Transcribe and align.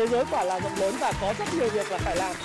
thế 0.00 0.06
giới 0.06 0.24
quả 0.30 0.44
là 0.44 0.60
rộng 0.60 0.72
lớn 0.80 0.94
và 1.00 1.12
có 1.20 1.34
rất 1.38 1.44
nhiều 1.56 1.68
việc 1.68 1.90
là 1.90 1.98
phải 1.98 2.16
làm 2.16 2.36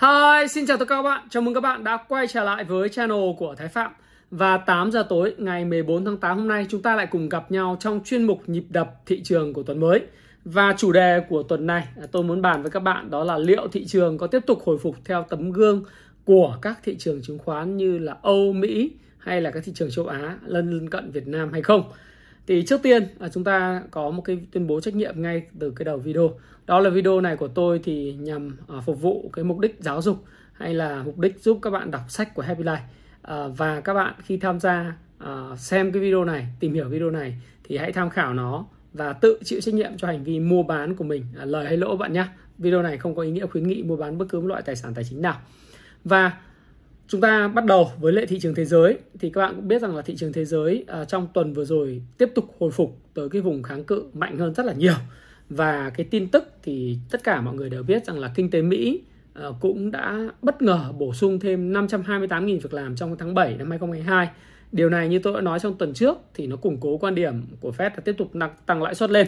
Hi, 0.00 0.48
xin 0.48 0.66
chào 0.66 0.76
tất 0.76 0.84
cả 0.88 0.96
các 0.96 1.02
bạn. 1.02 1.28
Chào 1.30 1.42
mừng 1.42 1.54
các 1.54 1.60
bạn 1.60 1.84
đã 1.84 1.96
quay 2.08 2.26
trở 2.26 2.44
lại 2.44 2.64
với 2.64 2.88
channel 2.88 3.18
của 3.38 3.54
Thái 3.54 3.68
Phạm. 3.68 3.92
Và 4.30 4.56
8 4.56 4.90
giờ 4.90 5.06
tối 5.08 5.34
ngày 5.38 5.64
14 5.64 6.04
tháng 6.04 6.16
8 6.16 6.38
hôm 6.38 6.48
nay 6.48 6.66
chúng 6.68 6.82
ta 6.82 6.96
lại 6.96 7.06
cùng 7.06 7.28
gặp 7.28 7.50
nhau 7.52 7.76
trong 7.80 8.00
chuyên 8.04 8.24
mục 8.24 8.42
nhịp 8.46 8.64
đập 8.68 8.94
thị 9.06 9.22
trường 9.24 9.52
của 9.52 9.62
tuần 9.62 9.80
mới. 9.80 10.00
Và 10.44 10.74
chủ 10.78 10.92
đề 10.92 11.20
của 11.28 11.42
tuần 11.42 11.66
này 11.66 11.88
à, 12.00 12.06
tôi 12.12 12.22
muốn 12.22 12.42
bàn 12.42 12.62
với 12.62 12.70
các 12.70 12.80
bạn 12.80 13.10
đó 13.10 13.24
là 13.24 13.38
liệu 13.38 13.68
thị 13.68 13.86
trường 13.86 14.18
có 14.18 14.26
tiếp 14.26 14.42
tục 14.46 14.62
hồi 14.64 14.78
phục 14.78 14.96
theo 15.04 15.26
tấm 15.28 15.52
gương 15.52 15.84
của 16.24 16.58
các 16.62 16.78
thị 16.84 16.96
trường 16.98 17.22
chứng 17.22 17.38
khoán 17.38 17.76
như 17.76 17.98
là 17.98 18.16
Âu, 18.22 18.52
Mỹ 18.52 18.90
hay 19.18 19.40
là 19.40 19.50
các 19.50 19.64
thị 19.64 19.72
trường 19.74 19.90
châu 19.90 20.06
Á 20.06 20.36
lân 20.46 20.90
cận 20.90 21.10
Việt 21.10 21.26
Nam 21.26 21.52
hay 21.52 21.62
không. 21.62 21.82
Thì 22.46 22.64
trước 22.66 22.82
tiên 22.82 23.06
à, 23.18 23.28
chúng 23.28 23.44
ta 23.44 23.82
có 23.90 24.10
một 24.10 24.22
cái 24.22 24.38
tuyên 24.52 24.66
bố 24.66 24.80
trách 24.80 24.94
nhiệm 24.94 25.22
ngay 25.22 25.42
từ 25.58 25.70
cái 25.76 25.84
đầu 25.84 25.98
video. 25.98 26.30
Đó 26.66 26.80
là 26.80 26.90
video 26.90 27.20
này 27.20 27.36
của 27.36 27.48
tôi 27.48 27.80
thì 27.84 28.12
nhằm 28.12 28.56
à, 28.68 28.80
phục 28.80 29.00
vụ 29.00 29.30
cái 29.32 29.44
mục 29.44 29.58
đích 29.58 29.76
giáo 29.80 30.02
dục 30.02 30.24
hay 30.52 30.74
là 30.74 31.02
mục 31.02 31.18
đích 31.18 31.40
giúp 31.40 31.58
các 31.62 31.70
bạn 31.70 31.90
đọc 31.90 32.02
sách 32.08 32.34
của 32.34 32.42
Happy 32.42 32.64
Life. 32.64 33.50
Và 33.56 33.80
các 33.80 33.94
bạn 33.94 34.14
khi 34.18 34.36
tham 34.36 34.60
gia 34.60 34.96
xem 35.56 35.92
cái 35.92 36.02
video 36.02 36.24
này, 36.24 36.46
tìm 36.60 36.74
hiểu 36.74 36.88
video 36.88 37.10
này 37.10 37.36
thì 37.64 37.76
hãy 37.76 37.92
tham 37.92 38.10
khảo 38.10 38.34
nó 38.34 38.64
và 38.92 39.12
tự 39.12 39.38
chịu 39.44 39.60
trách 39.60 39.74
nhiệm 39.74 39.96
cho 39.96 40.08
hành 40.08 40.24
vi 40.24 40.40
mua 40.40 40.62
bán 40.62 40.96
của 40.96 41.04
mình, 41.04 41.24
à, 41.38 41.44
lời 41.44 41.66
hay 41.66 41.76
lỗ 41.76 41.96
bạn 41.96 42.12
nhé. 42.12 42.24
Video 42.58 42.82
này 42.82 42.98
không 42.98 43.14
có 43.14 43.22
ý 43.22 43.30
nghĩa 43.30 43.46
khuyến 43.46 43.68
nghị 43.68 43.82
mua 43.82 43.96
bán 43.96 44.18
bất 44.18 44.26
cứ 44.28 44.40
một 44.40 44.46
loại 44.46 44.62
tài 44.62 44.76
sản 44.76 44.94
tài 44.94 45.04
chính 45.04 45.22
nào. 45.22 45.40
Và 46.04 46.32
Chúng 47.10 47.20
ta 47.20 47.48
bắt 47.48 47.64
đầu 47.64 47.90
với 48.00 48.12
lệ 48.12 48.26
thị 48.26 48.38
trường 48.40 48.54
thế 48.54 48.64
giới 48.64 48.98
thì 49.18 49.30
các 49.30 49.40
bạn 49.40 49.54
cũng 49.56 49.68
biết 49.68 49.82
rằng 49.82 49.96
là 49.96 50.02
thị 50.02 50.16
trường 50.16 50.32
thế 50.32 50.44
giới 50.44 50.84
à, 50.88 51.04
trong 51.04 51.28
tuần 51.34 51.52
vừa 51.52 51.64
rồi 51.64 52.02
tiếp 52.18 52.30
tục 52.34 52.54
hồi 52.60 52.70
phục 52.70 52.98
tới 53.14 53.28
cái 53.28 53.42
vùng 53.42 53.62
kháng 53.62 53.84
cự 53.84 54.04
mạnh 54.14 54.38
hơn 54.38 54.54
rất 54.54 54.66
là 54.66 54.72
nhiều 54.72 54.94
và 55.48 55.90
cái 55.90 56.06
tin 56.10 56.28
tức 56.28 56.44
thì 56.62 56.98
tất 57.10 57.24
cả 57.24 57.40
mọi 57.40 57.54
người 57.54 57.70
đều 57.70 57.82
biết 57.82 58.06
rằng 58.06 58.18
là 58.18 58.32
kinh 58.34 58.50
tế 58.50 58.62
Mỹ 58.62 59.02
à, 59.34 59.44
cũng 59.60 59.90
đã 59.90 60.28
bất 60.42 60.62
ngờ 60.62 60.92
bổ 60.98 61.14
sung 61.14 61.40
thêm 61.40 61.72
528.000 61.72 62.60
việc 62.60 62.74
làm 62.74 62.96
trong 62.96 63.16
tháng 63.16 63.34
7 63.34 63.56
năm 63.56 63.70
2022. 63.70 64.28
Điều 64.72 64.88
này 64.88 65.08
như 65.08 65.18
tôi 65.18 65.32
đã 65.32 65.40
nói 65.40 65.60
trong 65.60 65.78
tuần 65.78 65.94
trước 65.94 66.18
thì 66.34 66.46
nó 66.46 66.56
củng 66.56 66.80
cố 66.80 66.98
quan 66.98 67.14
điểm 67.14 67.46
của 67.60 67.70
Fed 67.70 67.90
là 67.90 68.00
tiếp 68.04 68.14
tục 68.18 68.32
tăng 68.66 68.82
lãi 68.82 68.94
suất 68.94 69.10
lên. 69.10 69.26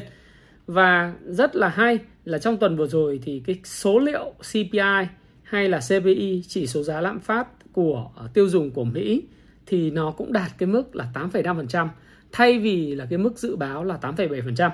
Và 0.66 1.14
rất 1.24 1.56
là 1.56 1.68
hay 1.68 1.98
là 2.24 2.38
trong 2.38 2.56
tuần 2.56 2.76
vừa 2.76 2.86
rồi 2.86 3.20
thì 3.22 3.42
cái 3.46 3.60
số 3.64 3.98
liệu 3.98 4.34
CPI 4.38 5.08
hay 5.42 5.68
là 5.68 5.80
CPI 5.88 6.42
chỉ 6.48 6.66
số 6.66 6.82
giá 6.82 7.00
lạm 7.00 7.20
phát 7.20 7.48
của 7.72 8.10
ờ, 8.16 8.28
tiêu 8.34 8.48
dùng 8.48 8.70
của 8.70 8.84
Mỹ 8.84 9.22
thì 9.66 9.90
nó 9.90 10.10
cũng 10.10 10.32
đạt 10.32 10.50
cái 10.58 10.66
mức 10.66 10.96
là 10.96 11.08
8,5% 11.14 11.88
thay 12.32 12.58
vì 12.58 12.94
là 12.94 13.06
cái 13.10 13.18
mức 13.18 13.38
dự 13.38 13.56
báo 13.56 13.84
là 13.84 13.98
8,7%. 14.02 14.70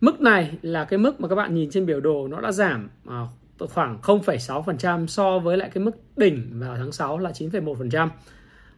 Mức 0.00 0.20
này 0.20 0.50
là 0.62 0.84
cái 0.84 0.98
mức 0.98 1.20
mà 1.20 1.28
các 1.28 1.34
bạn 1.34 1.54
nhìn 1.54 1.70
trên 1.70 1.86
biểu 1.86 2.00
đồ 2.00 2.28
nó 2.28 2.40
đã 2.40 2.52
giảm 2.52 2.88
ờ, 3.06 3.26
khoảng 3.58 3.98
0,6% 4.02 5.06
so 5.06 5.38
với 5.38 5.56
lại 5.56 5.70
cái 5.74 5.84
mức 5.84 5.96
đỉnh 6.16 6.60
vào 6.60 6.76
tháng 6.76 6.92
6 6.92 7.18
là 7.18 7.30
9,1%. 7.30 8.08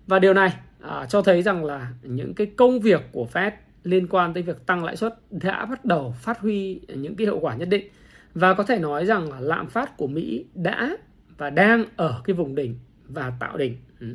Và 0.07 0.19
điều 0.19 0.35
này 0.35 0.53
à, 0.89 1.07
cho 1.07 1.23
thấy 1.23 1.43
rằng 1.43 1.65
là 1.65 1.89
những 2.03 2.35
cái 2.35 2.47
công 2.47 2.81
việc 2.81 3.01
của 3.13 3.27
Fed 3.33 3.51
liên 3.85 4.07
quan 4.09 4.35
tới 4.35 4.43
việc 4.43 4.67
tăng 4.67 4.85
lãi 4.85 4.97
suất 4.97 5.15
đã 5.31 5.65
bắt 5.65 5.85
đầu 5.85 6.15
phát 6.21 6.39
huy 6.41 6.81
những 6.95 7.17
cái 7.17 7.27
hiệu 7.27 7.39
quả 7.41 7.57
nhất 7.57 7.69
định. 7.69 7.89
Và 8.35 8.55
có 8.55 8.65
thể 8.65 8.79
nói 8.79 9.07
rằng 9.07 9.33
là 9.33 9.41
lạm 9.41 9.67
phát 9.67 9.97
của 9.97 10.07
Mỹ 10.07 10.45
đã 10.55 10.97
và 11.39 11.51
đang 11.51 11.85
ở 11.97 12.21
cái 12.25 12.35
vùng 12.35 12.55
đỉnh 12.55 12.75
và 13.09 13.33
tạo 13.41 13.57
đỉnh 13.57 13.77
ừ. 14.01 14.07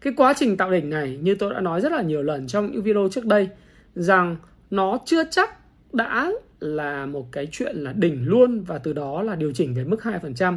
cái 0.00 0.12
quá 0.16 0.34
trình 0.36 0.56
tạo 0.56 0.70
đỉnh 0.70 0.90
này 0.90 1.18
như 1.22 1.34
tôi 1.34 1.54
đã 1.54 1.60
nói 1.60 1.80
rất 1.80 1.92
là 1.92 2.02
nhiều 2.02 2.22
lần 2.22 2.46
trong 2.46 2.72
những 2.72 2.82
video 2.82 3.08
trước 3.10 3.26
đây 3.26 3.48
rằng 3.94 4.36
nó 4.70 4.98
chưa 5.06 5.24
chắc 5.30 5.50
đã 5.92 6.32
là 6.60 7.06
một 7.06 7.32
cái 7.32 7.48
chuyện 7.52 7.76
là 7.76 7.92
đỉnh 7.92 8.26
luôn 8.26 8.60
và 8.60 8.78
từ 8.78 8.92
đó 8.92 9.22
là 9.22 9.34
điều 9.34 9.52
chỉnh 9.52 9.74
về 9.74 9.84
mức 9.84 10.00
2% 10.02 10.56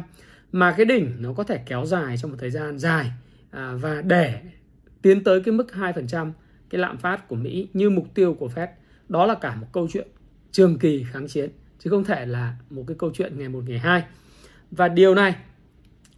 mà 0.52 0.74
cái 0.76 0.86
đỉnh 0.86 1.12
nó 1.18 1.32
có 1.32 1.44
thể 1.44 1.60
kéo 1.66 1.86
dài 1.86 2.16
trong 2.16 2.30
một 2.30 2.36
thời 2.40 2.50
gian 2.50 2.78
dài 2.78 3.10
à, 3.50 3.72
và 3.80 4.02
để 4.02 4.40
tiến 5.02 5.24
tới 5.24 5.40
cái 5.40 5.52
mức 5.52 5.66
2% 5.72 6.32
cái 6.70 6.80
lạm 6.80 6.98
phát 6.98 7.28
của 7.28 7.36
Mỹ 7.36 7.68
như 7.72 7.90
mục 7.90 8.14
tiêu 8.14 8.34
của 8.34 8.48
Fed. 8.54 8.66
Đó 9.08 9.26
là 9.26 9.34
cả 9.34 9.56
một 9.56 9.66
câu 9.72 9.88
chuyện 9.92 10.08
trường 10.52 10.78
kỳ 10.78 11.04
kháng 11.12 11.28
chiến 11.28 11.50
chứ 11.78 11.90
không 11.90 12.04
thể 12.04 12.26
là 12.26 12.56
một 12.70 12.84
cái 12.86 12.96
câu 12.98 13.10
chuyện 13.14 13.38
ngày 13.38 13.48
một 13.48 13.62
ngày 13.66 13.78
hai. 13.78 14.02
Và 14.70 14.88
điều 14.88 15.14
này 15.14 15.34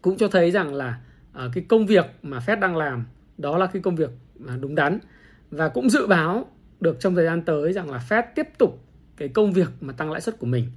cũng 0.02 0.16
cho 0.16 0.28
thấy 0.28 0.50
rằng 0.50 0.74
là 0.74 1.00
uh, 1.30 1.52
cái 1.54 1.64
công 1.68 1.86
việc 1.86 2.06
mà 2.22 2.38
Fed 2.38 2.60
đang 2.60 2.76
làm 2.76 3.04
đó 3.38 3.58
là 3.58 3.66
cái 3.66 3.82
công 3.82 3.96
việc 3.96 4.10
mà 4.38 4.56
đúng 4.56 4.74
đắn. 4.74 4.98
Và 5.50 5.68
cũng 5.68 5.90
dự 5.90 6.06
báo 6.06 6.46
được 6.80 7.00
trong 7.00 7.14
thời 7.14 7.24
gian 7.24 7.42
tới 7.42 7.72
rằng 7.72 7.90
là 7.90 8.00
Fed 8.08 8.22
tiếp 8.34 8.48
tục 8.58 8.84
cái 9.16 9.28
công 9.28 9.52
việc 9.52 9.68
mà 9.80 9.92
tăng 9.92 10.10
lãi 10.12 10.20
suất 10.20 10.38
của 10.38 10.46
mình. 10.46 10.70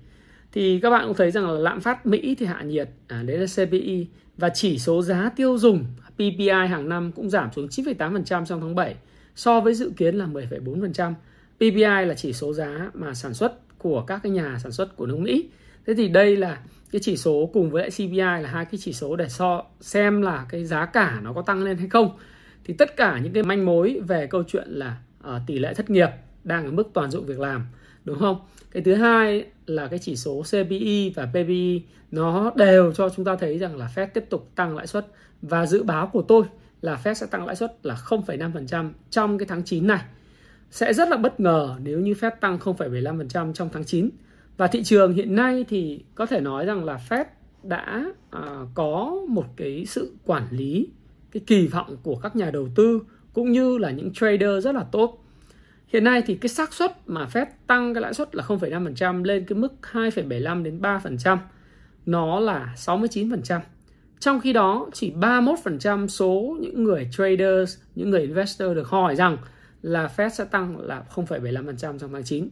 Thì 0.52 0.80
các 0.80 0.90
bạn 0.90 1.08
cũng 1.08 1.18
thấy 1.18 1.32
rằng 1.32 1.50
là 1.50 1.60
lạm 1.60 1.82
phát 1.82 2.06
Mỹ 2.06 2.36
thì 2.40 2.46
hạ 2.46 2.62
nhiệt 2.62 2.90
à, 3.08 3.24
đấy 3.24 3.38
là 3.38 3.46
CPI 3.56 4.08
và 4.38 4.50
chỉ 4.50 4.80
số 4.80 5.02
giá 5.02 5.30
tiêu 5.36 5.58
dùng 5.58 5.86
PPI 6.18 6.68
hàng 6.70 6.90
năm 6.90 7.12
cũng 7.12 7.30
giảm 7.30 7.50
xuống 7.56 7.68
9,8% 7.68 8.46
trong 8.46 8.62
tháng 8.62 8.76
7 8.76 8.96
so 9.36 9.60
với 9.60 9.74
dự 9.74 9.92
kiến 9.98 10.16
là 10.16 10.26
10,4%. 10.26 11.14
PPI 11.56 12.06
là 12.08 12.14
chỉ 12.18 12.34
số 12.34 12.54
giá 12.54 12.92
mà 12.94 13.14
sản 13.14 13.34
xuất 13.34 13.78
của 13.78 14.02
các 14.02 14.20
cái 14.24 14.32
nhà 14.32 14.60
sản 14.64 14.72
xuất 14.72 14.96
của 14.96 15.06
nước 15.06 15.18
Mỹ. 15.20 15.50
Thế 15.88 15.94
thì 15.94 16.08
đây 16.08 16.38
là 16.38 16.62
cái 16.92 17.02
chỉ 17.04 17.18
số 17.18 17.50
cùng 17.54 17.70
với 17.72 17.82
lại 17.82 17.92
CPI 17.92 18.18
là 18.18 18.50
hai 18.50 18.66
cái 18.66 18.80
chỉ 18.84 18.94
số 18.94 19.16
để 19.16 19.30
so 19.30 19.64
xem 19.82 20.22
là 20.22 20.46
cái 20.50 20.66
giá 20.66 20.86
cả 20.86 21.20
nó 21.24 21.34
có 21.34 21.42
tăng 21.42 21.64
lên 21.64 21.78
hay 21.78 21.90
không 21.90 22.18
thì 22.64 22.74
tất 22.74 22.98
cả 22.98 23.20
những 23.24 23.34
cái 23.34 23.44
manh 23.44 23.66
mối 23.66 24.02
về 24.08 24.28
câu 24.28 24.44
chuyện 24.44 24.68
là 24.70 24.98
uh, 25.28 25.42
tỷ 25.48 25.60
lệ 25.60 25.74
thất 25.74 25.90
nghiệp 25.90 26.10
đang 26.44 26.66
ở 26.66 26.72
mức 26.72 26.90
toàn 26.94 27.12
dụng 27.12 27.26
việc 27.26 27.40
làm 27.40 27.66
đúng 28.06 28.20
không 28.20 28.40
cái 28.72 28.84
thứ 28.84 28.94
hai 28.94 29.46
là 29.66 29.88
cái 29.88 30.00
chỉ 30.00 30.16
số 30.16 30.44
CPI 30.52 31.14
và 31.16 31.26
PPI 31.26 31.82
nó 32.12 32.52
đều 32.56 32.92
cho 32.92 33.10
chúng 33.10 33.26
ta 33.26 33.36
thấy 33.36 33.58
rằng 33.58 33.78
là 33.78 33.90
Fed 33.96 34.08
tiếp 34.14 34.26
tục 34.30 34.52
tăng 34.56 34.76
lãi 34.76 34.88
suất 34.88 35.08
và 35.42 35.66
dự 35.66 35.84
báo 35.84 36.08
của 36.08 36.22
tôi 36.22 36.44
là 36.82 37.00
Fed 37.04 37.14
sẽ 37.14 37.26
tăng 37.26 37.46
lãi 37.46 37.56
suất 37.56 37.78
là 37.84 37.96
0,5% 38.06 38.92
trong 39.10 39.38
cái 39.38 39.46
tháng 39.46 39.64
9 39.64 39.88
này 39.88 40.02
sẽ 40.72 40.94
rất 40.94 41.10
là 41.10 41.18
bất 41.18 41.40
ngờ 41.40 41.76
nếu 41.84 42.00
như 42.00 42.14
Fed 42.14 42.32
tăng 42.42 42.58
0,75% 42.58 43.54
trong 43.54 43.70
tháng 43.74 43.86
9 43.86 44.10
và 44.58 44.68
thị 44.68 44.84
trường 44.84 45.14
hiện 45.14 45.36
nay 45.36 45.66
thì 45.70 46.04
có 46.16 46.26
thể 46.26 46.40
nói 46.40 46.66
rằng 46.66 46.86
là 46.86 47.00
Fed 47.10 47.26
đã 47.64 48.06
à, 48.30 48.42
có 48.74 49.16
một 49.30 49.46
cái 49.56 49.86
sự 49.86 50.14
quản 50.26 50.48
lý 50.52 50.88
cái 51.32 51.44
kỳ 51.48 51.68
vọng 51.68 51.98
của 52.04 52.16
các 52.16 52.36
nhà 52.36 52.52
đầu 52.52 52.70
tư 52.76 53.02
cũng 53.34 53.52
như 53.52 53.78
là 53.78 53.92
những 53.92 54.14
trader 54.14 54.64
rất 54.64 54.76
là 54.76 54.86
tốt. 54.92 55.24
Hiện 55.88 56.04
nay 56.04 56.22
thì 56.26 56.36
cái 56.36 56.50
xác 56.50 56.74
suất 56.74 56.92
mà 57.06 57.28
Fed 57.34 57.46
tăng 57.68 57.94
cái 57.94 58.02
lãi 58.02 58.14
suất 58.14 58.36
là 58.36 58.44
0,5% 58.44 59.24
lên 59.24 59.46
cái 59.46 59.58
mức 59.58 59.74
2,75 59.92 60.64
đến 60.64 60.82
3% 60.82 61.38
nó 62.06 62.40
là 62.40 62.74
69%. 62.78 63.60
Trong 64.20 64.40
khi 64.40 64.54
đó 64.54 64.90
chỉ 64.94 65.12
31% 65.12 66.08
số 66.08 66.58
những 66.60 66.84
người 66.84 67.10
traders, 67.12 67.78
những 67.96 68.10
người 68.10 68.22
investor 68.22 68.76
được 68.76 68.88
hỏi 68.88 69.16
rằng 69.16 69.38
là 69.82 70.10
Fed 70.18 70.30
sẽ 70.30 70.46
tăng 70.46 70.80
là 70.80 71.04
0,75% 71.16 71.74
trong 71.76 72.14
tháng 72.14 72.24
9. 72.24 72.50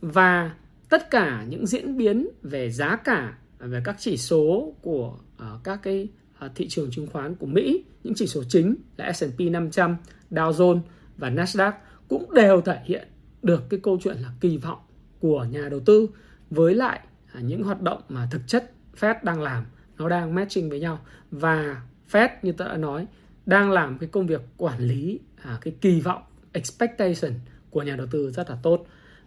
Và 0.00 0.52
tất 0.88 1.10
cả 1.10 1.44
những 1.48 1.66
diễn 1.66 1.96
biến 1.96 2.28
về 2.42 2.70
giá 2.70 2.96
cả 2.96 3.38
về 3.58 3.80
các 3.84 3.96
chỉ 3.98 4.16
số 4.16 4.74
của 4.82 5.18
uh, 5.36 5.64
các 5.64 5.80
cái 5.82 6.08
uh, 6.44 6.50
thị 6.54 6.68
trường 6.68 6.90
chứng 6.90 7.06
khoán 7.06 7.34
của 7.34 7.46
Mỹ, 7.46 7.84
những 8.04 8.14
chỉ 8.14 8.26
số 8.26 8.42
chính 8.48 8.74
là 8.96 9.12
S&P 9.12 9.40
500, 9.40 9.96
Dow 10.30 10.52
Jones 10.52 10.80
và 11.16 11.30
Nasdaq 11.30 11.72
cũng 12.08 12.34
đều 12.34 12.60
thể 12.60 12.78
hiện 12.84 13.08
được 13.42 13.62
cái 13.70 13.80
câu 13.82 13.98
chuyện 14.02 14.16
là 14.16 14.28
kỳ 14.40 14.56
vọng 14.56 14.78
của 15.20 15.46
nhà 15.50 15.68
đầu 15.68 15.80
tư 15.80 16.08
với 16.50 16.74
lại 16.74 17.00
uh, 17.38 17.44
những 17.44 17.62
hoạt 17.62 17.82
động 17.82 18.00
mà 18.08 18.28
thực 18.30 18.40
chất 18.46 18.72
Fed 19.00 19.14
đang 19.22 19.42
làm 19.42 19.64
nó 19.98 20.08
đang 20.08 20.34
matching 20.34 20.70
với 20.70 20.80
nhau. 20.80 21.00
Và 21.30 21.82
Fed 22.12 22.28
như 22.42 22.52
tôi 22.52 22.68
đã 22.68 22.76
nói 22.76 23.06
đang 23.46 23.70
làm 23.70 23.98
cái 23.98 24.08
công 24.12 24.26
việc 24.26 24.40
quản 24.56 24.78
lý 24.80 25.20
à, 25.42 25.58
cái 25.60 25.74
kỳ 25.80 26.00
vọng 26.00 26.22
expectation 26.52 27.32
của 27.70 27.82
nhà 27.82 27.96
đầu 27.96 28.06
tư 28.10 28.30
rất 28.30 28.50
là 28.50 28.56
tốt. 28.62 28.86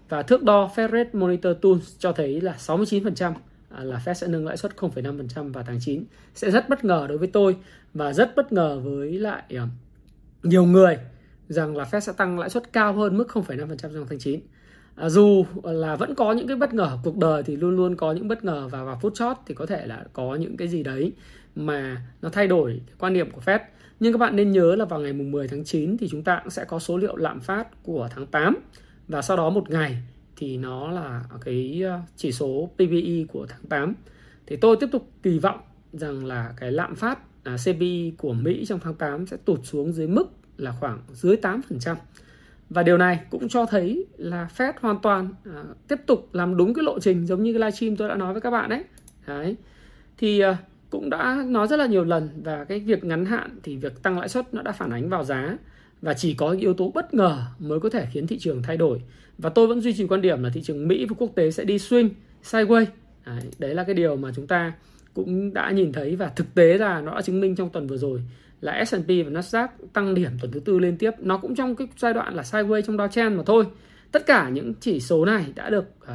Và 0.10 0.24
thước 0.24 0.44
đo 0.44 0.70
Fed 0.76 0.92
Rate 0.92 1.10
Monitor 1.14 1.58
Tools 1.62 1.96
cho 2.00 2.12
thấy 2.12 2.42
là 2.42 2.56
69% 2.60 3.34
à, 3.70 3.84
là 3.84 4.02
Fed 4.06 4.14
sẽ 4.14 4.28
nâng 4.28 4.46
lãi 4.46 4.58
suất 4.58 4.76
0,5% 4.76 5.52
vào 5.54 5.64
tháng 5.68 5.80
9 5.82 6.04
sẽ 6.36 6.52
rất 6.52 6.70
bất 6.70 6.86
ngờ 6.86 7.06
đối 7.10 7.18
với 7.18 7.28
tôi 7.28 7.58
và 7.94 8.14
rất 8.14 8.36
bất 8.36 8.54
ngờ 8.54 8.80
với 8.84 9.14
lại 9.14 9.44
à, 9.50 9.68
nhiều 10.44 10.66
người 10.66 10.98
rằng 11.50 11.78
là 11.78 11.84
Fed 11.84 12.00
sẽ 12.00 12.14
tăng 12.14 12.40
lãi 12.40 12.50
suất 12.50 12.74
cao 12.74 12.94
hơn 12.94 13.18
mức 13.18 13.28
0,5% 13.34 13.76
trong 13.78 14.06
tháng 14.10 14.20
9 14.20 14.40
à, 14.96 15.10
dù 15.10 15.46
là 15.64 15.96
vẫn 15.96 16.16
có 16.16 16.32
những 16.32 16.48
cái 16.48 16.58
bất 16.58 16.74
ngờ 16.74 16.98
cuộc 17.04 17.18
đời 17.18 17.44
thì 17.44 17.56
luôn 17.56 17.76
luôn 17.76 17.96
có 17.96 18.12
những 18.12 18.28
bất 18.28 18.44
ngờ 18.44 18.68
và 18.72 18.84
vào 18.84 19.00
phút 19.02 19.14
chót 19.16 19.38
thì 19.46 19.54
có 19.54 19.66
thể 19.66 19.88
là 19.88 20.06
có 20.14 20.36
những 20.36 20.58
cái 20.58 20.68
gì 20.68 20.84
đấy 20.84 21.14
mà 21.56 22.02
nó 22.22 22.30
thay 22.30 22.48
đổi 22.48 22.82
quan 23.00 23.14
điểm 23.14 23.32
của 23.32 23.42
Fed. 23.46 23.60
Nhưng 24.00 24.14
các 24.14 24.18
bạn 24.18 24.36
nên 24.36 24.52
nhớ 24.52 24.76
là 24.76 24.86
vào 24.86 25.00
ngày 25.00 25.14
mùng 25.14 25.32
10 25.32 25.48
tháng 25.48 25.64
9 25.64 25.98
thì 25.98 26.08
chúng 26.12 26.24
ta 26.24 26.40
cũng 26.44 26.52
sẽ 26.52 26.66
có 26.66 26.80
số 26.80 26.98
liệu 26.98 27.16
lạm 27.16 27.40
phát 27.40 27.84
của 27.84 28.10
tháng 28.12 28.26
8 28.26 28.58
và 29.08 29.22
sau 29.22 29.38
đó 29.38 29.50
một 29.50 29.70
ngày 29.70 29.98
thì 30.36 30.58
nó 30.58 30.92
là 30.92 31.24
cái 31.46 31.82
ờ, 31.86 32.00
chỉ 32.16 32.32
số 32.32 32.70
PPI 32.76 33.26
của 33.34 33.46
tháng 33.50 33.64
8 33.70 33.94
thì 34.48 34.56
tôi 34.56 34.78
tiếp 34.80 34.88
tục 34.92 35.10
kỳ 35.24 35.40
vọng 35.40 35.60
rằng 35.94 36.26
là 36.26 36.54
cái 36.58 36.72
lạm 36.72 36.96
phát 36.96 37.20
à, 37.44 37.58
CPI 37.66 38.14
của 38.18 38.34
Mỹ 38.34 38.66
trong 38.68 38.80
tháng 38.80 38.96
8 38.96 39.28
sẽ 39.28 39.38
tụt 39.46 39.60
xuống 39.64 39.94
dưới 39.94 40.08
mức 40.08 40.26
là 40.58 40.72
khoảng 40.80 41.00
dưới 41.14 41.36
8%. 41.42 41.96
Và 42.74 42.84
điều 42.84 42.98
này 42.98 43.20
cũng 43.30 43.50
cho 43.50 43.66
thấy 43.66 44.06
là 44.18 44.48
Fed 44.58 44.74
hoàn 44.82 45.00
toàn 45.02 45.34
à, 45.46 45.64
tiếp 45.88 45.96
tục 46.06 46.30
làm 46.34 46.58
đúng 46.58 46.74
cái 46.74 46.84
lộ 46.84 47.00
trình 47.00 47.26
giống 47.26 47.44
như 47.44 47.54
cái 47.54 47.60
livestream 47.60 47.96
tôi 47.96 48.10
đã 48.10 48.16
nói 48.16 48.34
với 48.34 48.42
các 48.42 48.52
bạn 48.52 48.70
đấy. 48.70 48.84
Đấy. 49.28 49.56
Thì 50.18 50.40
à, 50.40 50.58
cũng 50.90 51.10
đã 51.10 51.44
nói 51.48 51.68
rất 51.68 51.78
là 51.78 51.86
nhiều 51.86 52.04
lần 52.04 52.30
và 52.44 52.64
cái 52.64 52.80
việc 52.80 53.04
ngắn 53.04 53.26
hạn 53.26 53.60
thì 53.64 53.78
việc 53.78 54.04
tăng 54.04 54.20
lãi 54.20 54.30
suất 54.30 54.54
nó 54.54 54.62
đã 54.62 54.72
phản 54.72 54.90
ánh 54.90 55.10
vào 55.10 55.24
giá 55.24 55.58
và 56.02 56.14
chỉ 56.14 56.34
có 56.34 56.50
yếu 56.50 56.74
tố 56.74 56.92
bất 56.96 57.14
ngờ 57.14 57.38
mới 57.60 57.80
có 57.80 57.90
thể 57.90 58.08
khiến 58.12 58.28
thị 58.28 58.38
trường 58.40 58.64
thay 58.64 58.78
đổi. 58.78 59.02
Và 59.38 59.50
tôi 59.50 59.68
vẫn 59.68 59.82
duy 59.82 59.94
trì 59.94 60.08
quan 60.08 60.22
điểm 60.22 60.44
là 60.44 60.50
thị 60.54 60.62
trường 60.62 60.88
Mỹ 60.88 61.06
và 61.10 61.16
quốc 61.20 61.32
tế 61.36 61.52
sẽ 61.52 61.64
đi 61.64 61.78
swing 61.78 62.10
sideways. 62.44 62.86
Đấy, 63.26 63.42
đấy 63.60 63.76
là 63.76 63.84
cái 63.84 63.96
điều 63.96 64.16
mà 64.16 64.32
chúng 64.36 64.48
ta 64.48 64.74
cũng 65.14 65.54
đã 65.54 65.72
nhìn 65.72 65.92
thấy 65.92 66.16
và 66.16 66.28
thực 66.28 66.56
tế 66.56 66.78
là 66.78 67.02
nó 67.02 67.16
đã 67.16 67.22
chứng 67.22 67.42
minh 67.42 67.56
trong 67.56 67.70
tuần 67.70 67.88
vừa 67.88 67.98
rồi 67.98 68.22
là 68.62 68.86
S&P 68.86 69.08
và 69.08 69.42
Nasdaq 69.42 69.68
tăng 69.94 70.14
điểm 70.14 70.32
tuần 70.42 70.52
thứ 70.52 70.60
tư 70.60 70.80
liên 70.80 70.98
tiếp. 70.98 71.12
Nó 71.20 71.38
cũng 71.38 71.56
trong 71.56 71.76
cái 71.76 71.88
giai 71.98 72.14
đoạn 72.14 72.36
là 72.36 72.44
sideways 72.44 72.82
trong 72.82 72.98
downtrend 72.98 73.38
mà 73.38 73.44
thôi. 73.46 73.66
Tất 74.12 74.26
cả 74.26 74.50
những 74.50 74.74
chỉ 74.80 75.00
số 75.00 75.26
này 75.26 75.46
đã 75.56 75.70
được 75.70 75.86
uh, 76.04 76.10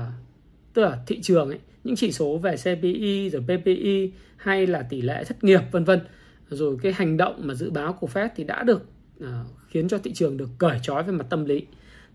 tức 0.75 0.83
là 0.83 0.99
thị 1.07 1.21
trường 1.21 1.49
ấy 1.49 1.59
những 1.85 1.97
chỉ 1.97 2.13
số 2.13 2.39
về 2.39 2.57
CPI 2.57 3.31
rồi 3.31 3.43
PPI 3.43 4.13
hay 4.37 4.67
là 4.67 4.83
tỷ 4.83 5.03
lệ 5.03 5.25
thất 5.25 5.45
nghiệp 5.45 5.61
vân 5.73 5.85
vân. 5.85 6.01
Rồi 6.49 6.77
cái 6.83 6.93
hành 6.93 7.17
động 7.17 7.41
mà 7.45 7.55
dự 7.55 7.71
báo 7.71 7.93
của 7.93 8.09
Fed 8.15 8.29
thì 8.37 8.45
đã 8.45 8.63
được 8.63 8.83
uh, 9.25 9.29
khiến 9.69 9.89
cho 9.89 9.99
thị 9.99 10.13
trường 10.13 10.37
được 10.37 10.49
cởi 10.59 10.79
trói 10.83 11.03
về 11.03 11.13
mặt 11.13 11.27
tâm 11.31 11.45
lý. 11.45 11.67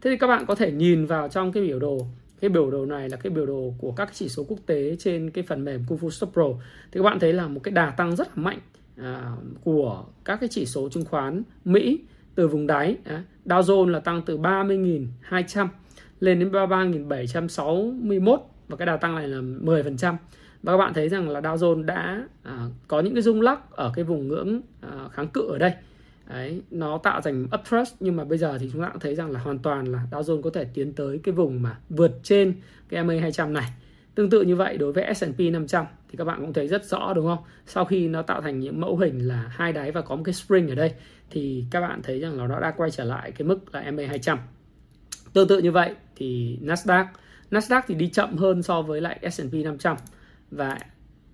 Thế 0.02 0.10
thì 0.10 0.18
các 0.18 0.28
bạn 0.28 0.46
có 0.46 0.56
thể 0.56 0.72
nhìn 0.72 1.06
vào 1.06 1.28
trong 1.28 1.52
cái 1.52 1.64
biểu 1.64 1.80
đồ. 1.80 2.08
Cái 2.42 2.50
biểu 2.50 2.72
đồ 2.72 2.86
này 2.86 3.10
là 3.10 3.18
cái 3.18 3.32
biểu 3.32 3.46
đồ 3.46 3.74
của 3.78 3.92
các 3.92 4.10
chỉ 4.14 4.30
số 4.30 4.44
quốc 4.44 4.60
tế 4.66 4.96
trên 5.00 5.30
cái 5.30 5.44
phần 5.48 5.66
mềm 5.66 5.84
Kung 5.88 5.98
Fu 5.98 6.10
Stop 6.10 6.34
Pro. 6.34 6.48
Thì 6.92 7.00
các 7.00 7.04
bạn 7.04 7.20
thấy 7.20 7.34
là 7.34 7.48
một 7.48 7.60
cái 7.64 7.72
đà 7.72 7.90
tăng 7.90 8.16
rất 8.16 8.28
là 8.28 8.44
mạnh 8.44 8.60
à, 8.98 9.32
của 9.64 10.06
các 10.26 10.40
cái 10.40 10.50
chỉ 10.50 10.66
số 10.66 10.90
chứng 10.90 11.06
khoán 11.06 11.44
Mỹ 11.66 12.00
từ 12.36 12.48
vùng 12.48 12.68
đáy 12.68 12.98
à, 13.04 13.24
Dow 13.46 13.62
Jones 13.62 13.88
là 13.88 14.00
tăng 14.00 14.22
từ 14.26 14.38
30.200 14.38 15.68
lên 16.20 16.40
đến 16.40 16.52
33.761 16.52 18.38
và 18.68 18.78
cái 18.78 18.86
đà 18.86 18.98
tăng 18.98 19.16
này 19.16 19.28
là 19.28 19.38
10% 19.38 20.16
và 20.64 20.74
các 20.74 20.78
bạn 20.78 20.94
thấy 20.94 21.10
rằng 21.10 21.30
là 21.30 21.42
Dow 21.42 21.56
Jones 21.56 21.86
đã 21.86 22.28
à, 22.44 22.68
có 22.88 23.00
những 23.00 23.14
cái 23.14 23.22
rung 23.22 23.42
lắc 23.42 23.72
ở 23.72 23.92
cái 23.96 24.06
vùng 24.06 24.28
ngưỡng 24.28 24.62
à, 24.82 25.08
kháng 25.12 25.28
cự 25.28 25.48
ở 25.52 25.58
đây 25.58 25.72
Đấy, 26.34 26.62
nó 26.72 26.98
tạo 26.98 27.22
thành 27.22 27.48
uptrust 27.56 27.96
nhưng 28.00 28.16
mà 28.16 28.24
bây 28.24 28.38
giờ 28.38 28.58
thì 28.58 28.70
chúng 28.74 28.82
ta 28.82 28.90
cũng 28.90 29.00
thấy 29.00 29.16
rằng 29.16 29.32
là 29.32 29.40
hoàn 29.40 29.60
toàn 29.60 29.86
là 29.86 30.00
Dow 30.12 30.22
Jones 30.22 30.42
có 30.42 30.50
thể 30.50 30.66
tiến 30.74 30.94
tới 30.94 31.20
cái 31.24 31.34
vùng 31.34 31.62
mà 31.62 31.78
vượt 31.90 32.12
trên 32.24 32.54
cái 32.90 33.04
MA 33.04 33.14
200 33.22 33.54
này. 33.54 33.72
Tương 34.16 34.30
tự 34.30 34.42
như 34.42 34.56
vậy 34.56 34.78
đối 34.78 34.94
với 34.94 35.14
S&P 35.14 35.40
500 35.40 35.86
thì 36.10 36.18
các 36.18 36.24
bạn 36.24 36.42
cũng 36.42 36.54
thấy 36.54 36.68
rất 36.68 36.86
rõ 36.86 37.14
đúng 37.14 37.26
không? 37.26 37.44
Sau 37.66 37.86
khi 37.86 38.08
nó 38.08 38.22
tạo 38.22 38.42
thành 38.42 38.60
những 38.60 38.82
mẫu 38.82 38.98
hình 38.98 39.28
là 39.28 39.48
hai 39.50 39.74
đáy 39.74 39.92
và 39.92 40.02
có 40.02 40.16
một 40.16 40.24
cái 40.26 40.34
spring 40.34 40.70
ở 40.70 40.76
đây 40.76 40.94
thì 41.30 41.66
các 41.72 41.82
bạn 41.82 42.02
thấy 42.04 42.20
rằng 42.20 42.38
là 42.38 42.48
nó 42.48 42.60
đã 42.60 42.72
quay 42.78 42.92
trở 42.92 43.04
lại 43.04 43.32
cái 43.32 43.48
mức 43.48 43.76
là 43.76 43.92
MA 43.92 44.04
200. 44.08 44.40
Tương 45.34 45.48
tự 45.48 45.60
như 45.60 45.72
vậy 45.72 45.96
thì 46.16 46.60
Nasdaq 46.62 47.06
Nasdaq 47.52 47.82
thì 47.88 47.96
đi 47.96 48.08
chậm 48.08 48.38
hơn 48.38 48.64
so 48.64 48.82
với 48.82 49.02
lại 49.02 49.20
S&P 49.32 49.54
500 49.54 49.98
và 50.52 50.78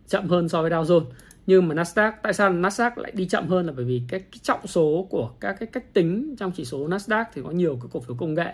chậm 0.08 0.28
hơn 0.28 0.50
so 0.50 0.62
với 0.62 0.72
Dow 0.72 0.84
Jones 0.84 1.06
nhưng 1.48 1.68
mà 1.68 1.76
Nasdaq 1.76 2.12
tại 2.24 2.34
sao 2.34 2.54
Nasdaq 2.54 2.92
lại 2.96 3.12
đi 3.16 3.28
chậm 3.28 3.48
hơn 3.48 3.66
là 3.66 3.74
bởi 3.76 3.86
vì 3.86 4.02
cái, 4.08 4.20
cái 4.20 4.40
trọng 4.42 4.68
số 4.68 5.08
của 5.10 5.32
các 5.40 5.56
cái 5.60 5.68
cách 5.68 5.94
tính 5.94 6.36
trong 6.40 6.52
chỉ 6.52 6.66
số 6.66 6.88
Nasdaq 6.88 7.26
thì 7.34 7.42
có 7.42 7.52
nhiều 7.52 7.80
cái 7.82 7.90
cổ 7.92 8.00
phiếu 8.00 8.16
công 8.16 8.34
nghệ 8.34 8.54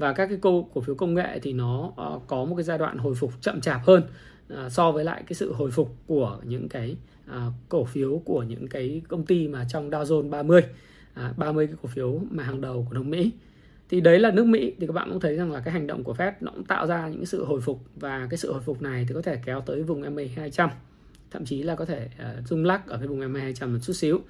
và 0.00 0.12
các 0.12 0.26
cái 0.26 0.38
cổ, 0.40 0.68
cổ 0.74 0.80
phiếu 0.80 0.94
công 0.94 1.14
nghệ 1.14 1.38
thì 1.42 1.52
nó 1.52 1.92
ờ, 1.96 2.20
có 2.26 2.44
một 2.44 2.56
cái 2.56 2.64
giai 2.64 2.78
đoạn 2.78 2.98
hồi 2.98 3.14
phục 3.14 3.32
chậm 3.40 3.60
chạp 3.60 3.80
hơn 3.86 4.02
ờ, 4.48 4.68
so 4.68 4.92
với 4.92 5.04
lại 5.04 5.22
cái 5.26 5.34
sự 5.34 5.52
hồi 5.52 5.70
phục 5.70 5.96
của 6.06 6.38
những 6.44 6.68
cái 6.68 6.96
ờ, 7.26 7.52
cổ 7.68 7.84
phiếu 7.84 8.22
của 8.24 8.42
những 8.42 8.68
cái 8.68 9.02
công 9.08 9.26
ty 9.26 9.48
mà 9.48 9.66
trong 9.68 9.90
Dow 9.90 10.04
Jones 10.04 10.30
30 10.30 10.62
30 11.36 11.64
à, 11.64 11.66
cái 11.66 11.76
cổ 11.82 11.88
phiếu 11.88 12.20
mà 12.30 12.44
hàng 12.44 12.60
đầu 12.60 12.86
của 12.88 12.94
nước 12.94 13.02
Mỹ. 13.02 13.30
Thì 13.88 14.00
đấy 14.00 14.18
là 14.18 14.30
nước 14.30 14.46
Mỹ 14.46 14.74
thì 14.80 14.86
các 14.86 14.92
bạn 14.92 15.08
cũng 15.10 15.20
thấy 15.20 15.36
rằng 15.36 15.52
là 15.52 15.60
cái 15.60 15.72
hành 15.72 15.86
động 15.86 16.04
của 16.04 16.14
Fed 16.14 16.32
nó 16.40 16.52
cũng 16.52 16.64
tạo 16.64 16.86
ra 16.86 17.08
những 17.08 17.26
sự 17.26 17.44
hồi 17.44 17.60
phục. 17.60 17.80
Và 17.96 18.26
cái 18.30 18.38
sự 18.38 18.52
hồi 18.52 18.62
phục 18.62 18.82
này 18.82 19.06
thì 19.08 19.14
có 19.14 19.22
thể 19.22 19.40
kéo 19.44 19.60
tới 19.60 19.82
vùng 19.82 20.00
MA 20.14 20.22
200 20.36 20.70
thậm 21.30 21.44
chí 21.44 21.62
là 21.62 21.74
có 21.74 21.84
thể 21.84 22.08
rung 22.46 22.64
lắc 22.64 22.86
ở 22.86 22.98
cái 22.98 23.06
vùng 23.06 23.32
MA 23.32 23.40
200 23.40 23.72
một 23.72 23.78
chút 23.82 23.92
xíu 23.92 24.20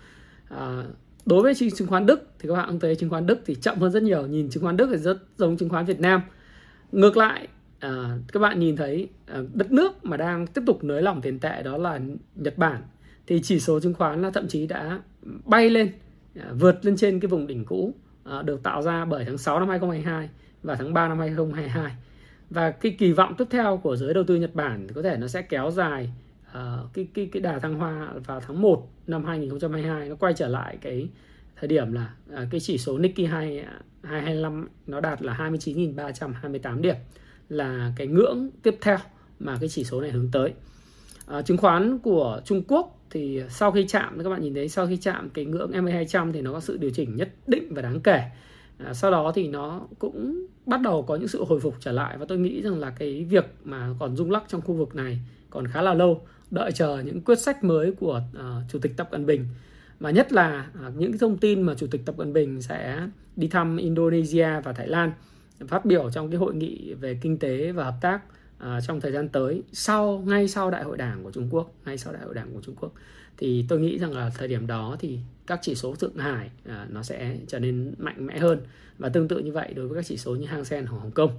đối 1.27 1.43
với 1.43 1.55
chứng 1.55 1.89
khoán 1.89 2.07
Đức 2.07 2.29
thì 2.39 2.49
các 2.49 2.55
bạn 2.55 2.69
cũng 2.69 2.81
thấy 2.81 2.97
chứng 2.97 3.11
khoán 3.11 3.27
Đức 3.27 3.39
thì 3.47 3.55
chậm 3.55 3.79
hơn 3.79 3.93
rất 3.93 4.03
nhiều 4.03 4.27
nhìn 4.27 4.51
chứng 4.51 4.63
khoán 4.63 4.77
Đức 4.77 4.89
thì 4.93 4.97
rất 4.97 5.19
giống 5.37 5.57
chứng 5.57 5.69
khoán 5.69 5.85
Việt 5.85 6.01
Nam. 6.01 6.23
Ngược 6.93 7.17
lại 7.17 7.49
à, 7.81 8.19
các 8.33 8.41
bạn 8.41 8.61
nhìn 8.61 8.77
thấy 8.77 9.09
à, 9.27 9.41
đất 9.55 9.73
nước 9.73 10.05
mà 10.05 10.17
đang 10.17 10.47
tiếp 10.47 10.63
tục 10.67 10.85
nới 10.85 11.03
lỏng 11.03 11.21
tiền 11.21 11.39
tệ 11.39 11.63
đó 11.63 11.77
là 11.77 12.01
Nhật 12.35 12.59
Bản. 12.59 12.83
Thì 13.27 13.41
chỉ 13.43 13.61
số 13.61 13.81
chứng 13.81 13.95
khoán 13.95 14.23
là 14.23 14.31
thậm 14.31 14.49
chí 14.49 14.67
đã 14.67 15.01
bay 15.45 15.71
lên 15.71 15.93
à, 16.37 16.53
vượt 16.59 16.85
lên 16.85 16.97
trên 16.97 17.21
cái 17.21 17.29
vùng 17.29 17.47
đỉnh 17.47 17.65
cũ 17.65 17.95
à, 18.25 18.43
được 18.43 18.63
tạo 18.63 18.83
ra 18.83 19.05
bởi 19.05 19.25
tháng 19.25 19.39
6 19.39 19.59
năm 19.59 19.69
2022 19.69 20.29
và 20.63 20.75
tháng 20.75 20.95
3 20.95 21.09
năm 21.09 21.19
2022 21.19 21.93
và 22.51 22.71
cái 22.71 22.97
kỳ 22.99 23.13
vọng 23.13 23.35
tiếp 23.39 23.45
theo 23.51 23.77
của 23.77 23.97
giới 23.97 24.15
đầu 24.15 24.25
tư 24.25 24.37
Nhật 24.37 24.55
Bản 24.55 24.85
thì 24.89 24.95
có 24.95 25.03
thể 25.03 25.17
nó 25.17 25.27
sẽ 25.27 25.43
kéo 25.43 25.71
dài 25.71 26.11
uh, 26.51 26.93
cái 26.95 27.09
cái 27.15 27.29
cái 27.33 27.43
đà 27.43 27.59
thăng 27.59 27.75
hoa 27.75 28.13
vào 28.27 28.41
tháng 28.41 28.63
1 28.63 28.89
năm 29.07 29.25
2022 29.25 30.09
nó 30.09 30.15
quay 30.15 30.33
trở 30.33 30.49
lại 30.49 30.79
cái 30.81 31.09
thời 31.57 31.69
điểm 31.69 31.93
là 31.93 32.15
uh, 32.33 32.39
cái 32.51 32.61
chỉ 32.61 32.79
số 32.79 32.99
Nikkei 32.99 33.27
2 33.27 33.65
225 34.03 34.69
nó 34.87 35.01
đạt 35.01 35.23
là 35.23 35.35
29.328 35.35 36.81
điểm 36.81 36.97
là 37.49 37.93
cái 37.97 38.07
ngưỡng 38.07 38.51
tiếp 38.63 38.77
theo 38.81 38.99
mà 39.39 39.57
cái 39.61 39.69
chỉ 39.69 39.85
số 39.85 40.01
này 40.01 40.11
hướng 40.11 40.29
tới. 40.33 40.53
Uh, 41.39 41.47
chứng 41.47 41.57
khoán 41.57 41.99
của 41.99 42.41
Trung 42.45 42.63
Quốc 42.69 43.01
thì 43.11 43.43
sau 43.49 43.73
khi 43.73 43.87
chạm 43.89 44.23
các 44.25 44.31
bạn 44.31 44.43
nhìn 44.43 44.55
thấy 44.55 44.69
sau 44.69 44.87
khi 44.87 44.97
chạm 44.97 45.31
cái 45.31 45.45
ngưỡng 45.45 45.71
MA200 45.71 46.33
thì 46.33 46.41
nó 46.41 46.53
có 46.53 46.61
sự 46.61 46.77
điều 46.77 46.91
chỉnh 46.91 47.17
nhất 47.17 47.29
định 47.47 47.75
và 47.75 47.83
đáng 47.83 48.01
kể. 48.01 48.23
À, 48.79 48.95
sau 48.95 49.11
đó 49.11 49.33
thì 49.35 49.49
nó 49.49 49.81
cũng 49.99 50.47
bắt 50.67 50.81
đầu 50.81 51.03
có 51.03 51.17
những 51.17 51.29
sự 51.29 51.45
hồi 51.45 51.61
phục 51.61 51.75
trở 51.81 51.93
lại 51.93 52.17
và 52.19 52.27
tôi 52.29 52.39
nghĩ 52.39 52.63
rằng 52.63 52.79
là 52.79 52.91
cái 52.91 53.25
việc 53.25 53.45
mà 53.65 53.95
còn 53.99 54.17
rung 54.17 54.31
lắc 54.31 54.45
trong 54.49 54.61
khu 54.61 54.75
vực 54.75 54.95
này 54.95 55.19
còn 55.51 55.67
khá 55.67 55.83
là 55.83 55.95
lâu 55.95 56.27
đợi 56.51 56.73
chờ 56.73 57.03
những 57.07 57.21
quyết 57.21 57.39
sách 57.39 57.65
mới 57.65 57.93
của 57.93 58.23
uh, 58.37 58.71
chủ 58.73 58.79
tịch 58.79 58.97
Tập 58.97 59.09
Cận 59.11 59.27
Bình. 59.27 59.47
Và 60.01 60.11
nhất 60.11 60.33
là 60.33 60.71
uh, 60.87 60.97
những 60.97 61.19
thông 61.19 61.39
tin 61.39 61.63
mà 61.63 61.75
chủ 61.75 61.87
tịch 61.91 62.07
Tập 62.07 62.15
Cận 62.19 62.33
Bình 62.33 62.63
sẽ 62.63 63.09
đi 63.37 63.49
thăm 63.49 63.77
Indonesia 63.77 64.61
và 64.65 64.73
Thái 64.73 64.89
Lan 64.89 65.13
phát 65.69 65.85
biểu 65.85 66.11
trong 66.11 66.31
cái 66.31 66.39
hội 66.39 66.55
nghị 66.55 66.95
về 66.95 67.19
kinh 67.23 67.39
tế 67.39 67.73
và 67.73 67.85
hợp 67.85 67.97
tác 68.01 68.21
uh, 68.57 68.69
trong 68.87 69.01
thời 69.01 69.13
gian 69.13 69.29
tới 69.29 69.63
sau 69.73 70.23
ngay 70.27 70.49
sau 70.49 70.71
đại 70.71 70.85
hội 70.85 70.97
đảng 70.97 71.25
của 71.25 71.31
Trung 71.31 71.49
Quốc 71.51 71.75
ngay 71.85 71.99
sau 71.99 72.13
đại 72.13 72.23
hội 72.23 72.35
đảng 72.35 72.55
của 72.55 72.61
Trung 72.61 72.75
Quốc. 72.81 72.93
Thì 73.37 73.65
tôi 73.69 73.81
nghĩ 73.81 73.99
rằng 73.99 74.13
là 74.13 74.31
thời 74.39 74.49
điểm 74.49 74.67
đó 74.67 74.97
thì 74.99 75.19
các 75.47 75.59
chỉ 75.63 75.75
số 75.75 75.95
Thượng 75.95 76.17
Hải 76.17 76.51
uh, 76.65 76.91
nó 76.91 77.03
sẽ 77.03 77.37
trở 77.47 77.59
nên 77.59 77.95
mạnh 77.99 78.27
mẽ 78.27 78.39
hơn 78.39 78.61
và 78.99 79.09
tương 79.09 79.29
tự 79.29 79.39
như 79.39 79.53
vậy 79.53 79.73
đối 79.75 79.89
với 79.89 79.97
các 79.97 80.07
chỉ 80.07 80.17
số 80.17 80.37
như 80.37 80.47
Hang 80.47 80.65
Seng 80.65 80.87
của 80.87 80.97
Hồng 80.97 81.11
Kông. 81.11 81.31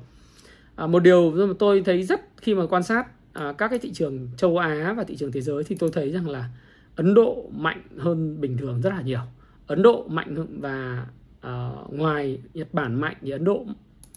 Uh, 0.84 0.90
một 0.90 1.00
điều 1.00 1.32
mà 1.32 1.54
tôi 1.60 1.82
thấy 1.86 2.04
rất 2.04 2.22
khi 2.38 2.56
mà 2.56 2.66
quan 2.70 2.84
sát 2.84 3.08
à, 3.34 3.54
các 3.58 3.68
cái 3.68 3.80
thị 3.80 3.92
trường 3.94 4.28
châu 4.38 4.58
Á 4.58 4.94
và 4.98 5.04
thị 5.04 5.16
trường 5.16 5.32
thế 5.32 5.42
giới 5.42 5.64
thì 5.64 5.76
tôi 5.80 5.90
thấy 5.94 6.12
rằng 6.12 6.30
là 6.30 6.50
Ấn 6.96 7.14
Độ 7.14 7.50
mạnh 7.58 7.82
hơn 7.98 8.42
bình 8.42 8.58
thường 8.58 8.82
rất 8.82 8.90
là 8.90 9.02
nhiều. 9.02 9.22
Ấn 9.68 9.82
Độ 9.82 10.08
mạnh 10.08 10.36
và 10.60 11.06
uh, 11.48 11.94
ngoài 11.94 12.42
Nhật 12.54 12.74
Bản 12.74 13.02
mạnh 13.02 13.16
thì 13.22 13.32
Ấn 13.32 13.44
Độ 13.44 13.66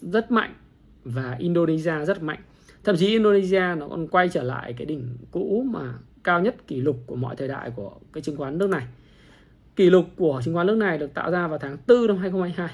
rất 0.01 0.31
mạnh 0.31 0.53
và 1.03 1.35
Indonesia 1.39 2.05
rất 2.05 2.23
mạnh. 2.23 2.39
Thậm 2.83 2.97
chí 2.97 3.07
Indonesia 3.07 3.75
nó 3.77 3.87
còn 3.87 4.07
quay 4.07 4.29
trở 4.29 4.43
lại 4.43 4.73
cái 4.73 4.85
đỉnh 4.85 5.17
cũ 5.31 5.65
mà 5.69 5.93
cao 6.23 6.41
nhất 6.41 6.67
kỷ 6.67 6.81
lục 6.81 6.97
của 7.05 7.15
mọi 7.15 7.35
thời 7.35 7.47
đại 7.47 7.71
của 7.75 7.91
cái 8.13 8.21
chứng 8.21 8.37
khoán 8.37 8.57
nước 8.57 8.69
này. 8.69 8.85
Kỷ 9.75 9.89
lục 9.89 10.05
của 10.15 10.41
chứng 10.45 10.53
khoán 10.53 10.67
nước 10.67 10.77
này 10.77 10.97
được 10.97 11.13
tạo 11.13 11.31
ra 11.31 11.47
vào 11.47 11.59
tháng 11.59 11.77
4 11.87 12.07
năm 12.07 12.17
2022 12.17 12.69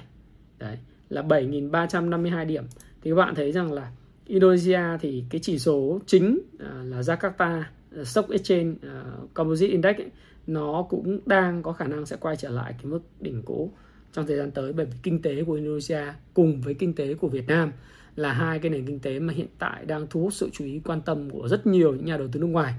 đấy 0.59 0.77
là 1.09 1.21
7.352 1.21 2.45
điểm. 2.45 2.63
Thì 3.01 3.11
các 3.11 3.15
bạn 3.15 3.35
thấy 3.35 3.51
rằng 3.51 3.71
là 3.71 3.91
Indonesia 4.31 4.97
thì 5.01 5.23
cái 5.29 5.41
chỉ 5.41 5.59
số 5.59 5.99
chính 6.05 6.39
à, 6.59 6.83
là 6.83 7.01
Jakarta 7.01 7.63
à, 7.97 8.03
Stock 8.03 8.29
Exchange 8.29 8.73
à, 8.83 9.03
Composite 9.33 9.71
Index 9.71 9.97
ấy, 9.97 10.09
nó 10.47 10.85
cũng 10.89 11.19
đang 11.25 11.63
có 11.63 11.73
khả 11.73 11.87
năng 11.87 12.05
sẽ 12.05 12.17
quay 12.19 12.35
trở 12.35 12.49
lại 12.49 12.73
cái 12.77 12.85
mức 12.85 12.99
đỉnh 13.19 13.41
cũ 13.43 13.71
trong 14.13 14.27
thời 14.27 14.37
gian 14.37 14.51
tới 14.51 14.73
bởi 14.73 14.85
vì 14.85 14.93
kinh 15.03 15.21
tế 15.21 15.43
của 15.43 15.53
Indonesia 15.53 16.01
cùng 16.33 16.61
với 16.61 16.73
kinh 16.73 16.93
tế 16.93 17.13
của 17.13 17.27
Việt 17.27 17.47
Nam 17.47 17.71
là 18.15 18.33
hai 18.33 18.59
cái 18.59 18.69
nền 18.69 18.85
kinh 18.85 18.99
tế 18.99 19.19
mà 19.19 19.33
hiện 19.33 19.47
tại 19.59 19.85
đang 19.85 20.07
thu 20.09 20.21
hút 20.21 20.33
sự 20.33 20.49
chú 20.53 20.65
ý 20.65 20.81
quan 20.85 21.01
tâm 21.01 21.29
của 21.29 21.47
rất 21.47 21.67
nhiều 21.67 21.93
những 21.93 22.05
nhà 22.05 22.17
đầu 22.17 22.27
tư 22.31 22.39
nước 22.39 22.47
ngoài. 22.47 22.73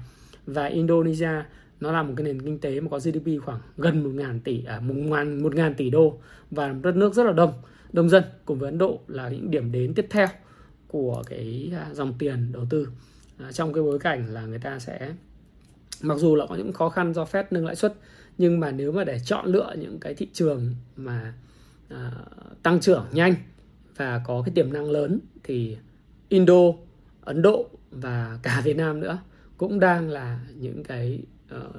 Và 0.45 0.65
Indonesia 0.65 1.43
nó 1.79 1.91
là 1.91 2.03
một 2.03 2.13
cái 2.17 2.23
nền 2.23 2.41
kinh 2.41 2.59
tế 2.59 2.79
mà 2.79 2.89
có 2.89 2.99
GDP 2.99 3.45
khoảng 3.45 3.59
gần 3.77 4.15
1.000 4.17 4.39
tỷ 4.43 4.63
à, 4.65 4.81
1.000 4.87 5.73
tỷ 5.73 5.89
đô 5.89 6.19
và 6.51 6.67
đất 6.83 6.95
nước 6.95 7.13
rất 7.13 7.23
là 7.23 7.31
đông 7.31 7.53
đông 7.91 8.09
dân 8.09 8.23
cùng 8.45 8.59
với 8.59 8.69
Ấn 8.69 8.77
Độ 8.77 8.99
là 9.07 9.29
những 9.29 9.51
điểm 9.51 9.71
đến 9.71 9.93
tiếp 9.93 10.07
theo 10.09 10.27
của 10.93 11.23
cái 11.27 11.71
à, 11.75 11.93
dòng 11.93 12.13
tiền 12.19 12.51
đầu 12.51 12.65
tư 12.69 12.87
à, 13.37 13.51
trong 13.51 13.73
cái 13.73 13.83
bối 13.83 13.99
cảnh 13.99 14.27
là 14.27 14.45
người 14.45 14.59
ta 14.59 14.79
sẽ 14.79 15.13
mặc 16.01 16.17
dù 16.17 16.35
là 16.35 16.45
có 16.49 16.55
những 16.55 16.73
khó 16.73 16.89
khăn 16.89 17.13
do 17.13 17.23
Fed 17.23 17.43
nâng 17.51 17.65
lãi 17.65 17.75
suất 17.75 17.93
nhưng 18.37 18.59
mà 18.59 18.71
nếu 18.71 18.91
mà 18.91 19.03
để 19.03 19.19
chọn 19.25 19.45
lựa 19.45 19.75
những 19.79 19.99
cái 19.99 20.13
thị 20.13 20.27
trường 20.33 20.75
mà 20.95 21.33
à, 21.89 22.11
tăng 22.63 22.79
trưởng 22.79 23.05
nhanh 23.11 23.35
và 23.95 24.21
có 24.25 24.41
cái 24.45 24.55
tiềm 24.55 24.73
năng 24.73 24.91
lớn 24.91 25.19
thì 25.43 25.77
Indo, 26.29 26.61
Ấn 27.21 27.41
Độ 27.41 27.69
và 27.91 28.39
cả 28.43 28.61
Việt 28.65 28.77
Nam 28.77 28.99
nữa 28.99 29.19
cũng 29.57 29.79
đang 29.79 30.09
là 30.09 30.39
những 30.55 30.83
cái 30.83 31.23
uh, 31.55 31.75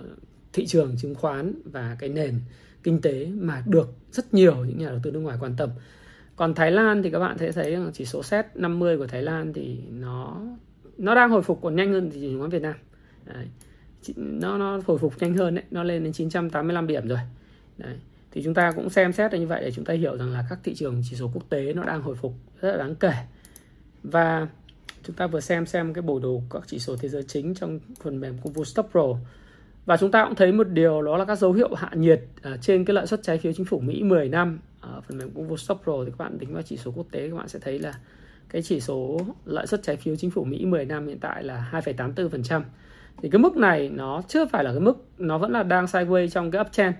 thị 0.52 0.66
trường 0.66 0.97
chứng 0.97 1.14
khoán 1.14 1.54
và 1.64 1.97
cái 1.99 2.09
nền 2.09 2.40
kinh 2.83 3.00
tế 3.00 3.26
mà 3.26 3.62
được 3.66 3.88
rất 4.12 4.35
nhiều 4.35 4.64
những 4.64 4.78
nhà 4.78 4.88
đầu 4.88 5.00
tư 5.02 5.11
nước 5.11 5.21
ngoài 5.21 5.38
quan 5.40 5.54
tâm. 5.56 5.71
Còn 6.36 6.54
Thái 6.54 6.70
Lan 6.70 7.02
thì 7.02 7.10
các 7.10 7.18
bạn 7.18 7.38
sẽ 7.38 7.52
thấy 7.52 7.72
rằng 7.72 7.90
chỉ 7.94 8.04
số 8.04 8.22
set 8.22 8.46
50 8.54 8.98
của 8.98 9.06
Thái 9.06 9.22
Lan 9.22 9.52
thì 9.52 9.78
nó 9.90 10.42
nó 10.98 11.14
đang 11.14 11.30
hồi 11.30 11.42
phục 11.42 11.58
còn 11.62 11.76
nhanh 11.76 11.92
hơn 11.92 12.10
thị 12.10 12.20
trường 12.20 12.30
chứng 12.30 12.38
khoán 12.38 12.50
Việt 12.50 12.62
Nam. 12.62 12.74
Đấy. 13.24 13.46
Nó 14.16 14.58
nó 14.58 14.80
hồi 14.86 14.98
phục 14.98 15.14
nhanh 15.20 15.34
hơn 15.34 15.54
đấy, 15.54 15.64
nó 15.70 15.82
lên 15.82 16.04
đến 16.04 16.12
985 16.12 16.86
điểm 16.86 17.08
rồi. 17.08 17.18
Đấy. 17.78 17.96
Thì 18.32 18.42
chúng 18.44 18.54
ta 18.54 18.72
cũng 18.76 18.90
xem 18.90 19.12
xét 19.12 19.32
như 19.32 19.46
vậy 19.46 19.60
để 19.64 19.70
chúng 19.70 19.84
ta 19.84 19.94
hiểu 19.94 20.16
rằng 20.16 20.32
là 20.32 20.44
các 20.50 20.58
thị 20.64 20.74
trường 20.74 21.02
chỉ 21.10 21.16
số 21.16 21.30
quốc 21.34 21.42
tế 21.48 21.72
nó 21.72 21.82
đang 21.84 22.02
hồi 22.02 22.14
phục 22.14 22.32
rất 22.60 22.70
là 22.70 22.76
đáng 22.76 22.94
kể. 22.94 23.12
Và 24.02 24.48
chúng 25.02 25.16
ta 25.16 25.26
vừa 25.26 25.40
xem 25.40 25.66
xem 25.66 25.94
cái 25.94 26.02
bộ 26.02 26.18
đồ 26.18 26.42
các 26.50 26.62
chỉ 26.66 26.78
số 26.78 26.96
thế 26.96 27.08
giới 27.08 27.22
chính 27.22 27.54
trong 27.54 27.80
phần 28.02 28.20
mềm 28.20 28.38
công 28.44 28.52
vụ 28.52 28.64
Pro 28.90 29.14
và 29.86 29.96
chúng 29.96 30.10
ta 30.10 30.24
cũng 30.24 30.34
thấy 30.34 30.52
một 30.52 30.68
điều 30.68 31.02
đó 31.02 31.16
là 31.16 31.24
các 31.24 31.38
dấu 31.38 31.52
hiệu 31.52 31.74
hạ 31.74 31.90
nhiệt 31.94 32.20
à, 32.42 32.56
trên 32.60 32.84
cái 32.84 32.94
lợi 32.94 33.06
suất 33.06 33.22
trái 33.22 33.38
phiếu 33.38 33.52
chính 33.52 33.66
phủ 33.66 33.80
Mỹ 33.80 34.02
10 34.02 34.28
năm 34.28 34.58
ở 34.84 35.00
phần 35.00 35.18
mềm 35.18 35.30
công 35.34 35.48
vụ 35.48 35.56
Pro 35.56 36.04
thì 36.04 36.10
các 36.10 36.18
bạn 36.18 36.38
tính 36.38 36.54
vào 36.54 36.62
chỉ 36.62 36.76
số 36.76 36.92
quốc 36.96 37.06
tế 37.10 37.28
các 37.30 37.36
bạn 37.36 37.48
sẽ 37.48 37.58
thấy 37.58 37.78
là 37.78 37.94
cái 38.48 38.62
chỉ 38.62 38.80
số 38.80 39.20
lợi 39.44 39.66
suất 39.66 39.82
trái 39.82 39.96
phiếu 39.96 40.16
chính 40.16 40.30
phủ 40.30 40.44
Mỹ 40.44 40.64
10 40.64 40.84
năm 40.84 41.06
hiện 41.06 41.18
tại 41.20 41.44
là 41.44 41.70
2,84% 41.72 42.62
thì 43.22 43.30
cái 43.30 43.38
mức 43.38 43.56
này 43.56 43.88
nó 43.88 44.22
chưa 44.28 44.46
phải 44.46 44.64
là 44.64 44.70
cái 44.70 44.80
mức 44.80 45.04
nó 45.18 45.38
vẫn 45.38 45.52
là 45.52 45.62
đang 45.62 45.84
sideways 45.84 46.28
trong 46.28 46.50
cái 46.50 46.60
uptrend 46.60 46.94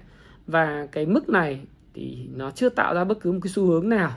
và 0.46 0.86
cái 0.92 1.06
mức 1.06 1.28
này 1.28 1.60
thì 1.94 2.28
nó 2.34 2.50
chưa 2.50 2.68
tạo 2.68 2.94
ra 2.94 3.04
bất 3.04 3.20
cứ 3.20 3.32
một 3.32 3.38
cái 3.42 3.52
xu 3.52 3.66
hướng 3.66 3.88
nào 3.88 4.10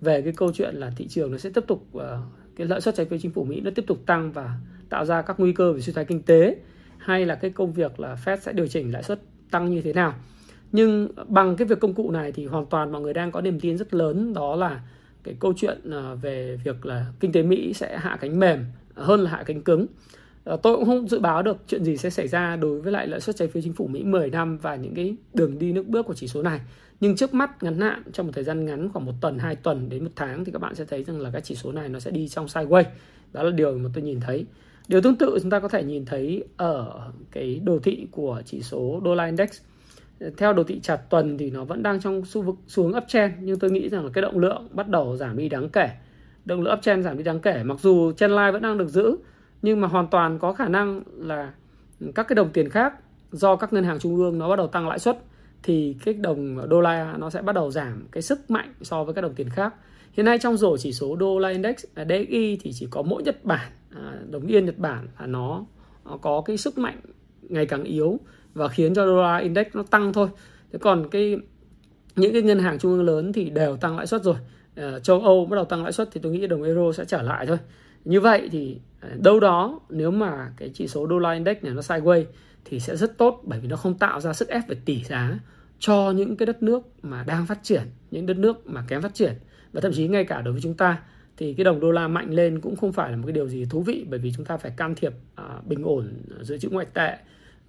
về 0.00 0.22
cái 0.22 0.32
câu 0.36 0.52
chuyện 0.52 0.74
là 0.74 0.90
thị 0.96 1.08
trường 1.08 1.32
nó 1.32 1.38
sẽ 1.38 1.50
tiếp 1.50 1.64
tục 1.66 1.86
ờ, 1.92 2.22
cái 2.56 2.66
lợi 2.66 2.80
suất 2.80 2.94
trái 2.94 3.06
phiếu 3.06 3.18
chính 3.18 3.30
phủ 3.30 3.44
Mỹ 3.44 3.60
nó 3.60 3.70
tiếp 3.74 3.84
tục 3.86 3.98
tăng 4.06 4.32
và 4.32 4.58
tạo 4.88 5.04
ra 5.04 5.22
các 5.22 5.40
nguy 5.40 5.52
cơ 5.52 5.72
về 5.72 5.80
suy 5.80 5.92
thoái 5.92 6.04
kinh 6.04 6.22
tế 6.22 6.56
hay 6.98 7.26
là 7.26 7.34
cái 7.34 7.50
công 7.50 7.72
việc 7.72 8.00
là 8.00 8.16
Fed 8.24 8.36
sẽ 8.36 8.52
điều 8.52 8.66
chỉnh 8.66 8.92
lãi 8.92 9.02
suất 9.02 9.20
tăng 9.50 9.70
như 9.70 9.82
thế 9.82 9.92
nào. 9.92 10.14
Nhưng 10.72 11.08
bằng 11.28 11.56
cái 11.56 11.66
việc 11.66 11.80
công 11.80 11.94
cụ 11.94 12.10
này 12.10 12.32
thì 12.32 12.46
hoàn 12.46 12.66
toàn 12.66 12.92
mọi 12.92 13.00
người 13.02 13.14
đang 13.14 13.32
có 13.32 13.40
niềm 13.40 13.60
tin 13.60 13.78
rất 13.78 13.94
lớn 13.94 14.32
đó 14.34 14.56
là 14.56 14.80
cái 15.24 15.34
câu 15.40 15.52
chuyện 15.56 15.90
à, 15.90 16.14
về 16.14 16.58
việc 16.64 16.86
là 16.86 17.06
kinh 17.20 17.32
tế 17.32 17.42
Mỹ 17.42 17.72
sẽ 17.74 17.98
hạ 17.98 18.18
cánh 18.20 18.40
mềm 18.40 18.64
hơn 18.94 19.20
là 19.20 19.30
hạ 19.30 19.42
cánh 19.46 19.62
cứng. 19.62 19.86
Ờ, 20.44 20.56
tôi 20.62 20.76
cũng 20.76 20.84
không 20.84 21.08
dự 21.08 21.20
báo 21.20 21.42
được 21.42 21.56
chuyện 21.68 21.84
gì 21.84 21.96
sẽ 21.96 22.10
xảy 22.10 22.28
ra 22.28 22.56
đối 22.56 22.80
với 22.80 22.92
lại 22.92 23.06
lợi 23.06 23.20
suất 23.20 23.36
trái 23.36 23.48
phiếu 23.48 23.62
chính 23.62 23.72
phủ 23.72 23.86
Mỹ 23.86 24.02
10 24.04 24.30
năm 24.30 24.58
và 24.58 24.76
những 24.76 24.94
cái 24.94 25.16
đường 25.34 25.58
đi 25.58 25.72
nước 25.72 25.86
bước 25.86 26.06
của 26.06 26.14
chỉ 26.14 26.28
số 26.28 26.42
này. 26.42 26.60
Nhưng 27.00 27.16
trước 27.16 27.34
mắt 27.34 27.62
ngắn 27.62 27.80
hạn 27.80 28.02
trong 28.12 28.26
một 28.26 28.32
thời 28.34 28.44
gian 28.44 28.64
ngắn 28.64 28.88
khoảng 28.92 29.06
một 29.06 29.12
tuần, 29.20 29.38
hai 29.38 29.56
tuần 29.56 29.88
đến 29.88 30.04
một 30.04 30.10
tháng 30.16 30.44
thì 30.44 30.52
các 30.52 30.62
bạn 30.62 30.74
sẽ 30.74 30.84
thấy 30.84 31.04
rằng 31.04 31.20
là 31.20 31.30
cái 31.30 31.40
chỉ 31.40 31.54
số 31.54 31.72
này 31.72 31.88
nó 31.88 32.00
sẽ 32.00 32.10
đi 32.10 32.28
trong 32.28 32.46
sideways. 32.46 32.84
Đó 33.32 33.42
là 33.42 33.50
điều 33.50 33.78
mà 33.78 33.90
tôi 33.94 34.02
nhìn 34.02 34.20
thấy. 34.20 34.46
Điều 34.88 35.00
tương 35.00 35.16
tự 35.16 35.38
chúng 35.42 35.50
ta 35.50 35.60
có 35.60 35.68
thể 35.68 35.84
nhìn 35.84 36.04
thấy 36.04 36.44
ở 36.56 37.10
cái 37.30 37.60
đồ 37.64 37.78
thị 37.78 38.06
của 38.10 38.42
chỉ 38.46 38.62
số 38.62 39.00
đô 39.04 39.14
la 39.14 39.24
index. 39.24 39.60
Theo 40.36 40.52
đồ 40.52 40.64
thị 40.64 40.80
chặt 40.80 40.96
tuần 40.96 41.38
thì 41.38 41.50
nó 41.50 41.64
vẫn 41.64 41.82
đang 41.82 42.00
trong 42.00 42.24
xu 42.24 42.42
vực 42.42 42.56
xuống 42.66 42.96
uptrend 42.96 43.34
nhưng 43.40 43.58
tôi 43.58 43.70
nghĩ 43.70 43.88
rằng 43.88 44.04
là 44.04 44.10
cái 44.14 44.22
động 44.22 44.38
lượng 44.38 44.68
bắt 44.70 44.88
đầu 44.88 45.16
giảm 45.16 45.36
đi 45.36 45.48
đáng 45.48 45.68
kể. 45.68 45.88
Động 46.44 46.60
lượng 46.60 46.74
uptrend 46.74 47.04
giảm 47.04 47.18
đi 47.18 47.24
đáng 47.24 47.40
kể 47.40 47.62
mặc 47.62 47.78
dù 47.80 48.12
trendline 48.12 48.50
vẫn 48.50 48.62
đang 48.62 48.78
được 48.78 48.88
giữ 48.88 49.16
nhưng 49.62 49.80
mà 49.80 49.88
hoàn 49.88 50.06
toàn 50.06 50.38
có 50.38 50.52
khả 50.52 50.68
năng 50.68 51.02
là 51.16 51.52
các 52.14 52.28
cái 52.28 52.34
đồng 52.34 52.50
tiền 52.52 52.68
khác 52.68 52.94
do 53.32 53.56
các 53.56 53.72
ngân 53.72 53.84
hàng 53.84 53.98
trung 53.98 54.16
ương 54.16 54.38
nó 54.38 54.48
bắt 54.48 54.56
đầu 54.56 54.66
tăng 54.66 54.88
lãi 54.88 54.98
suất 54.98 55.18
thì 55.62 55.96
cái 56.04 56.14
đồng 56.14 56.68
đô 56.68 56.80
la 56.80 57.14
nó 57.18 57.30
sẽ 57.30 57.42
bắt 57.42 57.54
đầu 57.54 57.70
giảm 57.70 58.06
cái 58.12 58.22
sức 58.22 58.50
mạnh 58.50 58.74
so 58.82 59.04
với 59.04 59.14
các 59.14 59.20
đồng 59.20 59.34
tiền 59.34 59.48
khác. 59.48 59.74
Hiện 60.12 60.26
nay 60.26 60.38
trong 60.38 60.56
rổ 60.56 60.76
chỉ 60.76 60.92
số 60.92 61.16
đô 61.16 61.38
la 61.38 61.48
index 61.48 61.84
à, 61.94 62.04
DXY 62.04 62.58
thì 62.60 62.72
chỉ 62.72 62.86
có 62.90 63.02
mỗi 63.02 63.22
Nhật 63.22 63.44
Bản, 63.44 63.72
à, 63.96 64.12
đồng 64.30 64.46
yên 64.46 64.64
Nhật 64.66 64.78
Bản 64.78 65.08
là 65.20 65.26
nó, 65.26 65.64
nó 66.04 66.16
có 66.16 66.42
cái 66.46 66.56
sức 66.56 66.78
mạnh 66.78 67.00
ngày 67.42 67.66
càng 67.66 67.84
yếu 67.84 68.20
và 68.54 68.68
khiến 68.68 68.94
cho 68.94 69.06
đô 69.06 69.22
la 69.22 69.36
index 69.36 69.66
nó 69.74 69.82
tăng 69.82 70.12
thôi. 70.12 70.28
Thế 70.72 70.78
còn 70.78 71.08
cái 71.10 71.36
những 72.16 72.32
cái 72.32 72.42
ngân 72.42 72.58
hàng 72.58 72.78
trung 72.78 72.92
ương 72.92 73.06
lớn 73.06 73.32
thì 73.32 73.50
đều 73.50 73.76
tăng 73.76 73.96
lãi 73.96 74.06
suất 74.06 74.22
rồi. 74.22 74.36
À, 74.76 74.98
châu 75.02 75.20
Âu 75.20 75.46
bắt 75.46 75.56
đầu 75.56 75.64
tăng 75.64 75.82
lãi 75.82 75.92
suất 75.92 76.08
thì 76.12 76.20
tôi 76.22 76.32
nghĩ 76.32 76.46
đồng 76.46 76.62
euro 76.62 76.92
sẽ 76.92 77.04
trở 77.04 77.22
lại 77.22 77.46
thôi. 77.46 77.58
Như 78.04 78.20
vậy 78.20 78.48
thì 78.52 78.78
ờ, 79.00 79.08
đâu 79.22 79.40
đó 79.40 79.80
nếu 79.90 80.10
mà 80.10 80.52
cái 80.56 80.70
chỉ 80.74 80.88
số 80.88 81.06
đô 81.06 81.18
la 81.18 81.32
index 81.32 81.56
này 81.62 81.74
nó 81.74 81.80
sideways 81.80 82.24
thì 82.64 82.80
sẽ 82.80 82.96
rất 82.96 83.18
tốt 83.18 83.40
bởi 83.44 83.60
vì 83.60 83.68
nó 83.68 83.76
không 83.76 83.98
tạo 83.98 84.20
ra 84.20 84.32
sức 84.32 84.48
ép 84.48 84.68
về 84.68 84.76
tỷ 84.84 85.04
giá 85.04 85.38
cho 85.78 86.10
những 86.10 86.36
cái 86.36 86.46
đất 86.46 86.62
nước 86.62 86.82
mà 87.02 87.24
đang 87.24 87.46
phát 87.46 87.58
triển, 87.62 87.82
những 88.10 88.26
đất 88.26 88.36
nước 88.36 88.66
mà 88.66 88.84
kém 88.88 89.02
phát 89.02 89.14
triển 89.14 89.32
và 89.72 89.80
thậm 89.80 89.92
chí 89.92 90.08
ngay 90.08 90.24
cả 90.24 90.40
đối 90.40 90.52
với 90.52 90.62
chúng 90.62 90.74
ta 90.74 91.02
thì 91.36 91.54
cái 91.54 91.64
đồng 91.64 91.80
đô 91.80 91.90
la 91.90 92.08
mạnh 92.08 92.30
lên 92.30 92.60
cũng 92.60 92.76
không 92.76 92.92
phải 92.92 93.10
là 93.10 93.16
một 93.16 93.22
cái 93.26 93.32
điều 93.32 93.48
gì 93.48 93.64
thú 93.70 93.80
vị 93.80 94.06
bởi 94.10 94.18
vì 94.18 94.32
chúng 94.36 94.44
ta 94.44 94.56
phải 94.56 94.72
can 94.76 94.94
thiệp 94.94 95.12
à, 95.34 95.44
bình 95.66 95.82
ổn 95.84 96.12
dự 96.40 96.58
trữ 96.58 96.68
ngoại 96.68 96.86
tệ 96.94 97.16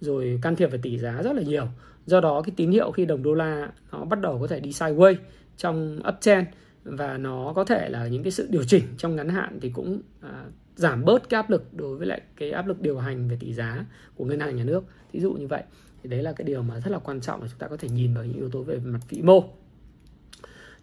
rồi 0.04 0.38
can 0.42 0.56
thiệp 0.56 0.66
về 0.66 0.78
tỷ 0.82 0.98
giá 0.98 1.22
rất 1.22 1.32
là 1.32 1.42
nhiều. 1.42 1.66
Do 2.06 2.20
đó 2.20 2.42
cái 2.42 2.52
tín 2.56 2.70
hiệu 2.70 2.90
khi 2.90 3.06
đồng 3.06 3.22
đô 3.22 3.34
la 3.34 3.72
nó 3.92 4.04
bắt 4.04 4.20
đầu 4.20 4.38
có 4.40 4.46
thể 4.46 4.60
đi 4.60 4.70
sideways 4.70 5.16
trong 5.56 6.00
uptrend 6.08 6.46
và 6.84 7.18
nó 7.18 7.52
có 7.56 7.64
thể 7.64 7.88
là 7.88 8.06
những 8.08 8.22
cái 8.22 8.32
sự 8.32 8.46
điều 8.50 8.64
chỉnh 8.64 8.82
trong 8.98 9.16
ngắn 9.16 9.28
hạn 9.28 9.58
thì 9.60 9.70
cũng 9.70 10.00
à, 10.20 10.44
giảm 10.76 11.04
bớt 11.04 11.28
cái 11.28 11.38
áp 11.38 11.50
lực 11.50 11.74
đối 11.74 11.96
với 11.96 12.06
lại 12.06 12.20
cái 12.36 12.50
áp 12.50 12.66
lực 12.66 12.80
điều 12.80 12.98
hành 12.98 13.28
về 13.28 13.36
tỷ 13.40 13.54
giá 13.54 13.84
của 14.14 14.24
ngân 14.24 14.40
hàng 14.40 14.56
nhà 14.56 14.64
nước. 14.64 14.84
Ví 15.12 15.20
dụ 15.20 15.32
như 15.32 15.46
vậy. 15.46 15.62
Thì 16.02 16.10
đấy 16.10 16.22
là 16.22 16.32
cái 16.32 16.44
điều 16.44 16.62
mà 16.62 16.80
rất 16.80 16.90
là 16.90 16.98
quan 16.98 17.20
trọng 17.20 17.42
là 17.42 17.48
chúng 17.50 17.58
ta 17.58 17.68
có 17.68 17.76
thể 17.76 17.88
nhìn 17.88 18.14
vào 18.14 18.24
những 18.24 18.36
yếu 18.36 18.50
tố 18.50 18.62
về 18.62 18.78
mặt 18.84 19.00
vĩ 19.08 19.22
mô. 19.22 19.44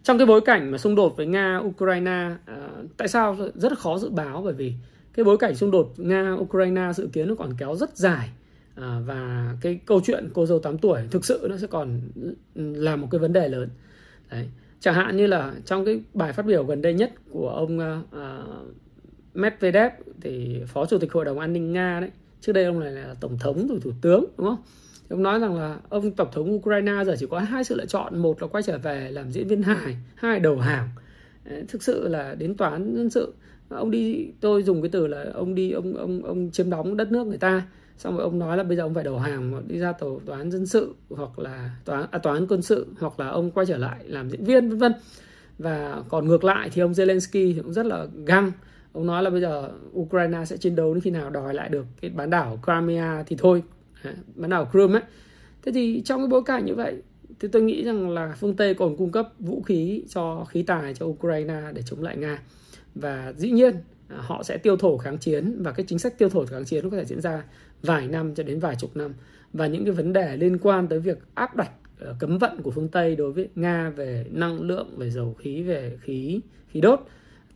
Trong 0.04 0.18
cái 0.18 0.28
bối 0.28 0.42
cảnh 0.42 0.72
mà 0.72 0.78
xung 0.78 0.96
đột 0.96 1.18
với 1.18 1.26
nga 1.26 1.58
ukraine 1.58 2.36
à, 2.46 2.70
tại 2.98 3.08
sao 3.08 3.38
rất 3.56 3.72
là 3.72 3.76
khó 3.76 3.98
dự 3.98 4.10
báo? 4.10 4.42
Bởi 4.42 4.54
vì 4.54 4.74
cái 5.14 5.24
bối 5.24 5.38
cảnh 5.38 5.56
xung 5.56 5.72
đột 5.72 5.94
nga 5.98 6.34
ukraine 6.34 6.94
dự 6.94 7.10
kiến 7.14 7.28
nó 7.28 7.36
còn 7.36 7.54
kéo 7.58 7.76
rất 7.76 7.98
dài 7.98 8.30
à, 8.82 9.00
và 9.06 9.54
cái 9.62 9.80
câu 9.86 10.02
chuyện 10.04 10.30
cô 10.34 10.46
dâu 10.46 10.60
8 10.60 10.78
tuổi 10.78 11.02
thực 11.12 11.26
sự 11.26 11.48
nó 11.50 11.58
sẽ 11.58 11.68
còn 11.68 12.02
là 12.56 12.96
một 12.96 13.08
cái 13.12 13.20
vấn 13.20 13.34
đề 13.34 13.50
lớn. 13.50 13.70
Đấy. 14.32 14.50
Chẳng 14.80 14.96
hạn 14.96 15.18
như 15.18 15.28
là 15.28 15.54
trong 15.66 15.86
cái 15.86 16.02
bài 16.14 16.34
phát 16.34 16.46
biểu 16.46 16.64
gần 16.64 16.82
đây 16.82 16.94
nhất 16.94 17.12
của 17.32 17.50
ông 17.50 17.80
uh, 17.80 18.76
Medvedev 19.34 19.92
thì 20.22 20.62
phó 20.68 20.86
chủ 20.86 20.98
tịch 20.98 21.14
hội 21.14 21.26
đồng 21.26 21.40
an 21.40 21.54
ninh 21.54 21.74
nga 21.74 22.00
đấy 22.00 22.10
trước 22.42 22.54
đây 22.54 22.66
ông 22.66 22.80
này 22.80 22.92
là 22.92 23.16
tổng 23.20 23.38
thống 23.40 23.68
rồi 23.68 23.80
thủ 23.82 23.92
tướng 24.02 24.26
đúng 24.38 24.48
không? 24.48 24.64
Ông 25.10 25.24
nói 25.24 25.40
rằng 25.40 25.56
là 25.56 25.80
ông 25.90 26.12
tổng 26.12 26.28
thống 26.32 26.56
Ukraine 26.56 27.04
giờ 27.06 27.16
chỉ 27.20 27.26
có 27.30 27.40
hai 27.40 27.64
sự 27.64 27.76
lựa 27.76 27.86
chọn 27.86 28.18
một 28.18 28.42
là 28.42 28.48
quay 28.48 28.64
trở 28.64 28.78
về 28.78 29.12
làm 29.12 29.32
diễn 29.32 29.48
viên 29.48 29.64
hài 29.64 29.98
hai 30.16 30.40
đầu 30.40 30.58
hàng. 30.58 30.90
Thực 31.68 31.84
sự 31.84 32.08
là 32.08 32.36
đến 32.36 32.58
toán 32.58 32.86
nhân 32.86 32.96
dân 32.96 33.10
sự 33.10 33.34
ông 33.70 33.92
đi 33.92 34.28
tôi 34.40 34.64
dùng 34.64 34.82
cái 34.82 34.90
từ 34.90 35.08
là 35.08 35.26
ông 35.34 35.56
đi 35.56 35.72
ông 35.72 35.94
ông 35.94 36.24
ông 36.24 36.52
chiếm 36.52 36.70
đóng 36.70 36.98
đất 36.98 37.12
nước 37.12 37.28
người 37.28 37.38
ta 37.38 37.68
xong 38.02 38.18
rồi 38.18 38.24
ông 38.24 38.40
nói 38.40 38.58
là 38.58 38.64
bây 38.64 38.78
giờ 38.78 38.84
ông 38.84 38.94
phải 38.94 39.04
đầu 39.04 39.20
hàng 39.20 39.52
hoặc 39.52 39.64
đi 39.68 39.78
ra 39.78 39.92
tòa 39.92 40.10
tòa 40.26 40.38
án 40.38 40.52
dân 40.52 40.66
sự 40.66 40.94
hoặc 41.10 41.40
là 41.40 41.70
tòa 41.86 42.08
à, 42.12 42.18
tòa 42.18 42.34
án 42.34 42.48
quân 42.48 42.62
sự 42.62 42.88
hoặc 43.00 43.20
là 43.20 43.28
ông 43.28 43.52
quay 43.52 43.66
trở 43.66 43.78
lại 43.78 44.00
làm 44.04 44.30
diễn 44.30 44.44
viên 44.44 44.70
vân 44.70 44.78
vân. 44.78 44.94
Và 45.58 46.04
còn 46.10 46.28
ngược 46.28 46.44
lại 46.44 46.70
thì 46.74 46.82
ông 46.82 46.92
Zelensky 46.92 47.54
thì 47.54 47.62
cũng 47.64 47.74
rất 47.74 47.86
là 47.86 48.08
găng. 48.26 48.52
Ông 48.94 49.06
nói 49.06 49.24
là 49.24 49.30
bây 49.30 49.42
giờ 49.42 49.70
Ukraine 50.00 50.46
sẽ 50.46 50.58
chiến 50.58 50.76
đấu 50.76 50.94
đến 50.94 51.02
khi 51.02 51.10
nào 51.10 51.30
đòi 51.30 51.54
lại 51.54 51.70
được 51.70 51.86
cái 52.02 52.12
bán 52.12 52.30
đảo 52.30 52.60
Crimea 52.64 53.24
thì 53.24 53.36
thôi. 53.40 53.64
Bán 54.36 54.50
đảo 54.50 54.70
Crimea 54.72 55.02
ấy. 55.02 55.10
Thế 55.64 55.72
thì 55.72 56.02
trong 56.06 56.22
cái 56.22 56.28
bối 56.28 56.42
cảnh 56.46 56.66
như 56.66 56.76
vậy 56.76 57.02
thì 57.40 57.48
tôi 57.48 57.62
nghĩ 57.62 57.84
rằng 57.84 58.10
là 58.10 58.36
phương 58.40 58.56
Tây 58.56 58.74
còn 58.74 58.98
cung 58.98 59.12
cấp 59.12 59.30
vũ 59.40 59.62
khí 59.62 60.04
cho 60.10 60.46
khí 60.50 60.64
tài 60.64 60.94
cho 60.94 61.06
Ukraine 61.06 61.62
để 61.74 61.82
chống 61.86 62.04
lại 62.04 62.18
Nga. 62.18 62.42
Và 62.96 63.34
dĩ 63.38 63.52
nhiên 63.52 63.76
à, 64.08 64.18
họ 64.20 64.44
sẽ 64.44 64.58
tiêu 64.58 64.78
thổ 64.78 64.98
kháng 64.98 65.18
chiến 65.18 65.64
và 65.64 65.72
cái 65.72 65.86
chính 65.90 66.00
sách 66.00 66.18
tiêu 66.18 66.30
thổ 66.30 66.46
kháng 66.46 66.66
chiến 66.66 66.84
nó 66.84 66.90
có 66.90 66.98
thể 66.98 67.06
diễn 67.06 67.22
ra 67.22 67.44
vài 67.82 68.08
năm 68.08 68.36
cho 68.36 68.44
đến 68.44 68.60
vài 68.60 68.76
chục 68.76 68.96
năm 68.98 69.14
và 69.54 69.68
những 69.68 69.86
cái 69.86 69.94
vấn 69.94 70.14
đề 70.14 70.38
liên 70.38 70.58
quan 70.58 70.88
tới 70.88 71.00
việc 71.00 71.20
áp 71.34 71.56
đặt 71.56 71.72
ờ, 72.00 72.16
cấm 72.20 72.38
vận 72.38 72.62
của 72.62 72.72
phương 72.72 72.88
Tây 72.88 73.16
đối 73.16 73.32
với 73.32 73.50
Nga 73.56 73.90
về 73.90 74.26
năng 74.32 74.62
lượng, 74.62 74.88
về 74.98 75.10
dầu 75.10 75.34
khí, 75.34 75.64
về 75.64 75.98
khí 76.02 76.42
khí 76.68 76.82
đốt, 76.82 77.00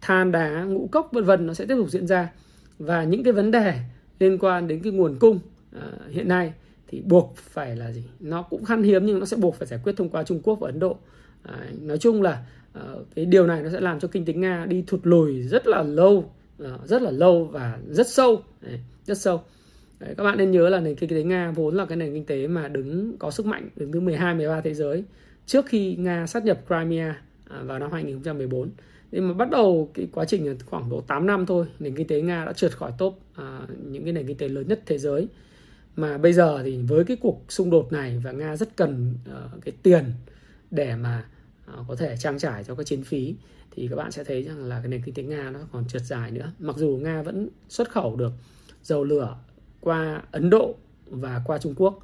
than 0.01 0.31
đá, 0.31 0.63
ngũ 0.63 0.87
cốc 0.91 1.09
vân 1.11 1.23
vân 1.23 1.47
nó 1.47 1.53
sẽ 1.53 1.65
tiếp 1.65 1.75
tục 1.77 1.89
diễn 1.89 2.07
ra 2.07 2.31
và 2.79 3.03
những 3.03 3.23
cái 3.23 3.33
vấn 3.33 3.51
đề 3.51 3.73
liên 4.19 4.37
quan 4.37 4.67
đến 4.67 4.79
cái 4.83 4.91
nguồn 4.91 5.19
cung 5.19 5.39
uh, 5.77 5.83
hiện 6.09 6.27
nay 6.27 6.53
thì 6.87 7.01
buộc 7.01 7.37
phải 7.37 7.75
là 7.75 7.91
gì? 7.91 8.03
Nó 8.19 8.41
cũng 8.41 8.65
khan 8.65 8.83
hiếm 8.83 9.05
nhưng 9.05 9.19
nó 9.19 9.25
sẽ 9.25 9.37
buộc 9.37 9.55
phải 9.55 9.67
giải 9.67 9.79
quyết 9.83 9.93
thông 9.97 10.09
qua 10.09 10.23
Trung 10.23 10.41
Quốc 10.43 10.59
và 10.59 10.67
Ấn 10.69 10.79
Độ. 10.79 10.97
À, 11.43 11.69
nói 11.81 11.97
chung 11.97 12.21
là 12.21 12.45
uh, 12.79 13.07
cái 13.15 13.25
điều 13.25 13.47
này 13.47 13.63
nó 13.63 13.69
sẽ 13.69 13.79
làm 13.79 13.99
cho 13.99 14.07
kinh 14.07 14.25
tế 14.25 14.33
Nga 14.33 14.65
đi 14.65 14.83
thụt 14.87 14.99
lùi 15.03 15.41
rất 15.41 15.67
là 15.67 15.83
lâu, 15.83 16.33
uh, 16.63 16.67
rất 16.85 17.01
là 17.01 17.11
lâu 17.11 17.45
và 17.45 17.79
rất 17.89 18.07
sâu, 18.07 18.41
rất 19.05 19.17
sâu. 19.17 19.43
Đấy, 19.99 20.15
các 20.17 20.23
bạn 20.23 20.37
nên 20.37 20.51
nhớ 20.51 20.69
là 20.69 20.79
nền 20.79 20.95
kinh 20.95 21.09
tế 21.09 21.23
Nga 21.23 21.51
vốn 21.51 21.75
là 21.75 21.85
cái 21.85 21.97
nền 21.97 22.13
kinh 22.13 22.25
tế 22.25 22.47
mà 22.47 22.67
đứng 22.67 23.17
có 23.17 23.31
sức 23.31 23.45
mạnh 23.45 23.69
đứng 23.75 23.91
thứ 23.91 23.99
12 23.99 24.35
13 24.35 24.61
thế 24.61 24.73
giới 24.73 25.03
trước 25.45 25.65
khi 25.65 25.95
Nga 25.95 26.27
sát 26.27 26.45
nhập 26.45 26.61
Crimea 26.67 27.21
à, 27.49 27.61
vào 27.63 27.79
năm 27.79 27.91
2014. 27.91 28.69
Nhưng 29.11 29.27
mà 29.27 29.33
bắt 29.33 29.49
đầu 29.49 29.91
cái 29.93 30.07
quá 30.11 30.25
trình 30.25 30.57
khoảng 30.65 30.89
độ 30.89 31.01
8 31.01 31.25
năm 31.25 31.45
thôi, 31.45 31.65
nền 31.79 31.95
kinh 31.95 32.07
tế 32.07 32.21
Nga 32.21 32.45
đã 32.45 32.53
trượt 32.53 32.77
khỏi 32.77 32.91
top 32.97 33.19
à, 33.35 33.61
những 33.83 34.03
cái 34.03 34.13
nền 34.13 34.27
kinh 34.27 34.37
tế 34.37 34.49
lớn 34.49 34.67
nhất 34.67 34.81
thế 34.85 34.97
giới. 34.97 35.27
Mà 35.95 36.17
bây 36.17 36.33
giờ 36.33 36.61
thì 36.63 36.77
với 36.87 37.03
cái 37.03 37.17
cuộc 37.21 37.41
xung 37.49 37.69
đột 37.69 37.93
này 37.93 38.21
và 38.23 38.31
Nga 38.31 38.55
rất 38.55 38.75
cần 38.75 39.13
uh, 39.29 39.63
cái 39.65 39.73
tiền 39.83 40.05
để 40.71 40.95
mà 40.95 41.25
uh, 41.79 41.87
có 41.87 41.95
thể 41.95 42.15
trang 42.19 42.39
trải 42.39 42.63
cho 42.63 42.75
các 42.75 42.85
chiến 42.85 43.03
phí 43.03 43.35
thì 43.71 43.87
các 43.87 43.95
bạn 43.95 44.11
sẽ 44.11 44.23
thấy 44.23 44.43
rằng 44.43 44.63
là 44.63 44.79
cái 44.79 44.87
nền 44.87 45.01
kinh 45.01 45.15
tế 45.15 45.23
Nga 45.23 45.51
nó 45.51 45.59
còn 45.71 45.87
trượt 45.87 46.01
dài 46.01 46.31
nữa. 46.31 46.51
Mặc 46.59 46.75
dù 46.77 46.99
Nga 47.01 47.21
vẫn 47.21 47.49
xuất 47.69 47.91
khẩu 47.91 48.15
được 48.15 48.31
dầu 48.83 49.03
lửa 49.03 49.37
qua 49.85 50.21
Ấn 50.31 50.49
Độ 50.49 50.75
và 51.09 51.41
qua 51.45 51.57
Trung 51.57 51.73
Quốc. 51.77 51.99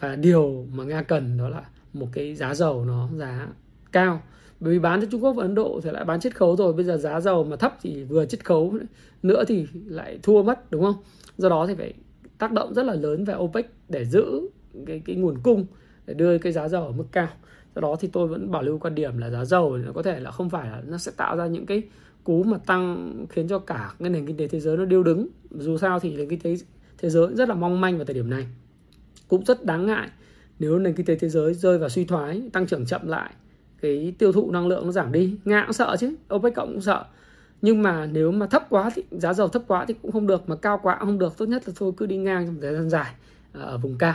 Và 0.00 0.16
điều 0.16 0.66
mà 0.74 0.84
Nga 0.84 1.02
cần 1.02 1.38
đó 1.38 1.48
là 1.48 1.62
một 1.92 2.06
cái 2.12 2.34
giá 2.34 2.54
dầu 2.54 2.84
nó 2.84 3.08
giá 3.16 3.48
cao. 3.92 4.22
Bởi 4.60 4.72
vì 4.72 4.78
bán 4.78 5.00
cho 5.00 5.06
Trung 5.10 5.24
Quốc 5.24 5.32
và 5.32 5.44
Ấn 5.44 5.54
Độ 5.54 5.80
thì 5.82 5.90
lại 5.90 6.04
bán 6.04 6.20
chiết 6.20 6.36
khấu 6.36 6.56
rồi. 6.56 6.72
Bây 6.72 6.84
giờ 6.84 6.96
giá 6.96 7.20
dầu 7.20 7.44
mà 7.44 7.56
thấp 7.56 7.76
thì 7.82 8.04
vừa 8.04 8.26
chiết 8.26 8.44
khấu 8.44 8.74
nữa 9.22 9.44
thì 9.48 9.66
lại 9.86 10.18
thua 10.22 10.42
mất, 10.42 10.70
đúng 10.70 10.82
không? 10.82 10.96
Do 11.38 11.48
đó 11.48 11.66
thì 11.66 11.74
phải 11.74 11.94
tác 12.38 12.52
động 12.52 12.74
rất 12.74 12.86
là 12.86 12.94
lớn 12.94 13.24
về 13.24 13.34
OPEC 13.34 13.70
để 13.88 14.04
giữ 14.04 14.48
cái 14.86 15.02
cái 15.04 15.16
nguồn 15.16 15.38
cung, 15.42 15.66
để 16.06 16.14
đưa 16.14 16.38
cái 16.38 16.52
giá 16.52 16.68
dầu 16.68 16.84
ở 16.84 16.92
mức 16.92 17.06
cao. 17.12 17.28
Do 17.74 17.80
đó 17.80 17.96
thì 18.00 18.08
tôi 18.12 18.28
vẫn 18.28 18.50
bảo 18.50 18.62
lưu 18.62 18.78
quan 18.78 18.94
điểm 18.94 19.18
là 19.18 19.30
giá 19.30 19.44
dầu 19.44 19.76
nó 19.76 19.92
có 19.92 20.02
thể 20.02 20.20
là 20.20 20.30
không 20.30 20.50
phải 20.50 20.70
là 20.70 20.82
nó 20.86 20.98
sẽ 20.98 21.12
tạo 21.16 21.36
ra 21.36 21.46
những 21.46 21.66
cái 21.66 21.82
cú 22.24 22.42
mà 22.42 22.58
tăng 22.66 23.14
khiến 23.30 23.48
cho 23.48 23.58
cả 23.58 23.92
cái 23.98 24.10
nền 24.10 24.26
kinh 24.26 24.36
tế 24.36 24.48
thế 24.48 24.60
giới 24.60 24.76
nó 24.76 24.84
điêu 24.84 25.02
đứng. 25.02 25.28
Dù 25.50 25.76
sao 25.76 26.00
thì 26.00 26.16
nền 26.16 26.28
kinh 26.28 26.40
tế 26.40 26.54
thế 27.02 27.10
giới 27.10 27.34
rất 27.34 27.48
là 27.48 27.54
mong 27.54 27.80
manh 27.80 27.96
vào 27.96 28.04
thời 28.04 28.14
điểm 28.14 28.30
này. 28.30 28.46
Cũng 29.28 29.44
rất 29.44 29.64
đáng 29.64 29.86
ngại 29.86 30.08
nếu 30.58 30.78
nền 30.78 30.94
kinh 30.94 31.06
tế 31.06 31.14
thế 31.14 31.28
giới 31.28 31.54
rơi 31.54 31.78
vào 31.78 31.88
suy 31.88 32.04
thoái 32.04 32.42
tăng 32.52 32.66
trưởng 32.66 32.86
chậm 32.86 33.08
lại 33.08 33.30
cái 33.82 34.14
tiêu 34.18 34.32
thụ 34.32 34.50
năng 34.50 34.66
lượng 34.66 34.86
nó 34.86 34.92
giảm 34.92 35.12
đi. 35.12 35.36
Nga 35.44 35.62
cũng 35.66 35.72
sợ 35.72 35.96
chứ 36.00 36.14
opec 36.34 36.54
cộng 36.54 36.72
cũng 36.72 36.80
sợ. 36.80 37.04
Nhưng 37.62 37.82
mà 37.82 38.06
nếu 38.06 38.30
mà 38.30 38.46
thấp 38.46 38.66
quá 38.68 38.90
thì 38.94 39.02
giá 39.10 39.32
dầu 39.32 39.48
thấp 39.48 39.62
quá 39.66 39.84
thì 39.88 39.94
cũng 40.02 40.12
không 40.12 40.26
được 40.26 40.48
mà 40.48 40.56
cao 40.56 40.80
quá 40.82 40.96
cũng 41.00 41.08
không 41.08 41.18
được. 41.18 41.38
Tốt 41.38 41.46
nhất 41.46 41.62
là 41.66 41.72
thôi 41.76 41.92
cứ 41.96 42.06
đi 42.06 42.16
ngang 42.16 42.46
trong 42.46 42.60
thời 42.60 42.74
gian 42.74 42.90
dài 42.90 43.14
ờ, 43.52 43.62
ở 43.62 43.78
vùng 43.78 43.98
cao. 43.98 44.14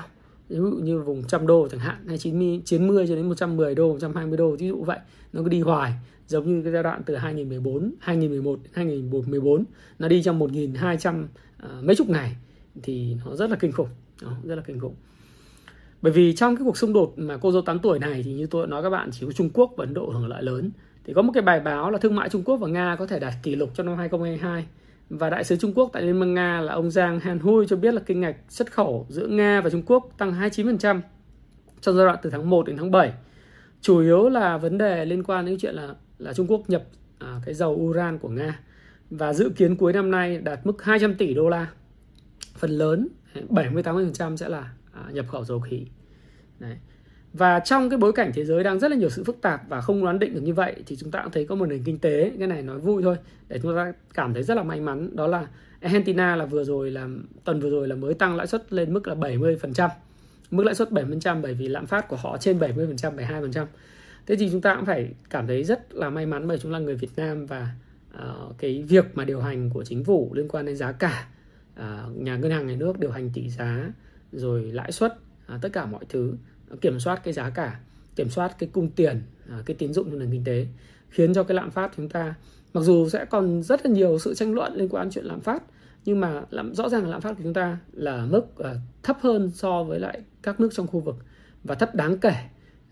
Ví 0.50 0.56
dụ 0.56 0.64
như 0.64 1.00
vùng 1.00 1.24
trăm 1.24 1.48
đô 1.48 1.68
chẳng 1.72 1.80
hạn 1.80 2.08
hay 2.08 2.18
90, 2.18 2.62
90 2.66 3.08
cho 3.08 3.16
đến 3.16 3.30
110 3.30 3.76
đô 3.76 3.92
120 3.92 4.38
đô 4.38 4.56
ví 4.56 4.68
dụ 4.68 4.84
vậy. 4.84 5.00
Nó 5.34 5.42
cứ 5.44 5.50
đi 5.50 5.62
hoài 5.62 5.94
giống 6.28 6.48
như 6.48 6.64
cái 6.64 6.74
giai 6.74 6.84
đoạn 6.84 7.02
từ 7.06 7.16
2014 7.16 7.92
2011 8.00 8.60
2014 8.74 9.64
nó 10.00 10.08
đi 10.08 10.24
trong 10.24 10.40
1200 10.40 11.24
uh, 11.24 11.30
ờ, 11.60 11.82
mấy 11.82 11.96
chục 11.96 12.10
ngày 12.10 12.36
thì 12.84 13.18
nó 13.26 13.36
rất 13.36 13.50
là 13.50 13.56
kinh 13.56 13.72
khủng. 13.72 13.90
Đó, 14.22 14.32
rất 14.44 14.56
là 14.56 14.62
kinh 14.62 14.80
khủng. 14.80 14.96
Bởi 16.02 16.14
vì 16.14 16.36
trong 16.36 16.56
cái 16.56 16.64
cuộc 16.66 16.78
xung 16.78 16.94
đột 16.94 17.14
mà 17.18 17.38
cô 17.38 17.52
dâu 17.52 17.62
8 17.62 17.80
tuổi 17.80 18.00
này 18.00 18.22
thì 18.24 18.34
như 18.34 18.48
tôi 18.48 18.68
nói 18.68 18.84
các 18.84 18.90
bạn 18.90 19.10
chỉ 19.12 19.26
có 19.26 19.32
Trung 19.32 19.50
Quốc 19.54 19.74
và 19.78 19.84
Ấn 19.84 19.94
Độ 19.94 20.10
hưởng 20.10 20.28
lợi 20.28 20.44
lớn. 20.44 20.72
Thì 21.04 21.14
có 21.14 21.22
một 21.22 21.32
cái 21.34 21.44
bài 21.44 21.60
báo 21.60 21.92
là 21.92 21.98
thương 21.98 22.16
mại 22.16 22.30
Trung 22.30 22.44
Quốc 22.44 22.58
và 22.58 22.68
Nga 22.68 22.96
có 23.00 23.08
thể 23.08 23.20
đạt 23.20 23.34
kỷ 23.44 23.56
lục 23.56 23.70
trong 23.76 23.86
năm 23.86 23.98
2022 23.98 24.66
và 25.10 25.30
đại 25.30 25.44
sứ 25.44 25.56
Trung 25.56 25.74
Quốc 25.74 25.90
tại 25.94 26.04
Liên 26.04 26.20
bang 26.20 26.34
Nga 26.34 26.62
là 26.62 26.74
ông 26.74 26.92
Giang 26.92 27.20
Han 27.20 27.40
Hui 27.40 27.68
cho 27.68 27.76
biết 27.76 27.94
là 27.94 28.02
kinh 28.06 28.22
ngạch 28.22 28.36
xuất 28.50 28.72
khẩu 28.72 29.06
giữa 29.10 29.28
Nga 29.28 29.62
và 29.62 29.70
Trung 29.70 29.84
Quốc 29.86 30.10
tăng 30.18 30.34
29% 30.34 31.02
trong 31.82 31.96
giai 31.96 32.06
đoạn 32.06 32.18
từ 32.22 32.30
tháng 32.30 32.50
1 32.50 32.68
đến 32.68 32.78
tháng 32.78 32.92
7. 32.92 33.14
Chủ 33.82 34.00
yếu 34.00 34.30
là 34.30 34.58
vấn 34.58 34.78
đề 34.78 35.06
liên 35.06 35.24
quan 35.24 35.46
đến 35.46 35.58
chuyện 35.60 35.76
là 35.76 35.96
là 36.20 36.34
Trung 36.34 36.48
Quốc 36.50 36.70
nhập 36.70 36.84
à, 37.20 37.42
cái 37.46 37.54
dầu 37.54 37.72
uran 37.72 38.20
của 38.20 38.30
Nga. 38.30 38.60
Và 39.10 39.34
dự 39.34 39.50
kiến 39.50 39.76
cuối 39.76 39.94
năm 39.94 40.12
nay 40.12 40.38
đạt 40.38 40.66
mức 40.66 40.84
200 40.84 41.16
tỷ 41.16 41.34
đô 41.34 41.50
la. 41.50 41.68
Phần 42.56 42.72
lớn 42.72 43.08
70-80% 43.50 44.36
sẽ 44.36 44.50
là 44.50 44.74
à, 44.94 45.04
nhập 45.12 45.26
khẩu 45.30 45.44
dầu 45.44 45.60
khí. 45.60 45.86
Đấy. 46.60 46.78
Và 47.34 47.60
trong 47.60 47.90
cái 47.90 47.98
bối 47.98 48.14
cảnh 48.14 48.32
thế 48.34 48.46
giới 48.46 48.64
đang 48.64 48.80
rất 48.80 48.92
là 48.92 48.98
nhiều 48.98 49.10
sự 49.10 49.24
phức 49.24 49.42
tạp 49.42 49.70
và 49.70 49.82
không 49.82 50.04
đoán 50.04 50.20
định 50.20 50.36
được 50.36 50.42
như 50.42 50.54
vậy 50.54 50.76
thì 50.86 50.96
chúng 50.96 51.12
ta 51.12 51.22
cũng 51.24 51.32
thấy 51.32 51.46
có 51.46 51.56
một 51.56 51.66
nền 51.66 51.84
kinh 51.84 52.00
tế 52.00 52.32
cái 52.40 52.48
này 52.48 52.62
nói 52.62 52.80
vui 52.80 53.04
thôi 53.04 53.18
để 53.48 53.60
chúng 53.64 53.76
ta 53.76 53.94
cảm 54.14 54.34
thấy 54.34 54.44
rất 54.44 54.58
là 54.58 54.64
may 54.64 54.80
mắn 54.80 55.16
đó 55.16 55.28
là 55.28 55.48
Argentina 55.82 56.36
là 56.36 56.46
vừa 56.46 56.64
rồi 56.64 56.92
là 56.92 57.08
tuần 57.44 57.60
vừa 57.60 57.70
rồi 57.70 57.88
là 57.88 57.96
mới 57.96 58.14
tăng 58.14 58.36
lãi 58.36 58.48
suất 58.48 58.74
lên 58.74 58.94
mức 58.94 59.08
là 59.08 59.16
70%. 59.16 59.90
Mức 60.52 60.64
lãi 60.64 60.76
suất 60.76 60.90
7% 60.90 61.42
bởi 61.42 61.54
vì 61.54 61.68
lạm 61.68 61.86
phát 61.86 62.08
của 62.08 62.16
họ 62.16 62.38
trên 62.38 62.60
70%, 62.60 62.96
72%. 63.16 63.66
Thế 64.26 64.36
thì 64.36 64.50
chúng 64.52 64.62
ta 64.62 64.76
cũng 64.76 64.86
phải 64.86 65.10
cảm 65.30 65.48
thấy 65.48 65.64
rất 65.64 65.94
là 65.94 66.10
may 66.10 66.26
mắn 66.26 66.48
bởi 66.48 66.58
chúng 66.58 66.72
là 66.72 66.80
người 66.80 66.96
Việt 66.96 67.12
Nam 67.16 67.46
và 67.46 67.70
uh, 68.18 68.58
cái 68.58 68.84
việc 68.88 69.06
mà 69.14 69.26
điều 69.26 69.42
hành 69.42 69.70
của 69.70 69.84
chính 69.84 70.04
phủ 70.04 70.32
liên 70.34 70.48
quan 70.48 70.66
đến 70.66 70.76
giá 70.76 70.92
cả, 70.92 71.28
À, 71.76 72.06
nhà 72.16 72.38
ngân 72.38 72.52
hàng 72.52 72.68
nhà 72.68 72.76
nước 72.76 73.00
điều 73.00 73.12
hành 73.12 73.30
tỷ 73.34 73.50
giá 73.50 73.92
rồi 74.32 74.64
lãi 74.64 74.92
suất, 74.92 75.18
à, 75.48 75.60
tất 75.62 75.70
cả 75.74 75.86
mọi 75.86 76.06
thứ 76.10 76.34
kiểm 76.82 77.00
soát 77.00 77.22
cái 77.24 77.34
giá 77.34 77.50
cả 77.50 77.80
kiểm 78.16 78.30
soát 78.30 78.56
cái 78.60 78.70
cung 78.74 78.90
tiền 78.90 79.22
à, 79.50 79.64
cái 79.66 79.76
tín 79.80 79.94
dụng 79.94 80.10
trong 80.10 80.20
nền 80.20 80.32
kinh 80.32 80.44
tế 80.44 80.68
khiến 81.10 81.34
cho 81.34 81.44
cái 81.44 81.56
lạm 81.56 81.72
phát 81.72 81.92
chúng 81.98 82.10
ta 82.10 82.34
mặc 82.74 82.82
dù 82.82 83.10
sẽ 83.10 83.26
còn 83.26 83.64
rất 83.64 83.86
là 83.86 83.92
nhiều 83.92 84.20
sự 84.20 84.34
tranh 84.34 84.54
luận 84.54 84.76
liên 84.76 84.90
quan 84.90 85.10
chuyện 85.12 85.26
lạm 85.26 85.42
phát 85.42 85.64
nhưng 86.06 86.20
mà 86.20 86.42
rõ 86.74 86.90
ràng 86.90 87.04
là 87.04 87.10
lạm 87.10 87.22
phát 87.22 87.34
của 87.38 87.44
chúng 87.44 87.54
ta 87.54 87.78
là 87.94 88.26
mức 88.26 88.46
uh, 88.60 88.66
thấp 89.04 89.18
hơn 89.22 89.52
so 89.54 89.84
với 89.84 90.00
lại 90.00 90.22
các 90.44 90.60
nước 90.60 90.70
trong 90.74 90.88
khu 90.88 91.00
vực 91.00 91.16
và 91.64 91.76
thấp 91.76 91.96
đáng 91.96 92.18
kể 92.18 92.36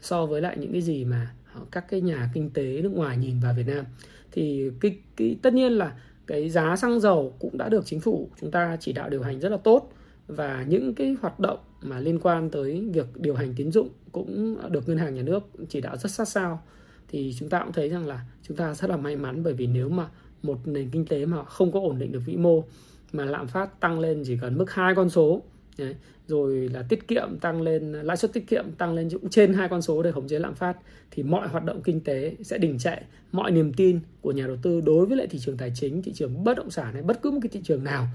so 0.02 0.26
với 0.26 0.42
lại 0.42 0.58
những 0.58 0.72
cái 0.72 0.82
gì 0.82 1.06
mà 1.06 1.32
các 1.72 1.86
cái 1.90 2.02
nhà 2.02 2.30
kinh 2.34 2.50
tế 2.50 2.82
nước 2.82 2.92
ngoài 2.94 3.18
nhìn 3.18 3.40
vào 3.40 3.54
Việt 3.54 3.68
Nam. 3.68 3.86
Thì 4.32 4.72
cái, 4.80 4.98
cái 5.16 5.38
tất 5.42 5.54
nhiên 5.54 5.72
là 5.72 5.94
cái 6.28 6.50
giá 6.50 6.76
xăng 6.76 7.00
dầu 7.00 7.34
cũng 7.40 7.58
đã 7.58 7.70
được 7.70 7.86
chính 7.86 8.00
phủ 8.00 8.30
chúng 8.42 8.52
ta 8.52 8.78
chỉ 8.80 8.94
đạo 8.94 9.10
điều 9.10 9.22
hành 9.22 9.40
rất 9.40 9.50
là 9.50 9.58
tốt. 9.58 9.94
Và 10.28 10.66
những 10.68 10.96
cái 10.96 11.16
hoạt 11.22 11.40
động 11.40 11.60
mà 11.82 12.00
liên 12.00 12.20
quan 12.20 12.50
tới 12.50 12.88
việc 12.94 13.08
điều 13.16 13.36
hành 13.36 13.54
tín 13.56 13.72
dụng 13.72 13.90
cũng 14.12 14.58
được 14.70 14.90
ngân 14.90 14.98
hàng 14.98 15.16
nhà 15.16 15.22
nước 15.22 15.44
chỉ 15.70 15.82
đạo 15.82 15.98
rất 15.98 16.12
sát 16.12 16.28
sao. 16.28 16.64
Thì 17.08 17.34
chúng 17.40 17.50
ta 17.50 17.60
cũng 17.60 17.74
thấy 17.74 17.90
rằng 17.90 18.08
là 18.08 18.26
chúng 18.48 18.58
ta 18.58 18.74
rất 18.74 18.90
là 18.90 18.98
may 18.98 19.16
mắn 19.16 19.44
bởi 19.44 19.54
vì 19.54 19.68
nếu 19.68 19.90
mà 19.90 20.08
một 20.44 20.68
nền 20.68 20.90
kinh 20.90 21.06
tế 21.06 21.26
mà 21.26 21.44
không 21.44 21.72
có 21.72 21.80
ổn 21.80 22.00
định 22.00 22.12
được 22.12 22.22
vĩ 22.26 22.38
mô, 22.38 22.64
mà 23.12 23.26
lạm 23.26 23.48
phát 23.48 23.80
tăng 23.80 24.00
lên 24.00 24.24
chỉ 24.26 24.38
cần 24.42 24.58
mức 24.58 24.72
hai 24.72 24.96
con 24.96 25.10
số 25.10 25.42
đấy, 25.78 25.96
rồi 26.28 26.70
là 26.74 26.82
tiết 26.90 27.08
kiệm 27.08 27.38
tăng 27.42 27.62
lên 27.62 27.92
lãi 27.92 28.18
suất 28.18 28.34
tiết 28.34 28.48
kiệm 28.48 28.72
tăng 28.72 28.94
lên 28.94 29.10
cũng 29.10 29.30
trên 29.30 29.54
hai 29.54 29.70
con 29.70 29.82
số 29.82 30.04
để 30.04 30.12
khống 30.12 30.28
chế 30.28 30.40
lạm 30.40 30.56
phát 30.56 30.78
thì 31.12 31.24
mọi 31.24 31.48
hoạt 31.48 31.64
động 31.64 31.82
kinh 31.84 32.00
tế 32.00 32.36
sẽ 32.42 32.58
đình 32.58 32.80
trệ. 32.80 32.96
Mọi 33.32 33.52
niềm 33.52 33.74
tin 33.74 34.00
của 34.22 34.32
nhà 34.32 34.48
đầu 34.48 34.58
tư 34.62 34.82
đối 34.82 35.06
với 35.06 35.18
lại 35.18 35.28
thị 35.28 35.40
trường 35.40 35.58
tài 35.58 35.72
chính 35.76 36.02
thị 36.02 36.14
trường 36.14 36.44
bất 36.44 36.58
động 36.58 36.72
sản 36.72 36.94
hay 36.94 37.02
bất 37.02 37.22
cứ 37.22 37.32
một 37.32 37.40
cái 37.42 37.50
thị 37.54 37.62
trường 37.64 37.84
nào 37.84 38.08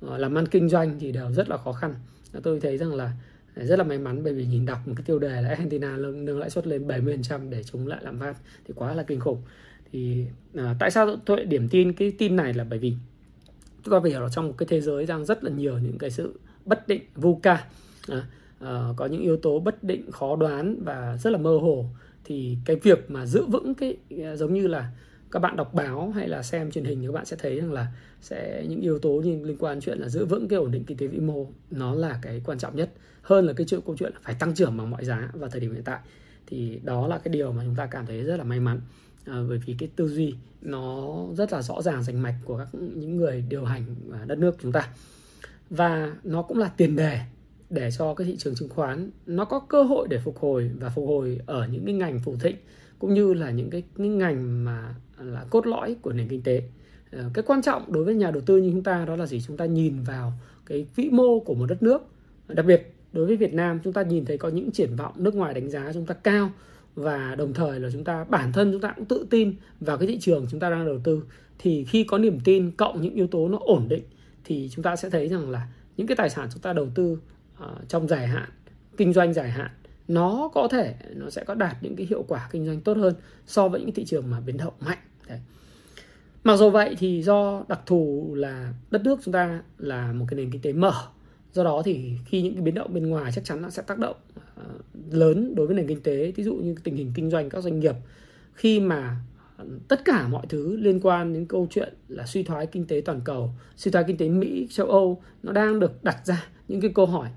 ờ, 0.00 0.18
làm 0.18 0.38
ăn 0.38 0.46
kinh 0.48 0.68
doanh 0.68 0.98
thì 1.00 1.12
đều 1.12 1.32
rất 1.32 1.48
là 1.48 1.56
khó 1.56 1.72
khăn. 1.72 1.94
Tôi 2.42 2.60
thấy 2.60 2.78
rằng 2.78 2.94
là 2.94 3.12
à, 3.54 3.64
rất 3.64 3.78
là 3.78 3.84
may 3.84 3.98
mắn 3.98 4.22
bởi 4.24 4.32
vì 4.32 4.46
nhìn 4.46 4.66
đọc 4.66 4.78
một 4.88 4.92
cái 4.96 5.04
tiêu 5.06 5.18
đề 5.18 5.42
là 5.42 5.48
Argentina 5.48 5.96
nâng, 5.96 6.24
nâng 6.24 6.38
lãi 6.38 6.50
suất 6.50 6.66
lên 6.66 6.86
70% 6.88 7.50
để 7.50 7.62
chống 7.62 7.86
lại 7.86 8.00
lạm 8.02 8.18
phát 8.18 8.36
thì 8.64 8.74
quá 8.76 8.94
là 8.94 9.02
kinh 9.02 9.20
khủng. 9.20 9.42
Thì 9.92 10.26
à, 10.54 10.76
tại 10.78 10.90
sao 10.90 11.16
tôi 11.16 11.44
điểm 11.44 11.68
tin 11.68 11.92
cái 11.92 12.12
tin 12.18 12.36
này 12.36 12.54
là 12.54 12.64
bởi 12.64 12.78
vì 12.78 12.94
chúng 13.84 13.92
ta 13.92 14.00
phải 14.00 14.10
hiểu 14.10 14.20
là 14.20 14.28
trong 14.28 14.46
một 14.48 14.54
cái 14.58 14.66
thế 14.70 14.80
giới 14.80 15.06
đang 15.06 15.24
rất 15.24 15.44
là 15.44 15.50
nhiều 15.50 15.78
những 15.78 15.98
cái 15.98 16.10
sự 16.10 16.38
bất 16.66 16.88
định 16.88 17.02
VUCA 17.14 17.64
à, 18.08 18.26
à, 18.60 18.88
có 18.96 19.06
những 19.06 19.22
yếu 19.22 19.36
tố 19.36 19.60
bất 19.60 19.84
định 19.84 20.10
khó 20.10 20.36
đoán 20.36 20.84
và 20.84 21.16
rất 21.16 21.30
là 21.30 21.38
mơ 21.38 21.58
hồ. 21.62 21.84
Thì 22.24 22.56
cái 22.64 22.76
việc 22.76 23.10
mà 23.10 23.26
giữ 23.26 23.44
vững 23.44 23.74
cái 23.74 23.96
ờ, 24.24 24.36
giống 24.36 24.54
như 24.54 24.66
là 24.66 24.90
các 25.30 25.40
bạn 25.40 25.56
đọc 25.56 25.74
báo 25.74 26.10
hay 26.10 26.28
là 26.28 26.42
xem 26.42 26.70
truyền 26.70 26.84
hình 26.84 27.00
thì 27.00 27.06
các 27.06 27.12
bạn 27.12 27.24
sẽ 27.24 27.36
thấy 27.36 27.60
rằng 27.60 27.72
là 27.72 27.86
sẽ 28.20 28.64
những 28.68 28.80
yếu 28.80 28.98
tố 28.98 29.10
như 29.10 29.44
liên 29.44 29.56
quan 29.58 29.80
chuyện 29.80 29.98
là 29.98 30.08
giữ 30.08 30.24
vững 30.24 30.48
cái 30.48 30.58
ổn 30.58 30.70
định 30.70 30.84
kinh 30.84 30.96
tế 30.96 31.06
vĩ 31.06 31.18
mô 31.18 31.46
nó 31.70 31.94
là 31.94 32.18
cái 32.22 32.42
quan 32.44 32.58
trọng 32.58 32.76
nhất. 32.76 32.90
Hơn 33.22 33.46
là 33.46 33.52
cái 33.52 33.66
chuyện 33.66 33.80
câu 33.86 33.96
chuyện 33.98 34.12
là 34.12 34.18
phải 34.22 34.34
tăng 34.38 34.54
trưởng 34.54 34.76
bằng 34.76 34.90
mọi 34.90 35.04
giá 35.04 35.30
vào 35.34 35.50
thời 35.50 35.60
điểm 35.60 35.72
hiện 35.72 35.84
tại. 35.84 35.98
Thì 36.46 36.80
đó 36.82 37.06
là 37.06 37.18
cái 37.18 37.32
điều 37.32 37.52
mà 37.52 37.62
chúng 37.64 37.76
ta 37.76 37.86
cảm 37.86 38.06
thấy 38.06 38.22
rất 38.22 38.36
là 38.36 38.44
may 38.44 38.60
mắn. 38.60 38.80
À, 39.24 39.42
bởi 39.48 39.58
vì 39.66 39.74
cái 39.78 39.88
tư 39.96 40.08
duy 40.08 40.34
nó 40.62 41.16
rất 41.36 41.52
là 41.52 41.62
rõ 41.62 41.82
ràng 41.82 42.02
rành 42.02 42.22
mạch 42.22 42.34
của 42.44 42.58
các 42.58 42.68
những 42.74 43.16
người 43.16 43.44
điều 43.48 43.64
hành 43.64 43.84
đất 44.26 44.38
nước 44.38 44.56
chúng 44.62 44.72
ta 44.72 44.88
và 45.70 46.14
nó 46.24 46.42
cũng 46.42 46.58
là 46.58 46.70
tiền 46.76 46.96
đề 46.96 47.20
để 47.70 47.90
cho 47.98 48.14
cái 48.14 48.26
thị 48.26 48.36
trường 48.38 48.54
chứng 48.54 48.68
khoán 48.68 49.10
nó 49.26 49.44
có 49.44 49.60
cơ 49.60 49.82
hội 49.82 50.08
để 50.10 50.18
phục 50.18 50.38
hồi 50.38 50.70
và 50.80 50.88
phục 50.88 51.08
hồi 51.08 51.40
ở 51.46 51.68
những 51.72 51.84
cái 51.84 51.94
ngành 51.94 52.18
phù 52.18 52.36
thịnh 52.36 52.56
cũng 52.98 53.14
như 53.14 53.34
là 53.34 53.50
những 53.50 53.70
cái, 53.70 53.82
cái 53.98 54.08
ngành 54.08 54.64
mà 54.64 54.94
là 55.18 55.44
cốt 55.50 55.66
lõi 55.66 55.96
của 56.02 56.12
nền 56.12 56.28
kinh 56.28 56.42
tế. 56.42 56.62
Ờ, 57.12 57.30
cái 57.34 57.42
quan 57.46 57.62
trọng 57.62 57.92
đối 57.92 58.04
với 58.04 58.14
nhà 58.14 58.30
đầu 58.30 58.42
tư 58.46 58.56
như 58.56 58.70
chúng 58.70 58.82
ta 58.82 59.04
đó 59.04 59.16
là 59.16 59.26
gì? 59.26 59.40
Chúng 59.46 59.56
ta 59.56 59.64
nhìn 59.64 60.02
vào 60.02 60.32
cái 60.66 60.86
vĩ 60.96 61.08
mô 61.10 61.40
của 61.40 61.54
một 61.54 61.66
đất 61.66 61.82
nước. 61.82 62.02
Đặc 62.48 62.66
biệt 62.66 62.94
đối 63.12 63.26
với 63.26 63.36
Việt 63.36 63.54
Nam 63.54 63.80
chúng 63.84 63.92
ta 63.92 64.02
nhìn 64.02 64.24
thấy 64.24 64.38
có 64.38 64.48
những 64.48 64.70
triển 64.70 64.96
vọng 64.96 65.12
nước 65.16 65.34
ngoài 65.34 65.54
đánh 65.54 65.70
giá 65.70 65.92
chúng 65.92 66.06
ta 66.06 66.14
cao 66.14 66.50
và 66.94 67.34
đồng 67.34 67.52
thời 67.52 67.80
là 67.80 67.88
chúng 67.92 68.04
ta 68.04 68.24
bản 68.24 68.52
thân 68.52 68.72
chúng 68.72 68.80
ta 68.80 68.92
cũng 68.96 69.04
tự 69.04 69.26
tin 69.30 69.54
vào 69.80 69.98
cái 69.98 70.08
thị 70.08 70.18
trường 70.18 70.46
chúng 70.50 70.60
ta 70.60 70.70
đang 70.70 70.86
đầu 70.86 70.98
tư. 71.04 71.22
Thì 71.58 71.84
khi 71.84 72.04
có 72.04 72.18
niềm 72.18 72.40
tin 72.44 72.70
cộng 72.70 73.00
những 73.00 73.14
yếu 73.14 73.26
tố 73.26 73.48
nó 73.48 73.58
ổn 73.60 73.88
định 73.88 74.02
thì 74.46 74.68
chúng 74.72 74.82
ta 74.82 74.96
sẽ 74.96 75.10
thấy 75.10 75.28
rằng 75.28 75.50
là 75.50 75.68
những 75.96 76.06
cái 76.06 76.16
tài 76.16 76.30
sản 76.30 76.48
chúng 76.52 76.62
ta 76.62 76.72
đầu 76.72 76.88
tư 76.94 77.18
uh, 77.64 77.88
trong 77.88 78.08
dài 78.08 78.26
hạn 78.26 78.48
kinh 78.96 79.12
doanh 79.12 79.34
dài 79.34 79.50
hạn 79.50 79.70
nó 80.08 80.50
có 80.54 80.68
thể 80.68 80.94
nó 81.14 81.30
sẽ 81.30 81.44
có 81.44 81.54
đạt 81.54 81.76
những 81.80 81.96
cái 81.96 82.06
hiệu 82.06 82.24
quả 82.28 82.48
kinh 82.52 82.66
doanh 82.66 82.80
tốt 82.80 82.96
hơn 82.96 83.14
so 83.46 83.68
với 83.68 83.80
những 83.80 83.92
thị 83.92 84.04
trường 84.04 84.30
mà 84.30 84.40
biến 84.40 84.56
động 84.56 84.74
mạnh 84.80 84.98
Đấy. 85.28 85.40
mặc 86.44 86.56
dù 86.56 86.70
vậy 86.70 86.96
thì 86.98 87.22
do 87.22 87.64
đặc 87.68 87.80
thù 87.86 88.34
là 88.34 88.74
đất 88.90 89.02
nước 89.04 89.20
chúng 89.24 89.32
ta 89.32 89.62
là 89.78 90.12
một 90.12 90.26
cái 90.28 90.36
nền 90.36 90.50
kinh 90.50 90.62
tế 90.62 90.72
mở 90.72 90.94
do 91.52 91.64
đó 91.64 91.82
thì 91.84 92.10
khi 92.24 92.42
những 92.42 92.54
cái 92.54 92.62
biến 92.62 92.74
động 92.74 92.94
bên 92.94 93.06
ngoài 93.06 93.32
chắc 93.34 93.44
chắn 93.44 93.62
nó 93.62 93.70
sẽ 93.70 93.82
tác 93.82 93.98
động 93.98 94.16
uh, 94.60 94.82
lớn 95.10 95.54
đối 95.54 95.66
với 95.66 95.76
nền 95.76 95.86
kinh 95.86 96.02
tế 96.02 96.32
ví 96.36 96.44
dụ 96.44 96.54
như 96.54 96.74
tình 96.84 96.96
hình 96.96 97.12
kinh 97.14 97.30
doanh 97.30 97.48
các 97.48 97.62
doanh 97.62 97.80
nghiệp 97.80 97.94
khi 98.54 98.80
mà 98.80 99.16
tất 99.88 100.04
cả 100.04 100.28
mọi 100.28 100.46
thứ 100.48 100.76
liên 100.76 101.00
quan 101.02 101.32
đến 101.32 101.46
câu 101.46 101.66
chuyện 101.70 101.94
là 102.08 102.26
suy 102.26 102.42
thoái 102.42 102.66
kinh 102.66 102.86
tế 102.86 103.02
toàn 103.04 103.20
cầu 103.24 103.50
suy 103.76 103.90
thoái 103.90 104.04
kinh 104.06 104.16
tế 104.16 104.28
mỹ 104.28 104.66
châu 104.70 104.86
âu 104.86 105.22
nó 105.42 105.52
đang 105.52 105.80
được 105.80 106.04
đặt 106.04 106.26
ra 106.26 106.46
những 106.68 106.80
cái 106.80 106.90
câu 106.94 107.06
hỏi. 107.06 107.28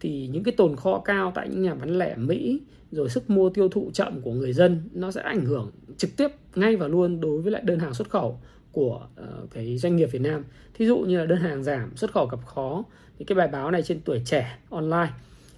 Thì 0.00 0.26
những 0.32 0.44
cái 0.44 0.54
tồn 0.56 0.76
kho 0.76 0.98
cao 0.98 1.32
tại 1.34 1.48
những 1.48 1.62
nhà 1.62 1.74
bán 1.74 1.98
lẻ 1.98 2.16
Mỹ 2.16 2.60
rồi 2.92 3.08
sức 3.08 3.30
mua 3.30 3.50
tiêu 3.50 3.68
thụ 3.68 3.90
chậm 3.92 4.20
của 4.20 4.32
người 4.32 4.52
dân 4.52 4.88
nó 4.92 5.10
sẽ 5.10 5.22
ảnh 5.22 5.44
hưởng 5.44 5.70
trực 5.96 6.16
tiếp 6.16 6.28
ngay 6.54 6.76
và 6.76 6.88
luôn 6.88 7.20
đối 7.20 7.42
với 7.42 7.52
lại 7.52 7.62
đơn 7.64 7.78
hàng 7.78 7.94
xuất 7.94 8.10
khẩu 8.10 8.40
của 8.72 9.08
uh, 9.20 9.50
cái 9.50 9.78
doanh 9.78 9.96
nghiệp 9.96 10.08
Việt 10.12 10.22
Nam. 10.22 10.44
Thí 10.74 10.86
dụ 10.86 10.98
như 10.98 11.18
là 11.18 11.26
đơn 11.26 11.38
hàng 11.38 11.64
giảm 11.64 11.96
xuất 11.96 12.12
khẩu 12.12 12.26
gặp 12.26 12.46
khó 12.46 12.84
thì 13.18 13.24
cái 13.24 13.36
bài 13.36 13.48
báo 13.48 13.70
này 13.70 13.82
trên 13.82 14.00
tuổi 14.00 14.22
trẻ 14.24 14.58
online. 14.70 15.10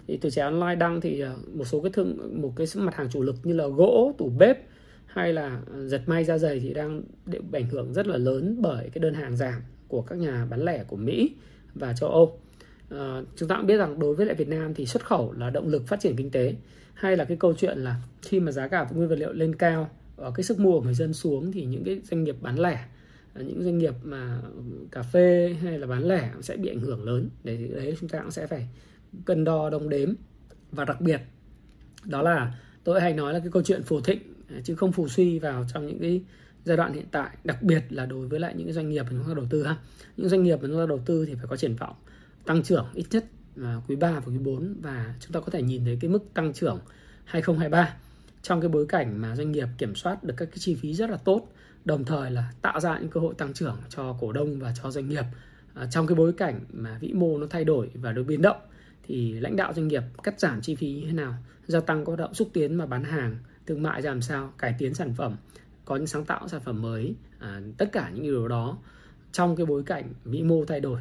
Thì 0.06 0.16
tuổi 0.16 0.30
trẻ 0.30 0.42
online 0.42 0.74
đăng 0.74 1.00
thì 1.00 1.20
ờ, 1.20 1.34
một 1.54 1.64
số 1.64 1.80
cái 1.80 1.92
thương 1.92 2.40
một 2.42 2.52
cái 2.56 2.66
mặt 2.74 2.94
hàng 2.94 3.08
chủ 3.10 3.22
lực 3.22 3.36
như 3.42 3.52
là 3.52 3.66
gỗ 3.66 4.14
tủ 4.18 4.28
bếp 4.38 4.66
hay 5.12 5.32
là 5.32 5.60
ờ, 5.72 5.88
giật 5.88 6.02
may 6.06 6.24
da 6.24 6.38
dày 6.38 6.60
thì 6.60 6.74
đang 6.74 7.02
bị 7.26 7.38
ảnh 7.52 7.68
hưởng 7.68 7.92
rất 7.92 8.06
là 8.06 8.16
lớn 8.16 8.56
bởi 8.60 8.90
cái 8.92 9.00
đơn 9.00 9.14
hàng 9.14 9.36
giảm 9.36 9.62
của 9.88 10.02
các 10.02 10.18
nhà 10.18 10.46
bán 10.50 10.64
lẻ 10.64 10.84
của 10.84 10.96
Mỹ 10.96 11.34
và 11.74 11.92
châu 11.92 12.10
Âu. 12.10 12.40
À, 12.90 13.22
chúng 13.36 13.48
ta 13.48 13.56
cũng 13.56 13.66
biết 13.66 13.76
rằng 13.76 13.98
đối 13.98 14.14
với 14.14 14.26
lại 14.26 14.34
Việt 14.34 14.48
Nam 14.48 14.74
thì 14.74 14.86
xuất 14.86 15.06
khẩu 15.06 15.32
là 15.32 15.50
động 15.50 15.68
lực 15.68 15.86
phát 15.86 16.00
triển 16.00 16.16
kinh 16.16 16.30
tế. 16.30 16.54
Hay 16.94 17.16
là 17.16 17.24
cái 17.24 17.36
câu 17.36 17.54
chuyện 17.54 17.78
là 17.78 17.96
khi 18.22 18.40
mà 18.40 18.52
giá 18.52 18.68
cả 18.68 18.86
nguyên 18.94 19.08
vật 19.08 19.18
liệu 19.18 19.32
lên 19.32 19.54
cao 19.54 19.90
và 20.16 20.30
cái 20.30 20.44
sức 20.44 20.58
mua 20.60 20.72
của 20.72 20.84
người 20.84 20.94
dân 20.94 21.12
xuống 21.12 21.52
thì 21.52 21.64
những 21.64 21.84
cái 21.84 22.00
doanh 22.04 22.24
nghiệp 22.24 22.36
bán 22.40 22.58
lẻ 22.58 22.86
những 23.34 23.64
doanh 23.64 23.78
nghiệp 23.78 23.94
mà 24.02 24.40
ừ, 24.42 24.62
cà 24.90 25.02
phê 25.02 25.56
hay 25.62 25.78
là 25.78 25.86
bán 25.86 26.08
lẻ 26.08 26.30
sẽ 26.40 26.56
bị 26.56 26.68
ảnh 26.68 26.80
hưởng 26.80 27.04
lớn. 27.04 27.28
Để 27.44 27.56
đấy 27.56 27.96
chúng 28.00 28.08
ta 28.08 28.20
cũng 28.20 28.30
sẽ 28.30 28.46
phải 28.46 28.68
cân 29.24 29.44
đo 29.44 29.70
đong 29.70 29.88
đếm. 29.88 30.14
Và 30.72 30.84
đặc 30.84 31.00
biệt 31.00 31.20
đó 32.04 32.22
là 32.22 32.54
tôi 32.84 33.00
hay 33.00 33.14
nói 33.14 33.32
là 33.32 33.38
cái 33.38 33.48
câu 33.52 33.62
chuyện 33.62 33.82
phù 33.82 34.00
thịnh 34.00 34.20
chứ 34.64 34.74
không 34.74 34.92
phù 34.92 35.08
suy 35.08 35.38
vào 35.38 35.64
trong 35.72 35.86
những 35.86 35.98
cái 35.98 36.22
giai 36.64 36.76
đoạn 36.76 36.92
hiện 36.92 37.06
tại 37.10 37.30
đặc 37.44 37.62
biệt 37.62 37.84
là 37.90 38.06
đối 38.06 38.28
với 38.28 38.40
lại 38.40 38.54
những 38.56 38.66
cái 38.66 38.74
doanh 38.74 38.88
nghiệp 38.88 39.02
mà 39.02 39.08
chúng 39.10 39.28
ta 39.28 39.34
đầu 39.34 39.46
tư 39.50 39.64
ha. 39.64 39.76
Những 40.16 40.28
doanh 40.28 40.42
nghiệp 40.42 40.56
mà 40.62 40.68
chúng 40.68 40.78
ta 40.78 40.86
đầu 40.86 41.00
tư 41.06 41.26
thì 41.26 41.34
phải 41.34 41.46
có 41.48 41.56
triển 41.56 41.76
vọng 41.76 41.94
tăng 42.46 42.62
trưởng 42.62 42.86
ít 42.94 43.06
nhất 43.10 43.24
là 43.56 43.80
quý 43.88 43.96
3 43.96 44.12
và 44.12 44.20
quý 44.26 44.38
4 44.38 44.74
và 44.80 45.14
chúng 45.20 45.32
ta 45.32 45.40
có 45.40 45.50
thể 45.50 45.62
nhìn 45.62 45.84
thấy 45.84 45.98
cái 46.00 46.10
mức 46.10 46.34
tăng 46.34 46.52
trưởng 46.52 46.80
2023 47.24 47.94
trong 48.42 48.60
cái 48.60 48.68
bối 48.68 48.86
cảnh 48.86 49.20
mà 49.20 49.36
doanh 49.36 49.52
nghiệp 49.52 49.68
kiểm 49.78 49.94
soát 49.94 50.24
được 50.24 50.34
các 50.36 50.46
cái 50.46 50.58
chi 50.58 50.74
phí 50.74 50.94
rất 50.94 51.10
là 51.10 51.16
tốt 51.16 51.52
đồng 51.84 52.04
thời 52.04 52.30
là 52.30 52.52
tạo 52.62 52.80
ra 52.80 52.98
những 52.98 53.10
cơ 53.10 53.20
hội 53.20 53.34
tăng 53.38 53.52
trưởng 53.52 53.76
cho 53.88 54.16
cổ 54.20 54.32
đông 54.32 54.58
và 54.58 54.74
cho 54.82 54.90
doanh 54.90 55.08
nghiệp. 55.08 55.24
À, 55.74 55.86
trong 55.90 56.06
cái 56.06 56.14
bối 56.14 56.32
cảnh 56.32 56.60
mà 56.72 56.98
vĩ 57.00 57.12
mô 57.12 57.38
nó 57.38 57.46
thay 57.50 57.64
đổi 57.64 57.90
và 57.94 58.12
được 58.12 58.22
biến 58.22 58.42
động 58.42 58.56
thì 59.02 59.32
lãnh 59.32 59.56
đạo 59.56 59.72
doanh 59.72 59.88
nghiệp 59.88 60.02
cắt 60.22 60.40
giảm 60.40 60.60
chi 60.60 60.74
phí 60.74 60.92
như 60.92 61.06
thế 61.06 61.12
nào 61.12 61.34
gia 61.66 61.80
tăng 61.80 62.04
hoạt 62.04 62.18
động 62.18 62.34
xúc 62.34 62.48
tiến 62.52 62.74
mà 62.74 62.86
bán 62.86 63.04
hàng 63.04 63.36
thương 63.70 63.82
mại 63.82 64.02
ra 64.02 64.10
làm 64.10 64.22
sao 64.22 64.52
cải 64.58 64.74
tiến 64.78 64.94
sản 64.94 65.14
phẩm 65.14 65.36
có 65.84 65.96
những 65.96 66.06
sáng 66.06 66.24
tạo 66.24 66.48
sản 66.48 66.60
phẩm 66.60 66.82
mới 66.82 67.14
à, 67.38 67.60
tất 67.78 67.92
cả 67.92 68.10
những 68.14 68.22
điều 68.22 68.48
đó 68.48 68.78
trong 69.32 69.56
cái 69.56 69.66
bối 69.66 69.82
cảnh 69.86 70.12
vĩ 70.24 70.42
mô 70.42 70.64
thay 70.64 70.80
đổi 70.80 71.00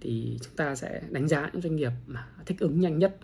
thì 0.00 0.38
chúng 0.42 0.56
ta 0.56 0.74
sẽ 0.74 1.02
đánh 1.10 1.28
giá 1.28 1.50
những 1.52 1.62
doanh 1.62 1.76
nghiệp 1.76 1.90
mà 2.06 2.26
thích 2.46 2.60
ứng 2.60 2.80
nhanh 2.80 2.98
nhất 2.98 3.16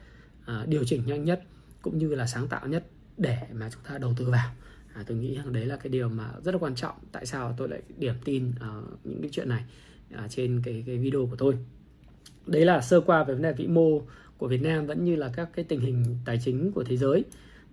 à, 0.45 0.65
điều 0.69 0.85
chỉnh 0.85 1.03
nhanh 1.07 1.25
nhất 1.25 1.43
cũng 1.83 1.99
như 1.99 2.15
là 2.15 2.27
sáng 2.27 2.49
tạo 2.49 2.69
nhất 2.69 2.85
để 3.17 3.39
mà 3.53 3.71
chúng 3.71 3.83
ta 3.89 3.99
đầu 3.99 4.15
tư 4.17 4.31
vào. 4.31 4.51
À, 4.95 5.05
tôi 5.07 5.17
nghĩ 5.17 5.37
rằng 5.37 5.53
đấy 5.53 5.67
là 5.67 5.77
cái 5.77 5.91
điều 5.91 6.09
mà 6.09 6.31
rất 6.45 6.53
là 6.53 6.59
quan 6.59 6.75
trọng 6.75 6.95
tại 7.13 7.27
sao 7.27 7.55
tôi 7.57 7.69
lại 7.69 7.83
điểm 7.99 8.15
tin 8.25 8.51
uh, 8.51 9.07
những 9.07 9.23
cái 9.23 9.31
chuyện 9.33 9.49
này 9.49 9.65
uh, 10.15 10.31
trên 10.31 10.63
cái 10.65 10.85
cái 10.87 10.99
video 10.99 11.27
của 11.31 11.37
tôi. 11.37 11.59
Đấy 12.47 12.65
là 12.65 12.81
sơ 12.81 13.01
qua 13.01 13.25
về 13.25 13.35
vấn 13.35 13.43
đề 13.43 13.53
vĩ 13.53 13.67
mô 13.67 14.01
của 14.39 14.49
Việt 14.49 14.63
Nam 14.63 14.87
vẫn 14.87 15.05
như 15.05 15.17
là 15.17 15.33
các 15.37 15.49
cái 15.53 15.65
tình 15.65 15.81
hình 15.81 16.17
tài 16.25 16.41
chính 16.45 16.73
của 16.73 16.85
thế 16.85 16.97
giới 16.97 17.25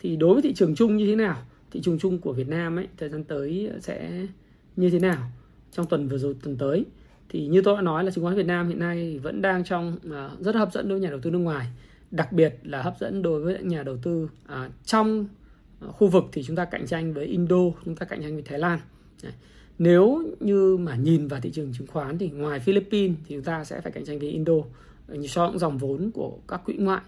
thì 0.04 0.16
đối 0.16 0.34
với 0.34 0.42
thị 0.42 0.54
trường 0.54 0.76
chung 0.76 0.98
như 0.98 1.06
thế 1.06 1.16
nào? 1.16 1.38
Thị 1.72 1.82
trường 1.84 2.00
chung 2.00 2.20
của 2.20 2.34
Việt 2.34 2.48
Nam 2.48 2.76
ấy 2.76 2.88
thời 2.98 3.10
gian 3.10 3.24
tới 3.24 3.70
sẽ 3.82 4.28
như 4.76 4.90
thế 4.90 5.00
nào 5.00 5.32
trong 5.72 5.86
tuần 5.86 6.08
vừa 6.08 6.18
rồi 6.18 6.36
tuần 6.44 6.58
tới? 6.58 6.86
Thì 7.30 7.48
như 7.48 7.62
tôi 7.62 7.76
đã 7.76 7.82
nói 7.82 8.04
là 8.04 8.12
chứng 8.12 8.24
khoán 8.24 8.36
Việt 8.36 8.46
Nam 8.46 8.68
hiện 8.68 8.80
nay 8.80 9.20
vẫn 9.20 9.42
đang 9.42 9.64
trong 9.64 9.98
uh, 10.08 10.42
rất 10.42 10.56
hấp 10.56 10.74
dẫn 10.74 10.90
đối 10.90 11.00
với 11.00 11.04
nhà 11.04 11.10
đầu 11.10 11.20
tư 11.22 11.30
nước 11.32 11.38
ngoài. 11.38 11.68
Đặc 12.12 12.32
biệt 12.32 12.56
là 12.64 12.82
hấp 12.82 13.00
dẫn 13.00 13.22
đối 13.22 13.42
với 13.42 13.64
nhà 13.64 13.84
đầu 13.84 13.98
tư 13.98 14.30
uh, 14.46 14.72
trong 14.86 15.28
khu 15.80 16.08
vực 16.08 16.24
thì 16.32 16.44
chúng 16.44 16.56
ta 16.56 16.66
cạnh 16.66 16.88
tranh 16.88 17.14
với 17.14 17.26
Indo 17.26 17.62
chúng 17.86 17.96
ta 17.96 18.06
cạnh 18.06 18.22
tranh 18.22 18.34
với 18.34 18.44
Thái 18.44 18.60
Lan. 18.60 18.80
Đấy. 19.24 19.34
nếu 19.78 20.24
như 20.40 20.78
mà 20.78 20.96
nhìn 20.96 21.28
vào 21.28 21.42
thị 21.42 21.52
trường 21.52 21.74
chứng 21.74 21.88
khoán 21.88 22.18
thì 22.18 22.30
ngoài 22.30 22.60
Philippines 22.60 23.18
thì 23.28 23.36
chúng 23.36 23.44
ta 23.44 23.64
sẽ 23.64 23.82
phải 23.82 23.92
cạnh 23.92 24.06
tranh 24.06 24.20
với 24.20 24.30
Indo. 24.30 24.54
So 25.28 25.50
với 25.50 25.60
dòng 25.60 25.78
vốn 25.78 26.12
của 26.14 26.38
các 26.48 26.62
quỹ 26.66 26.74
ngoại 26.74 27.02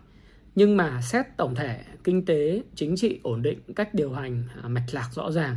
nhưng 0.55 0.77
mà 0.77 1.01
xét 1.01 1.25
tổng 1.37 1.55
thể 1.55 1.81
kinh 2.03 2.25
tế 2.25 2.61
chính 2.75 2.95
trị 2.95 3.19
ổn 3.23 3.41
định 3.41 3.59
cách 3.75 3.93
điều 3.93 4.11
hành 4.13 4.43
à, 4.63 4.67
mạch 4.67 4.85
lạc 4.91 5.09
rõ 5.13 5.31
ràng 5.31 5.55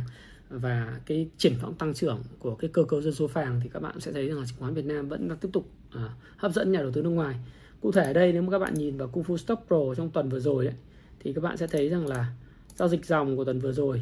và 0.49 0.99
cái 1.05 1.29
triển 1.37 1.53
vọng 1.61 1.73
tăng 1.73 1.93
trưởng 1.93 2.23
của 2.39 2.55
cái 2.55 2.69
cơ 2.73 2.83
cấu 2.83 3.01
dân 3.01 3.13
số 3.13 3.27
vàng 3.27 3.59
thì 3.63 3.69
các 3.73 3.81
bạn 3.81 3.99
sẽ 3.99 4.11
thấy 4.11 4.27
rằng 4.27 4.39
là 4.39 4.45
chứng 4.45 4.59
khoán 4.59 4.73
Việt 4.73 4.85
Nam 4.85 5.09
vẫn 5.09 5.27
đang 5.27 5.37
tiếp 5.37 5.49
tục 5.53 5.69
à, 5.91 6.09
hấp 6.37 6.53
dẫn 6.53 6.71
nhà 6.71 6.79
đầu 6.79 6.91
tư 6.91 7.01
nước 7.01 7.09
ngoài. 7.09 7.35
Cụ 7.81 7.91
thể 7.91 8.03
ở 8.03 8.13
đây 8.13 8.33
nếu 8.33 8.41
mà 8.41 8.51
các 8.51 8.59
bạn 8.59 8.73
nhìn 8.73 8.97
vào 8.97 9.07
Kung 9.07 9.23
Fu 9.23 9.37
Stock 9.37 9.67
Pro 9.67 9.95
trong 9.97 10.09
tuần 10.09 10.29
vừa 10.29 10.39
rồi 10.39 10.65
ấy, 10.65 10.75
thì 11.19 11.33
các 11.33 11.43
bạn 11.43 11.57
sẽ 11.57 11.67
thấy 11.67 11.89
rằng 11.89 12.07
là 12.07 12.33
giao 12.75 12.87
dịch 12.87 13.05
dòng 13.05 13.37
của 13.37 13.45
tuần 13.45 13.59
vừa 13.59 13.71
rồi 13.71 14.01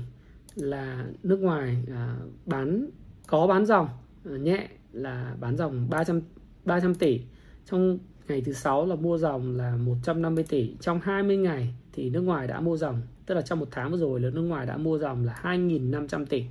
là 0.56 1.06
nước 1.24 1.40
ngoài 1.40 1.78
à, 1.92 2.16
bán 2.46 2.90
có 3.28 3.48
bán 3.48 3.66
dòng 3.66 3.88
à, 4.26 4.38
nhẹ 4.38 4.70
là 4.94 5.36
bán 5.40 5.58
dòng 5.58 5.90
300 5.90 6.22
300 6.66 6.96
tỷ. 6.96 7.22
Trong 7.66 8.00
ngày 8.28 8.42
thứ 8.42 8.54
sáu 8.54 8.86
là 8.86 8.96
mua 8.96 9.18
dòng 9.18 9.58
là 9.58 9.76
150 9.76 10.44
tỷ. 10.44 10.76
Trong 10.80 11.00
20 11.04 11.38
ngày 11.38 11.74
thì 11.94 12.10
nước 12.10 12.22
ngoài 12.22 12.48
đã 12.48 12.60
mua 12.60 12.78
dòng. 12.78 13.02
Tức 13.26 13.36
là 13.36 13.42
trong 13.42 13.60
một 13.60 13.68
tháng 13.72 13.92
vừa 13.92 13.98
rồi 13.98 14.20
là 14.20 14.30
nước 14.30 14.42
ngoài 14.42 14.66
đã 14.66 14.78
mua 14.78 14.98
dòng 14.98 15.26
là 15.26 15.40
2.500 15.44 16.26
tỷ. 16.26 16.44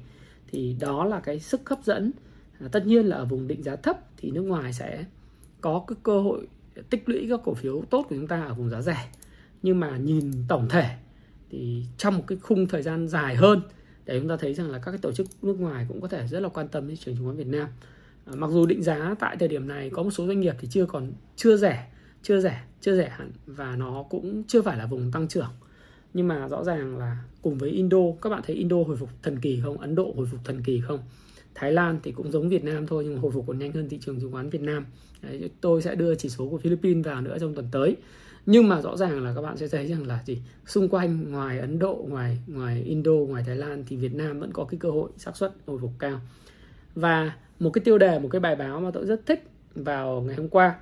Thì 0.50 0.76
đó 0.80 1.04
là 1.04 1.20
cái 1.20 1.40
sức 1.40 1.68
hấp 1.68 1.84
dẫn. 1.84 2.12
À, 2.60 2.68
tất 2.72 2.86
nhiên 2.86 3.06
là 3.06 3.16
ở 3.16 3.24
vùng 3.24 3.48
định 3.48 3.62
giá 3.62 3.76
thấp 3.76 3.98
thì 4.16 4.30
nước 4.30 4.42
ngoài 4.42 4.72
sẽ 4.72 5.04
có 5.60 5.84
cái 5.86 5.96
cơ 6.02 6.20
hội 6.20 6.48
tích 6.90 7.08
lũy 7.08 7.26
các 7.30 7.40
cổ 7.44 7.54
phiếu 7.54 7.82
tốt 7.90 8.06
của 8.08 8.16
chúng 8.16 8.26
ta 8.26 8.42
ở 8.42 8.54
vùng 8.54 8.70
giá 8.70 8.82
rẻ. 8.82 9.08
Nhưng 9.62 9.80
mà 9.80 9.96
nhìn 9.96 10.32
tổng 10.48 10.68
thể 10.68 10.96
thì 11.50 11.84
trong 11.96 12.16
một 12.16 12.24
cái 12.26 12.38
khung 12.38 12.66
thời 12.66 12.82
gian 12.82 13.08
dài 13.08 13.36
hơn 13.36 13.60
để 14.04 14.20
chúng 14.20 14.28
ta 14.28 14.36
thấy 14.36 14.54
rằng 14.54 14.70
là 14.70 14.78
các 14.78 14.90
cái 14.90 14.98
tổ 14.98 15.12
chức 15.12 15.26
nước 15.42 15.60
ngoài 15.60 15.86
cũng 15.88 16.00
có 16.00 16.08
thể 16.08 16.26
rất 16.26 16.40
là 16.40 16.48
quan 16.48 16.68
tâm 16.68 16.88
đến 16.88 16.96
trường 16.96 17.16
chứng 17.16 17.24
khoán 17.24 17.36
Việt 17.36 17.46
Nam. 17.46 17.68
Ờ, 18.26 18.36
mặc 18.36 18.50
dù 18.50 18.66
định 18.66 18.82
giá 18.82 19.14
tại 19.18 19.36
thời 19.36 19.48
điểm 19.48 19.68
này 19.68 19.90
có 19.90 20.02
một 20.02 20.10
số 20.10 20.26
doanh 20.26 20.40
nghiệp 20.40 20.54
thì 20.60 20.68
chưa 20.70 20.86
còn 20.86 21.12
chưa 21.36 21.56
rẻ 21.56 21.90
chưa 22.22 22.40
rẻ 22.40 22.64
chưa 22.80 22.96
rẻ 22.96 23.08
hẳn 23.08 23.30
và 23.46 23.76
nó 23.76 24.04
cũng 24.10 24.42
chưa 24.48 24.62
phải 24.62 24.78
là 24.78 24.86
vùng 24.86 25.12
tăng 25.12 25.28
trưởng. 25.28 25.50
Nhưng 26.14 26.28
mà 26.28 26.48
rõ 26.48 26.64
ràng 26.64 26.98
là 26.98 27.24
cùng 27.42 27.58
với 27.58 27.70
Indo 27.70 27.98
các 28.22 28.30
bạn 28.30 28.42
thấy 28.46 28.56
Indo 28.56 28.76
hồi 28.76 28.96
phục 28.96 29.08
thần 29.22 29.38
kỳ 29.40 29.60
không? 29.64 29.78
Ấn 29.78 29.94
Độ 29.94 30.12
hồi 30.16 30.26
phục 30.30 30.40
thần 30.44 30.62
kỳ 30.62 30.80
không? 30.80 30.98
Thái 31.54 31.72
Lan 31.72 31.98
thì 32.02 32.12
cũng 32.12 32.32
giống 32.32 32.48
Việt 32.48 32.64
Nam 32.64 32.86
thôi 32.86 33.04
nhưng 33.06 33.18
hồi 33.18 33.32
phục 33.32 33.44
còn 33.46 33.58
nhanh 33.58 33.72
hơn 33.72 33.88
thị 33.88 33.98
trường 34.00 34.20
chứng 34.20 34.32
khoán 34.32 34.50
Việt 34.50 34.60
Nam. 34.60 34.86
Đấy, 35.22 35.50
tôi 35.60 35.82
sẽ 35.82 35.94
đưa 35.94 36.14
chỉ 36.14 36.28
số 36.28 36.48
của 36.48 36.58
Philippines 36.58 37.06
vào 37.06 37.20
nữa 37.20 37.36
trong 37.40 37.54
tuần 37.54 37.68
tới. 37.72 37.96
Nhưng 38.46 38.68
mà 38.68 38.80
rõ 38.82 38.96
ràng 38.96 39.24
là 39.24 39.34
các 39.34 39.42
bạn 39.42 39.56
sẽ 39.56 39.68
thấy 39.68 39.86
rằng 39.86 40.06
là 40.06 40.22
gì? 40.26 40.38
Xung 40.66 40.88
quanh 40.88 41.32
ngoài 41.32 41.58
Ấn 41.58 41.78
Độ 41.78 42.06
ngoài 42.08 42.38
ngoài 42.46 42.82
Indo 42.82 43.12
ngoài 43.12 43.42
Thái 43.46 43.56
Lan 43.56 43.84
thì 43.86 43.96
Việt 43.96 44.14
Nam 44.14 44.40
vẫn 44.40 44.52
có 44.52 44.64
cái 44.64 44.78
cơ 44.78 44.90
hội 44.90 45.10
xác 45.16 45.36
suất 45.36 45.52
hồi 45.66 45.78
phục 45.80 45.92
cao 45.98 46.20
và 46.96 47.32
một 47.60 47.70
cái 47.70 47.84
tiêu 47.84 47.98
đề 47.98 48.18
một 48.18 48.28
cái 48.32 48.40
bài 48.40 48.56
báo 48.56 48.80
mà 48.80 48.90
tôi 48.90 49.06
rất 49.06 49.26
thích 49.26 49.48
vào 49.74 50.20
ngày 50.26 50.36
hôm 50.36 50.48
qua 50.48 50.74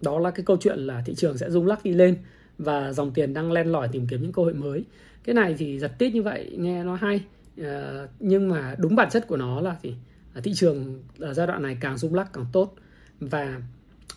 đó 0.00 0.18
là 0.18 0.30
cái 0.30 0.44
câu 0.44 0.56
chuyện 0.60 0.78
là 0.78 1.02
thị 1.06 1.14
trường 1.14 1.38
sẽ 1.38 1.50
rung 1.50 1.66
lắc 1.66 1.84
đi 1.84 1.92
lên 1.92 2.16
và 2.58 2.92
dòng 2.92 3.10
tiền 3.10 3.34
đang 3.34 3.52
len 3.52 3.72
lỏi 3.72 3.88
tìm 3.92 4.06
kiếm 4.06 4.22
những 4.22 4.32
cơ 4.32 4.42
hội 4.42 4.54
mới. 4.54 4.84
Cái 5.24 5.34
này 5.34 5.54
thì 5.58 5.78
giật 5.78 5.92
tít 5.98 6.14
như 6.14 6.22
vậy 6.22 6.56
nghe 6.58 6.84
nó 6.84 6.94
hay 6.94 7.20
à, 7.62 8.06
nhưng 8.20 8.48
mà 8.48 8.74
đúng 8.78 8.96
bản 8.96 9.10
chất 9.10 9.26
của 9.26 9.36
nó 9.36 9.60
là 9.60 9.76
thì 9.82 9.94
thị 10.42 10.52
trường 10.54 11.02
ở 11.18 11.34
giai 11.34 11.46
đoạn 11.46 11.62
này 11.62 11.76
càng 11.80 11.98
rung 11.98 12.14
lắc 12.14 12.32
càng 12.32 12.46
tốt. 12.52 12.74
Và 13.20 13.60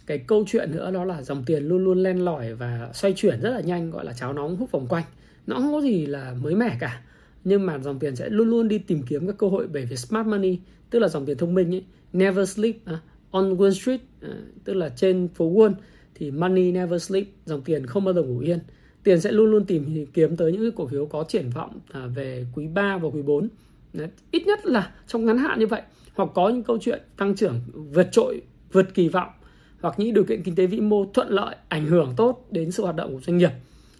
cái 0.06 0.18
câu 0.18 0.44
chuyện 0.48 0.72
nữa 0.72 0.92
đó 0.92 1.06
là 1.06 1.22
dòng 1.22 1.44
tiền 1.46 1.64
luôn 1.64 1.84
luôn 1.84 2.04
len 2.04 2.26
lỏi 2.26 2.54
và 2.54 2.90
xoay 2.94 3.14
chuyển 3.14 3.42
rất 3.42 3.50
là 3.50 3.60
nhanh 3.60 3.92
gọi 3.92 4.06
là 4.06 4.14
cháo 4.14 4.34
nóng 4.34 4.56
hút 4.56 4.72
vòng 4.72 4.88
quanh. 4.88 5.04
Nó 5.48 5.56
không 5.56 5.72
có 5.72 5.82
gì 5.82 6.06
là 6.06 6.36
mới 6.42 6.56
mẻ 6.56 6.78
cả 6.80 7.02
nhưng 7.43 7.65
mà 7.65 7.80
dòng 7.80 7.99
tiền 7.99 8.15
sẽ 8.15 8.30
luôn 8.30 8.49
luôn 8.49 8.67
đi 8.67 8.78
tìm 8.78 9.04
kiếm 9.04 9.28
các 9.28 9.38
cơ 9.38 9.47
hội 9.47 9.67
về 9.67 9.86
phía 9.89 9.95
smart 9.95 10.28
money 10.28 10.60
tức 10.89 10.99
là 10.99 11.08
dòng 11.08 11.25
tiền 11.25 11.38
thông 11.38 11.54
minh 11.54 11.73
ấy 11.73 11.84
never 12.13 12.49
sleep 12.49 12.75
uh, 12.75 12.99
on 13.32 13.58
Wall 13.58 13.71
Street 13.71 14.02
uh, 14.25 14.32
tức 14.63 14.73
là 14.73 14.89
trên 14.89 15.28
phố 15.36 15.52
Wall 15.52 15.73
thì 16.15 16.32
money 16.32 16.71
never 16.71 17.04
sleep 17.04 17.25
dòng 17.45 17.62
tiền 17.62 17.86
không 17.86 18.06
bao 18.06 18.13
giờ 18.13 18.23
ngủ 18.23 18.39
yên. 18.39 18.60
Tiền 19.04 19.21
sẽ 19.21 19.32
luôn 19.32 19.52
luôn 19.52 19.65
tìm 19.65 20.06
kiếm 20.13 20.38
tới 20.38 20.52
những 20.52 20.62
cái 20.62 20.71
cổ 20.75 20.88
phiếu 20.88 21.06
có 21.06 21.25
triển 21.28 21.49
vọng 21.49 21.80
uh, 22.06 22.15
về 22.15 22.45
quý 22.56 22.67
3 22.67 22.97
và 22.97 23.10
quý 23.10 23.21
4 23.21 23.49
Đấy, 23.93 24.08
ít 24.32 24.47
nhất 24.47 24.65
là 24.65 24.91
trong 25.08 25.25
ngắn 25.25 25.38
hạn 25.38 25.60
như 25.60 25.67
vậy 25.67 25.82
hoặc 26.15 26.30
có 26.36 26.49
những 26.49 26.63
câu 26.63 26.78
chuyện 26.82 27.02
tăng 27.17 27.36
trưởng 27.36 27.60
vượt 27.73 28.08
trội 28.12 28.41
vượt 28.71 28.93
kỳ 28.93 29.08
vọng 29.08 29.30
hoặc 29.82 29.95
những 29.97 30.13
điều 30.13 30.23
kiện 30.23 30.43
kinh 30.43 30.56
tế 30.56 30.65
vĩ 30.65 30.80
mô 30.80 31.06
thuận 31.13 31.30
lợi 31.30 31.56
ảnh 31.67 31.88
hưởng 31.88 32.13
tốt 32.17 32.47
đến 32.52 32.71
sự 32.71 32.84
hoạt 32.84 32.95
động 32.95 33.13
của 33.13 33.21
doanh 33.21 33.38
nghiệp 33.38 33.52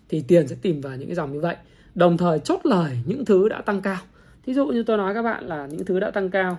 thì 0.10 0.24
tiền 0.28 0.48
sẽ 0.48 0.56
tìm 0.62 0.82
vào 0.82 0.98
những 0.98 1.08
cái 1.08 1.16
dòng 1.16 1.34
như 1.34 1.40
vậy 1.40 1.56
đồng 1.96 2.18
thời 2.18 2.40
chốt 2.40 2.62
lời 2.64 3.00
những 3.06 3.26
thứ 3.26 3.50
đã 3.50 3.62
tăng 3.62 3.82
cao. 3.82 3.98
Thí 4.46 4.54
dụ 4.54 4.68
như 4.68 4.84
tôi 4.84 4.98
nói 4.98 5.14
các 5.14 5.22
bạn 5.22 5.48
là 5.48 5.68
những 5.68 5.86
thứ 5.86 6.00
đã 6.00 6.12
tăng 6.12 6.30
cao 6.30 6.58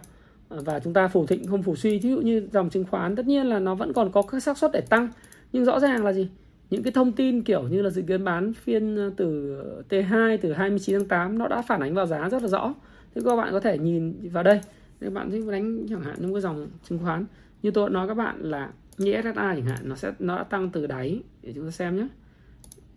à, 0.49 0.57
và 0.65 0.81
chúng 0.81 0.93
ta 0.93 1.09
phủ 1.09 1.27
thịnh 1.27 1.47
không 1.47 1.63
phủ 1.63 1.77
suy. 1.77 1.99
Thí 1.99 2.11
dụ 2.11 2.21
như 2.21 2.49
dòng 2.53 2.71
chứng 2.71 2.85
khoán, 2.85 3.17
tất 3.17 3.27
nhiên 3.27 3.47
là 3.47 3.59
nó 3.59 3.75
vẫn 3.75 3.93
còn 3.93 4.13
có 4.13 4.23
các 4.23 4.43
xác 4.43 4.59
suất 4.59 4.71
để 4.73 4.81
tăng. 4.81 5.09
Nhưng 5.53 5.65
rõ 5.65 5.81
ràng 5.81 6.05
là 6.05 6.13
gì? 6.13 6.29
Những 6.71 6.83
cái 6.83 6.93
thông 6.93 7.13
tin 7.13 7.43
kiểu 7.43 7.63
như 7.63 7.83
là 7.83 7.91
dự 7.91 8.03
kiến 8.03 8.25
bán 8.25 8.53
phiên 8.53 8.97
à, 8.97 9.11
từ 9.17 9.57
T2 9.89 10.39
từ 10.41 10.53
29 10.53 10.99
tháng 10.99 11.09
8 11.09 11.39
nó 11.39 11.49
đã 11.49 11.63
phản 11.63 11.81
ánh 11.81 11.95
vào 11.95 12.07
giá 12.07 12.29
rất 12.29 12.43
là 12.43 12.49
rõ. 12.49 12.75
Thế 13.15 13.23
các 13.25 13.37
bạn 13.37 13.53
có 13.53 13.61
thể 13.61 13.79
nhìn 13.79 14.29
vào 14.33 14.43
đây. 14.43 14.61
Các 15.01 15.13
bạn 15.13 15.31
thích 15.31 15.45
đánh 15.51 15.87
chẳng 15.89 16.03
hạn 16.03 16.15
những 16.19 16.33
cái 16.33 16.41
dòng 16.41 16.69
chứng 16.89 16.99
khoán. 16.99 17.25
Như 17.63 17.71
tôi 17.71 17.91
nói 17.91 18.09
các 18.09 18.15
bạn 18.15 18.37
là 18.43 18.71
như 18.99 19.13
SSI 19.23 19.33
chẳng 19.35 19.67
hạn, 19.67 19.79
nó 19.83 19.95
sẽ, 19.95 20.13
nó 20.19 20.37
đã 20.37 20.45
tăng 20.45 20.71
từ 20.71 20.87
đáy 20.87 21.21
để 21.43 21.53
chúng 21.55 21.65
ta 21.65 21.71
xem 21.71 21.97
nhé. 21.97 22.09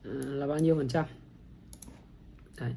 À, 0.05 0.11
là 0.25 0.47
bao 0.47 0.59
nhiêu 0.59 0.75
phần 0.75 0.87
trăm? 0.87 1.05
Đấy. 2.63 2.75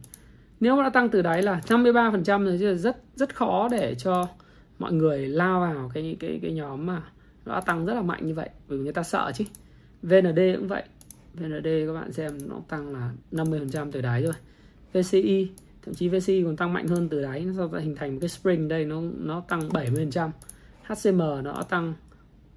nếu 0.60 0.76
mà 0.76 0.82
đã 0.82 0.90
tăng 0.90 1.08
từ 1.08 1.22
đáy 1.22 1.42
là 1.42 1.60
53 1.68 2.10
phần 2.10 2.24
trăm 2.24 2.46
thì 2.46 2.76
rất 2.76 2.96
rất 3.16 3.34
khó 3.34 3.68
để 3.70 3.94
cho 3.94 4.28
mọi 4.78 4.92
người 4.92 5.28
lao 5.28 5.60
vào 5.60 5.90
cái 5.94 6.16
cái 6.20 6.38
cái 6.42 6.52
nhóm 6.52 6.86
mà 6.86 7.02
nó 7.44 7.54
đã 7.54 7.60
tăng 7.60 7.86
rất 7.86 7.94
là 7.94 8.02
mạnh 8.02 8.26
như 8.26 8.34
vậy. 8.34 8.48
Bởi 8.68 8.78
vì 8.78 8.84
người 8.84 8.92
ta 8.92 9.02
sợ 9.02 9.32
chứ. 9.34 9.44
VND 10.02 10.38
cũng 10.56 10.68
vậy. 10.68 10.82
VND 11.34 11.66
các 11.86 11.92
bạn 11.94 12.12
xem 12.12 12.38
nó 12.48 12.56
tăng 12.68 12.92
là 12.92 13.10
50% 13.32 13.90
từ 13.92 14.00
đáy 14.00 14.22
rồi. 14.22 14.34
VCI 14.92 15.50
thậm 15.82 15.94
chí 15.94 16.08
VCI 16.08 16.42
còn 16.44 16.56
tăng 16.56 16.72
mạnh 16.72 16.88
hơn 16.88 17.08
từ 17.08 17.22
đáy. 17.22 17.44
Nó 17.44 17.52
sau 17.56 17.80
hình 17.80 17.96
thành 17.96 18.12
một 18.12 18.18
cái 18.20 18.28
spring 18.28 18.68
đây 18.68 18.84
nó 18.84 19.00
nó 19.16 19.40
tăng 19.40 19.68
70% 19.68 20.30
HCM 20.82 21.18
nó 21.18 21.62
tăng 21.68 21.94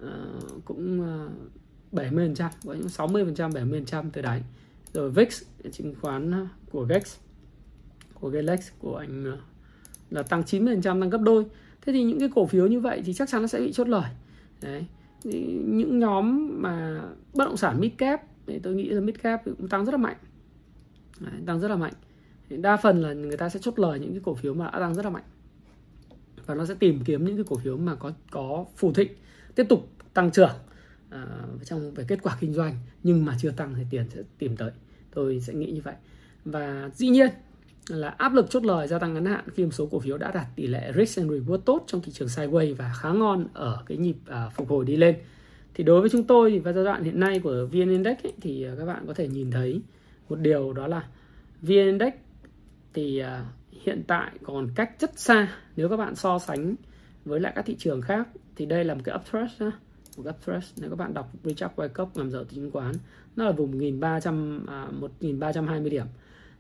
uh, 0.03 0.65
cũng 0.65 1.01
ờ, 1.01 1.25
uh, 1.25 2.11
70% 2.11 2.49
có 2.65 2.73
những 2.73 2.87
60% 2.87 3.33
70% 3.33 4.09
từ 4.13 4.21
đáy. 4.21 4.43
Rồi 4.93 5.11
VIX 5.11 5.43
chứng 5.71 5.95
khoán 6.01 6.47
của 6.71 6.85
GEX 6.85 7.17
của 8.21 8.29
Galex 8.29 8.71
của 8.79 8.95
anh 8.95 9.25
ờ, 9.25 9.37
là 10.09 10.23
tăng 10.23 10.41
90% 10.41 10.81
tăng 10.81 11.09
gấp 11.09 11.21
đôi. 11.21 11.45
Thế 11.81 11.93
thì 11.93 12.03
những 12.03 12.19
cái 12.19 12.29
cổ 12.35 12.45
phiếu 12.45 12.67
như 12.67 12.79
vậy 12.79 13.01
thì 13.05 13.13
chắc 13.13 13.29
chắn 13.29 13.41
nó 13.41 13.47
sẽ 13.47 13.59
bị 13.59 13.71
chốt 13.71 13.87
lời. 13.87 14.11
Đấy. 14.61 14.85
Những 15.23 15.99
nhóm 15.99 16.49
mà 16.61 17.01
bất 17.33 17.45
động 17.45 17.57
sản 17.57 17.79
mid 17.79 17.91
cap 17.97 18.21
thì 18.47 18.59
tôi 18.59 18.75
nghĩ 18.75 18.89
là 18.89 19.01
mid 19.01 19.15
cap 19.23 19.41
cũng 19.45 19.67
tăng 19.67 19.85
rất 19.85 19.91
là 19.91 19.97
mạnh. 19.97 20.17
Đấy, 21.19 21.33
tăng 21.45 21.59
rất 21.59 21.67
là 21.67 21.75
mạnh. 21.75 21.93
Đa 22.49 22.77
phần 22.77 23.01
là 23.01 23.13
người 23.13 23.37
ta 23.37 23.49
sẽ 23.49 23.59
chốt 23.63 23.79
lời 23.79 23.99
những 23.99 24.11
cái 24.11 24.21
cổ 24.23 24.35
phiếu 24.35 24.53
mà 24.53 24.65
đã 24.65 24.79
tăng 24.79 24.95
rất 24.95 25.05
là 25.05 25.11
mạnh. 25.11 25.23
Và 26.45 26.55
nó 26.55 26.65
sẽ 26.65 26.73
tìm 26.79 27.03
kiếm 27.05 27.25
những 27.25 27.35
cái 27.35 27.45
cổ 27.49 27.57
phiếu 27.57 27.77
mà 27.77 27.95
có 27.95 28.11
có 28.31 28.65
phù 28.75 28.93
thịnh 28.93 29.11
tiếp 29.55 29.65
tục 29.69 29.89
tăng 30.13 30.31
trưởng 30.31 30.51
uh, 31.07 31.65
trong 31.65 31.93
về 31.93 32.03
kết 32.07 32.19
quả 32.23 32.37
kinh 32.39 32.53
doanh. 32.53 32.75
Nhưng 33.03 33.25
mà 33.25 33.35
chưa 33.39 33.51
tăng 33.51 33.75
thì 33.75 33.83
tiền 33.89 34.05
sẽ 34.09 34.21
tìm 34.37 34.57
tới. 34.57 34.71
Tôi 35.13 35.39
sẽ 35.39 35.53
nghĩ 35.53 35.71
như 35.71 35.81
vậy 35.81 35.95
và 36.51 36.89
dĩ 36.93 37.09
nhiên 37.09 37.29
là 37.89 38.09
áp 38.09 38.33
lực 38.33 38.49
chốt 38.49 38.65
lời 38.65 38.87
gia 38.87 38.99
tăng 38.99 39.13
ngắn 39.13 39.25
hạn 39.25 39.43
khi 39.53 39.65
một 39.65 39.71
số 39.71 39.85
cổ 39.85 39.99
phiếu 39.99 40.17
đã 40.17 40.31
đạt 40.31 40.45
tỷ 40.55 40.67
lệ 40.67 40.91
risk 40.95 41.17
and 41.17 41.31
reward 41.31 41.57
tốt 41.57 41.83
trong 41.87 42.01
thị 42.01 42.11
trường 42.11 42.27
sideways 42.27 42.75
và 42.75 42.93
khá 43.01 43.11
ngon 43.11 43.47
ở 43.53 43.83
cái 43.85 43.97
nhịp 43.97 44.15
à, 44.27 44.49
phục 44.55 44.69
hồi 44.69 44.85
đi 44.85 44.97
lên. 44.97 45.15
Thì 45.73 45.83
đối 45.83 46.01
với 46.01 46.09
chúng 46.09 46.23
tôi 46.23 46.51
thì 46.51 46.59
vào 46.59 46.73
giai 46.73 46.83
đoạn 46.83 47.03
hiện 47.03 47.19
nay 47.19 47.39
của 47.39 47.67
VN 47.71 47.89
Index 47.89 48.17
ấy, 48.23 48.33
thì 48.41 48.63
à, 48.63 48.73
các 48.79 48.85
bạn 48.85 49.03
có 49.07 49.13
thể 49.13 49.27
nhìn 49.27 49.51
thấy 49.51 49.81
một 50.29 50.39
điều 50.39 50.73
đó 50.73 50.87
là 50.87 51.07
VN 51.61 51.85
Index 51.85 52.13
thì 52.93 53.19
à, 53.19 53.45
hiện 53.71 54.03
tại 54.07 54.31
còn 54.43 54.69
cách 54.75 54.91
rất 54.99 55.19
xa 55.19 55.47
nếu 55.75 55.89
các 55.89 55.97
bạn 55.97 56.15
so 56.15 56.39
sánh 56.39 56.75
với 57.25 57.39
lại 57.39 57.53
các 57.55 57.65
thị 57.65 57.75
trường 57.79 58.01
khác. 58.01 58.27
Thì 58.55 58.65
đây 58.65 58.83
là 58.83 58.93
một 58.93 59.01
cái 59.03 59.15
uptrend 59.15 59.51
ha 59.59 59.71
một 60.17 60.23
cái 60.23 60.33
uptrend 60.33 60.65
nếu 60.81 60.89
các 60.89 60.95
bạn 60.95 61.13
đọc 61.13 61.31
Richard 61.43 61.73
Wyckoff 61.75 62.07
làm 62.15 62.31
giàu 62.31 62.43
chứng 62.43 62.71
khoán 62.71 62.95
nó 63.35 63.45
là 63.45 63.51
vùng 63.51 63.71
1300 63.71 64.65
à, 64.67 64.87
1320 64.91 65.89
điểm 65.89 66.05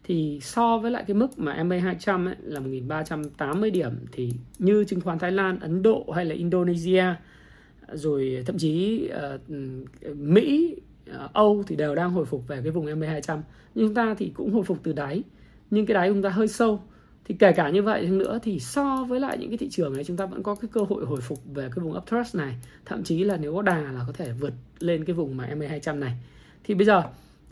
thì 0.03 0.39
so 0.41 0.77
với 0.77 0.91
lại 0.91 1.03
cái 1.07 1.15
mức 1.15 1.39
mà 1.39 1.63
MA 1.63 1.77
200 1.77 2.25
ấy, 2.25 2.35
là 2.41 2.59
1380 2.59 3.71
điểm 3.71 3.91
thì 4.11 4.31
như 4.59 4.83
chứng 4.83 5.01
khoán 5.01 5.19
Thái 5.19 5.31
Lan, 5.31 5.59
Ấn 5.59 5.81
Độ 5.81 6.05
hay 6.15 6.25
là 6.25 6.35
Indonesia 6.35 7.05
rồi 7.93 8.43
thậm 8.45 8.57
chí 8.57 9.03
uh, 9.35 9.49
Mỹ, 10.15 10.75
uh, 11.09 11.33
Âu 11.33 11.63
thì 11.67 11.75
đều 11.75 11.95
đang 11.95 12.11
hồi 12.11 12.25
phục 12.25 12.47
về 12.47 12.59
cái 12.63 12.71
vùng 12.71 12.99
MA 12.99 13.07
200 13.07 13.41
nhưng 13.75 13.87
chúng 13.87 13.95
ta 13.95 14.15
thì 14.17 14.31
cũng 14.35 14.53
hồi 14.53 14.63
phục 14.63 14.77
từ 14.83 14.93
đáy 14.93 15.23
nhưng 15.71 15.85
cái 15.85 15.95
đáy 15.95 16.09
chúng 16.09 16.21
ta 16.21 16.29
hơi 16.29 16.47
sâu. 16.47 16.79
Thì 17.25 17.35
kể 17.39 17.51
cả 17.51 17.69
như 17.69 17.83
vậy 17.83 18.07
nữa 18.07 18.39
thì 18.43 18.59
so 18.59 19.05
với 19.09 19.19
lại 19.19 19.37
những 19.37 19.49
cái 19.49 19.57
thị 19.57 19.69
trường 19.69 19.93
này 19.93 20.03
chúng 20.03 20.17
ta 20.17 20.25
vẫn 20.25 20.43
có 20.43 20.55
cái 20.55 20.69
cơ 20.73 20.81
hội 20.89 21.05
hồi 21.05 21.21
phục 21.21 21.39
về 21.53 21.69
cái 21.75 21.83
vùng 21.83 21.97
uptrust 21.97 22.35
này. 22.35 22.55
Thậm 22.85 23.03
chí 23.03 23.23
là 23.23 23.37
nếu 23.37 23.55
có 23.55 23.61
đà 23.61 23.91
là 23.91 24.03
có 24.07 24.13
thể 24.13 24.31
vượt 24.39 24.53
lên 24.79 25.05
cái 25.05 25.13
vùng 25.13 25.37
mà 25.37 25.55
MA 25.55 25.67
200 25.67 25.99
này. 25.99 26.13
Thì 26.63 26.73
bây 26.73 26.85
giờ 26.85 27.03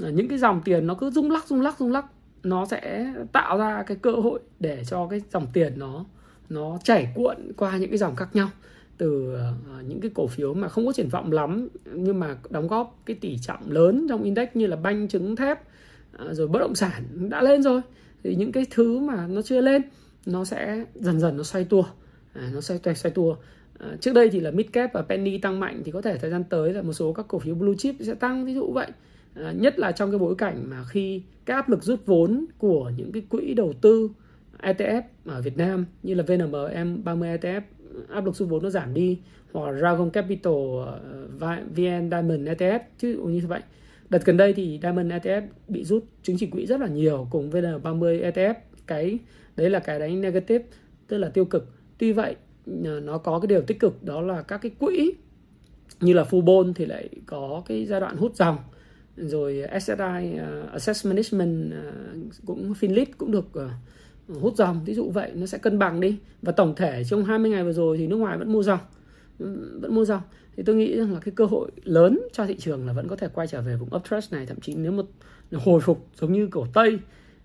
ờ, 0.01 0.09
những 0.09 0.27
cái 0.27 0.37
dòng 0.37 0.61
tiền 0.65 0.87
nó 0.87 0.93
cứ 0.93 1.09
rung 1.09 1.31
lắc 1.31 1.47
rung 1.47 1.61
lắc 1.61 1.79
rung 1.79 1.91
lắc 1.91 2.05
nó 2.49 2.65
sẽ 2.65 3.13
tạo 3.31 3.57
ra 3.57 3.83
cái 3.83 3.97
cơ 4.01 4.11
hội 4.11 4.39
để 4.59 4.83
cho 4.87 5.07
cái 5.07 5.21
dòng 5.31 5.47
tiền 5.53 5.73
nó 5.77 6.05
nó 6.49 6.77
chảy 6.83 7.07
cuộn 7.15 7.37
qua 7.57 7.77
những 7.77 7.89
cái 7.89 7.97
dòng 7.97 8.15
khác 8.15 8.29
nhau. 8.33 8.49
Từ 8.97 9.33
ờ, 9.33 9.53
những 9.87 10.01
cái 10.01 10.11
cổ 10.15 10.27
phiếu 10.27 10.53
mà 10.53 10.69
không 10.69 10.85
có 10.85 10.93
triển 10.93 11.09
vọng 11.09 11.31
lắm 11.31 11.67
nhưng 11.93 12.19
mà 12.19 12.37
đóng 12.49 12.67
góp 12.67 13.01
cái 13.05 13.15
tỷ 13.21 13.37
trọng 13.37 13.71
lớn 13.71 14.05
trong 14.09 14.23
index 14.23 14.49
như 14.53 14.67
là 14.67 14.75
banh 14.75 15.07
trứng 15.07 15.35
thép 15.35 15.59
ờ, 16.11 16.33
rồi 16.33 16.47
bất 16.47 16.59
động 16.59 16.75
sản 16.75 17.29
đã 17.29 17.41
lên 17.41 17.63
rồi 17.63 17.81
thì 18.23 18.35
những 18.35 18.51
cái 18.51 18.65
thứ 18.71 18.99
mà 18.99 19.27
nó 19.27 19.41
chưa 19.41 19.61
lên 19.61 19.81
nó 20.25 20.45
sẽ 20.45 20.85
dần 20.95 21.19
dần 21.19 21.37
nó 21.37 21.43
xoay 21.43 21.63
tua. 21.63 21.83
À, 22.33 22.49
nó 22.53 22.61
xoay 22.61 22.79
xoay, 22.83 22.95
xoay 22.95 23.11
tua. 23.11 23.35
À, 23.79 23.87
trước 24.01 24.13
đây 24.13 24.29
thì 24.29 24.39
là 24.39 24.51
mid 24.51 24.65
cap 24.73 24.93
và 24.93 25.01
penny 25.01 25.37
tăng 25.37 25.59
mạnh 25.59 25.81
thì 25.85 25.91
có 25.91 26.01
thể 26.01 26.17
thời 26.17 26.29
gian 26.29 26.43
tới 26.43 26.73
là 26.73 26.81
một 26.81 26.93
số 26.93 27.13
các 27.13 27.25
cổ 27.27 27.39
phiếu 27.39 27.55
blue 27.55 27.75
chip 27.77 27.95
sẽ 27.99 28.13
tăng 28.13 28.45
ví 28.45 28.53
dụ 28.53 28.71
vậy 28.71 28.87
à, 29.43 29.51
nhất 29.51 29.79
là 29.79 29.91
trong 29.91 30.11
cái 30.11 30.19
bối 30.19 30.35
cảnh 30.35 30.63
mà 30.69 30.83
khi 30.89 31.21
cái 31.45 31.55
áp 31.55 31.69
lực 31.69 31.83
rút 31.83 32.05
vốn 32.05 32.45
của 32.57 32.91
những 32.97 33.11
cái 33.11 33.23
quỹ 33.29 33.53
đầu 33.53 33.73
tư 33.81 34.09
ETF 34.59 35.01
ở 35.25 35.41
Việt 35.41 35.57
Nam 35.57 35.85
như 36.03 36.13
là 36.13 36.23
VNM 36.23 36.51
M30 36.51 37.37
ETF 37.37 37.61
áp 38.09 38.25
lực 38.25 38.35
rút 38.35 38.49
vốn 38.49 38.63
nó 38.63 38.69
giảm 38.69 38.93
đi 38.93 39.19
hoặc 39.53 39.71
là 39.71 39.79
Dragon 39.79 40.09
Capital 40.09 40.53
ờ, 40.85 40.99
VN 41.75 42.09
Diamond 42.11 42.47
ETF 42.47 42.79
chứ 42.97 43.21
như 43.27 43.41
vậy. 43.47 43.61
Đợt 44.09 44.25
gần 44.25 44.37
đây 44.37 44.53
thì 44.53 44.79
Diamond 44.81 45.11
ETF 45.11 45.41
bị 45.67 45.83
rút 45.83 46.05
chứng 46.23 46.37
chỉ 46.39 46.47
quỹ 46.47 46.65
rất 46.65 46.79
là 46.79 46.87
nhiều 46.87 47.27
cùng 47.31 47.49
VN30 47.49 48.31
ETF 48.31 48.53
cái 48.87 49.19
đấy 49.55 49.69
là 49.69 49.79
cái 49.79 49.99
đánh 49.99 50.21
negative 50.21 50.65
tức 51.07 51.17
là 51.17 51.29
tiêu 51.29 51.45
cực. 51.45 51.67
Tuy 51.97 52.11
vậy 52.11 52.35
nó 52.65 53.17
có 53.17 53.39
cái 53.39 53.47
điều 53.47 53.61
tích 53.61 53.79
cực 53.79 54.03
đó 54.03 54.21
là 54.21 54.41
các 54.41 54.57
cái 54.57 54.71
quỹ 54.79 55.13
như 56.01 56.13
là 56.13 56.23
Fubon 56.23 56.73
thì 56.73 56.85
lại 56.85 57.09
có 57.25 57.63
cái 57.65 57.85
giai 57.85 57.99
đoạn 57.99 58.17
hút 58.17 58.35
dòng 58.35 58.57
rồi 59.17 59.63
SSI 59.79 59.93
uh, 59.93 60.65
uh 60.65 60.71
Asset 60.71 61.05
Management 61.05 61.73
uh, 61.73 62.45
cũng 62.45 62.73
Finlit 62.73 63.05
cũng 63.17 63.31
được 63.31 63.45
uh, 63.59 63.71
hút 64.41 64.55
dòng. 64.55 64.85
Ví 64.85 64.93
dụ 64.93 65.09
vậy 65.09 65.31
nó 65.35 65.45
sẽ 65.45 65.57
cân 65.57 65.79
bằng 65.79 65.99
đi. 65.99 66.17
Và 66.41 66.51
tổng 66.51 66.75
thể 66.75 67.03
trong 67.03 67.25
20 67.25 67.51
ngày 67.51 67.63
vừa 67.63 67.73
rồi 67.73 67.97
thì 67.97 68.07
nước 68.07 68.15
ngoài 68.15 68.37
vẫn 68.37 68.53
mua 68.53 68.63
dòng. 68.63 68.79
Ừ, 69.39 69.79
vẫn 69.81 69.95
mua 69.95 70.05
dòng. 70.05 70.21
Thì 70.57 70.63
tôi 70.63 70.75
nghĩ 70.75 70.97
rằng 70.97 71.13
là 71.13 71.19
cái 71.19 71.33
cơ 71.35 71.45
hội 71.45 71.71
lớn 71.83 72.19
cho 72.33 72.45
thị 72.45 72.55
trường 72.59 72.87
là 72.87 72.93
vẫn 72.93 73.07
có 73.07 73.15
thể 73.15 73.27
quay 73.33 73.47
trở 73.47 73.61
về 73.61 73.75
vùng 73.75 73.95
uptrend 73.95 74.33
này. 74.33 74.45
Thậm 74.45 74.59
chí 74.59 74.75
nếu 74.75 74.91
một 74.91 75.05
hồi 75.51 75.81
phục 75.81 76.07
giống 76.19 76.33
như 76.33 76.47
cổ 76.51 76.67
Tây 76.73 76.99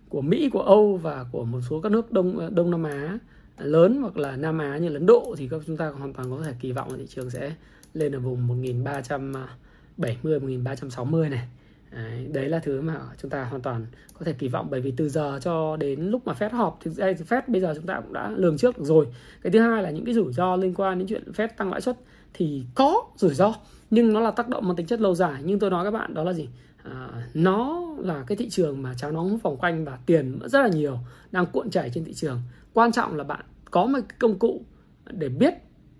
của 0.09 0.21
Mỹ 0.21 0.51
của 0.53 0.63
Âu 0.63 0.97
và 0.97 1.27
của 1.33 1.45
một 1.45 1.61
số 1.71 1.81
các 1.81 1.93
nước 1.93 2.13
Đông 2.13 2.47
uh, 2.47 2.53
Đông 2.53 2.71
Nam 2.71 2.83
Á 2.83 3.19
à, 3.57 3.65
lớn 3.65 3.99
hoặc 4.01 4.17
là 4.17 4.37
Nam 4.37 4.59
Á 4.59 4.79
như 4.79 4.95
Ấn 4.95 5.07
Độ 5.07 5.35
thì 5.39 5.49
các 5.49 5.61
chúng 5.67 5.77
ta 5.77 5.89
hoàn 5.89 6.13
toàn 6.13 6.31
có 6.31 6.43
thể 6.45 6.53
kỳ 6.61 6.73
vọng 6.73 6.91
là 6.91 6.97
thị 6.99 7.07
trường 7.09 7.31
sẽ 7.31 7.55
lên 7.95 8.13
ở 8.13 8.19
vùng 8.19 8.47
1370 8.47 10.41
1360 10.41 11.29
này. 11.29 11.49
Đấy, 11.94 12.28
đấy 12.33 12.48
là 12.48 12.59
thứ 12.59 12.81
mà 12.81 13.00
chúng 13.22 13.31
ta 13.31 13.44
hoàn 13.44 13.62
toàn 13.62 13.87
có 14.18 14.24
thể 14.24 14.33
kỳ 14.33 14.48
vọng. 14.48 14.68
Bởi 14.70 14.81
vì 14.81 14.94
từ 14.96 15.09
giờ 15.09 15.38
cho 15.42 15.76
đến 15.76 16.00
lúc 16.00 16.26
mà 16.26 16.33
Fed 16.33 16.50
họp 16.50 16.78
thì 16.81 16.90
Fed 17.00 17.42
bây 17.46 17.61
giờ 17.61 17.72
chúng 17.76 17.87
ta 17.87 18.00
cũng 18.00 18.12
đã 18.12 18.31
lường 18.37 18.59
trước 18.59 18.78
được 18.78 18.85
rồi. 18.85 19.07
Cái 19.42 19.50
thứ 19.50 19.61
hai 19.61 19.83
là 19.83 19.90
những 19.90 20.05
cái 20.05 20.14
rủi 20.14 20.33
ro 20.33 20.57
liên 20.57 20.74
quan 20.74 20.98
đến 20.98 21.09
chuyện 21.09 21.33
Fed 21.33 21.48
tăng 21.57 21.70
lãi 21.70 21.81
suất 21.81 21.96
thì 22.35 22.64
có 22.74 23.02
rủi 23.16 23.35
ro 23.35 23.55
nhưng 23.90 24.12
nó 24.12 24.20
là 24.20 24.31
tác 24.31 24.48
động 24.48 24.68
mang 24.68 24.76
tính 24.76 24.87
chất 24.87 25.00
lâu 25.00 25.14
dài. 25.14 25.42
Nhưng 25.44 25.59
tôi 25.59 25.70
nói 25.70 25.85
các 25.85 25.90
bạn 25.90 26.14
đó 26.14 26.24
là 26.24 26.33
gì? 26.33 26.48
À, 26.83 27.09
nó 27.35 27.87
là 27.98 28.24
cái 28.26 28.37
thị 28.37 28.48
trường 28.50 28.83
mà 28.83 28.94
cháo 28.94 29.12
nóng 29.12 29.38
vòng 29.38 29.57
quanh 29.57 29.85
và 29.85 29.98
tiền 30.07 30.38
rất 30.44 30.62
là 30.62 30.68
nhiều 30.68 30.98
đang 31.31 31.46
cuộn 31.46 31.70
chảy 31.70 31.90
trên 31.94 32.05
thị 32.05 32.14
trường. 32.14 32.40
Quan 32.72 32.92
trọng 32.92 33.16
là 33.16 33.24
bạn 33.24 33.44
có 33.70 33.87
một 33.87 33.98
công 34.18 34.38
cụ 34.38 34.64
để 35.11 35.28
biết 35.28 35.55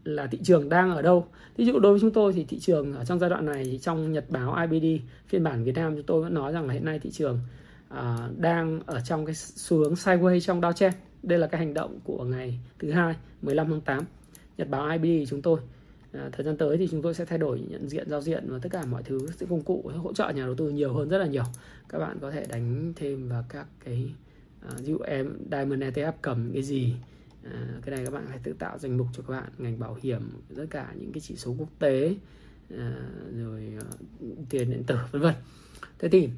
là 0.05 0.27
thị 0.27 0.39
trường 0.45 0.69
đang 0.69 0.91
ở 0.91 1.03
đâu. 1.03 1.27
Ví 1.57 1.65
dụ 1.65 1.79
đối 1.79 1.93
với 1.93 2.01
chúng 2.01 2.13
tôi 2.13 2.33
thì 2.33 2.45
thị 2.45 2.59
trường 2.59 2.95
ở 2.95 3.05
trong 3.05 3.19
giai 3.19 3.31
đoạn 3.31 3.47
này 3.47 3.79
trong 3.83 4.13
nhật 4.13 4.25
báo 4.31 4.67
IBD 4.71 5.03
phiên 5.29 5.45
bản 5.45 5.65
Việt 5.65 5.75
Nam 5.75 5.97
chúng 5.97 6.07
tôi 6.07 6.23
vẫn 6.23 6.35
nói 6.35 6.53
rằng 6.53 6.67
là 6.67 6.75
hiện 6.75 6.85
nay 6.85 6.99
thị 6.99 7.11
trường 7.11 7.41
à, 7.89 8.29
đang 8.37 8.81
ở 8.87 9.01
trong 9.01 9.27
cái 9.27 9.35
xu 9.35 9.77
hướng 9.79 9.95
sideways 9.95 10.41
trong 10.41 10.61
downtrend 10.61 10.93
đây 11.23 11.39
là 11.39 11.47
cái 11.47 11.59
hành 11.59 11.75
động 11.75 11.99
của 12.05 12.25
ngày 12.25 12.61
thứ 12.79 12.91
hai 12.91 13.15
15 13.43 13.71
tháng 13.71 13.81
8 13.81 14.05
nhật 14.59 14.69
báo 14.69 14.89
IBD 14.89 15.31
chúng 15.31 15.43
tôi 15.43 15.59
À, 16.13 16.29
thời 16.33 16.45
gian 16.45 16.57
tới 16.57 16.77
thì 16.77 16.89
chúng 16.91 17.03
tôi 17.03 17.15
sẽ 17.15 17.25
thay 17.25 17.39
đổi 17.39 17.61
nhận 17.61 17.89
diện 17.89 18.11
giao 18.11 18.21
diện 18.21 18.45
và 18.49 18.59
tất 18.63 18.69
cả 18.73 18.85
mọi 18.85 19.03
thứ 19.03 19.29
sẽ 19.37 19.47
công 19.51 19.63
cụ 19.63 19.91
hỗ 19.97 20.13
trợ 20.13 20.31
nhà 20.31 20.45
đầu 20.45 20.55
tư 20.55 20.71
nhiều 20.71 20.93
hơn 20.93 21.09
rất 21.09 21.19
là 21.19 21.27
nhiều. 21.27 21.45
Các 21.89 21.99
bạn 21.99 22.19
có 22.21 22.31
thể 22.31 22.47
đánh 22.49 22.93
thêm 22.97 23.29
vào 23.29 23.45
các 23.49 23.67
cái 23.85 24.11
uh, 24.67 24.79
ví 24.79 24.85
dụ 24.85 24.99
em 24.99 25.39
Diamond 25.51 25.83
ETF 25.83 26.13
cầm 26.23 26.51
cái 26.53 26.63
gì 26.63 26.95
à, 27.45 27.81
cái 27.83 27.97
này 27.97 28.05
các 28.05 28.11
bạn 28.11 28.27
phải 28.29 28.39
tự 28.43 28.53
tạo 28.53 28.79
danh 28.79 28.97
mục 28.97 29.07
cho 29.13 29.23
các 29.29 29.35
bạn 29.35 29.51
ngành 29.59 29.79
bảo 29.79 29.99
hiểm 30.03 30.23
tất 30.57 30.67
cả 30.71 30.95
những 30.99 31.13
cái 31.13 31.21
chỉ 31.21 31.37
số 31.37 31.55
quốc 31.59 31.69
tế 31.79 32.15
à, 32.79 32.95
rồi 33.37 33.73
ờ, 33.81 33.87
tiền 34.51 34.71
điện 34.71 34.85
tử 34.87 34.97
vân 35.11 35.23
vân. 35.23 35.35
Thế 35.99 36.09
thì 36.09 36.29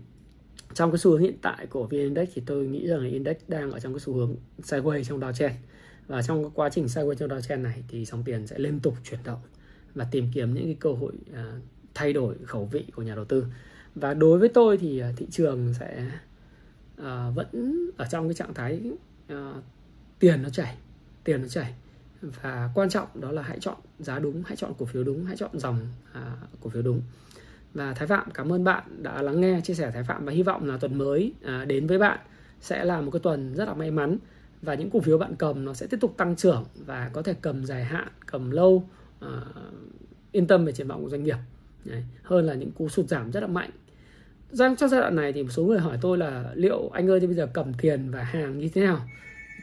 trong 0.74 0.90
cái 0.90 0.98
xu 0.98 1.10
hướng 1.10 1.20
hiện 1.20 1.36
tại 1.42 1.66
của 1.66 1.86
VN 1.86 1.98
Index 1.98 2.28
thì 2.34 2.42
tôi 2.46 2.66
nghĩ 2.66 2.86
rằng 2.86 3.00
là 3.00 3.08
index 3.08 3.36
đang 3.48 3.70
ở 3.70 3.80
trong 3.80 3.92
cái 3.92 4.00
xu 4.00 4.14
hướng 4.14 4.36
sideways 4.62 5.04
trong 5.04 5.20
downtrend. 5.20 5.54
Và 6.06 6.22
trong 6.22 6.50
quá 6.50 6.68
trình 6.68 6.86
sideways 6.86 7.14
trong 7.14 7.28
downtrend 7.28 7.62
này 7.62 7.84
thì 7.88 8.04
dòng 8.04 8.22
tiền 8.24 8.46
sẽ 8.46 8.58
liên 8.58 8.80
tục 8.80 8.94
chuyển 9.04 9.20
động 9.24 9.40
và 9.94 10.06
tìm 10.10 10.28
kiếm 10.34 10.54
những 10.54 10.64
cái 10.64 10.76
cơ 10.80 10.92
hội 10.92 11.12
à, 11.34 11.60
thay 11.94 12.12
đổi 12.12 12.36
khẩu 12.44 12.64
vị 12.64 12.84
của 12.94 13.02
nhà 13.02 13.14
đầu 13.14 13.24
tư. 13.24 13.46
Và 13.94 14.14
đối 14.14 14.38
với 14.38 14.48
tôi 14.48 14.78
thì 14.78 14.98
à, 14.98 15.12
thị 15.16 15.26
trường 15.30 15.74
sẽ 15.74 16.10
ờ, 16.96 17.32
vẫn 17.34 17.80
ở 17.96 18.06
trong 18.10 18.28
cái 18.28 18.34
trạng 18.34 18.54
thái 18.54 18.80
ờ, 19.28 19.62
tiền 20.18 20.42
nó 20.42 20.48
chảy 20.48 20.76
tiền 21.24 21.42
nó 21.42 21.48
chảy. 21.48 21.74
Và 22.22 22.70
quan 22.74 22.88
trọng 22.88 23.08
đó 23.20 23.32
là 23.32 23.42
hãy 23.42 23.58
chọn 23.60 23.76
giá 23.98 24.18
đúng 24.18 24.42
hãy 24.46 24.56
chọn 24.56 24.72
cổ 24.78 24.86
phiếu 24.86 25.04
đúng 25.04 25.24
hãy 25.24 25.36
chọn 25.36 25.50
dòng 25.58 25.78
à, 26.12 26.36
cổ 26.60 26.70
phiếu 26.70 26.82
đúng. 26.82 27.02
Và 27.74 27.92
Thái 27.92 28.08
Phạm 28.08 28.30
cảm 28.30 28.52
ơn 28.52 28.64
bạn 28.64 28.82
đã 29.02 29.22
lắng 29.22 29.40
nghe 29.40 29.60
chia 29.64 29.74
sẻ 29.74 29.90
Thái 29.94 30.04
Phạm 30.04 30.24
và 30.24 30.32
hy 30.32 30.42
vọng 30.42 30.68
là 30.68 30.76
tuần 30.76 30.98
mới 30.98 31.32
à, 31.44 31.64
đến 31.64 31.86
với 31.86 31.98
bạn 31.98 32.18
sẽ 32.60 32.84
là 32.84 33.00
một 33.00 33.10
cái 33.10 33.20
tuần 33.20 33.54
rất 33.54 33.64
là 33.64 33.74
may 33.74 33.90
mắn. 33.90 34.18
Và 34.62 34.74
những 34.74 34.90
cổ 34.90 35.00
phiếu 35.00 35.18
bạn 35.18 35.34
cầm 35.38 35.64
nó 35.64 35.74
sẽ 35.74 35.86
tiếp 35.86 35.96
tục 36.00 36.14
tăng 36.16 36.36
trưởng 36.36 36.64
và 36.86 37.10
có 37.12 37.22
thể 37.22 37.34
cầm 37.42 37.64
dài 37.64 37.84
hạn 37.84 38.08
cầm 38.26 38.50
lâu 38.50 38.88
à, 39.20 39.40
yên 40.32 40.46
tâm 40.46 40.64
về 40.64 40.72
triển 40.72 40.88
vọng 40.88 41.02
của 41.02 41.10
doanh 41.10 41.24
nghiệp. 41.24 41.36
Đấy, 41.84 42.04
hơn 42.22 42.46
là 42.46 42.54
những 42.54 42.72
cú 42.72 42.88
sụt 42.88 43.08
giảm 43.08 43.30
rất 43.30 43.40
là 43.40 43.46
mạnh. 43.46 43.70
Trong 44.58 44.88
giai 44.88 45.00
đoạn 45.00 45.16
này 45.16 45.32
thì 45.32 45.42
một 45.42 45.48
số 45.50 45.64
người 45.64 45.78
hỏi 45.78 45.98
tôi 46.00 46.18
là 46.18 46.52
liệu 46.54 46.88
anh 46.88 47.10
ơi 47.10 47.20
thì 47.20 47.26
bây 47.26 47.36
giờ 47.36 47.48
cầm 47.52 47.72
tiền 47.74 48.10
và 48.10 48.22
hàng 48.22 48.58
như 48.58 48.68
thế 48.68 48.80
nào? 48.80 49.08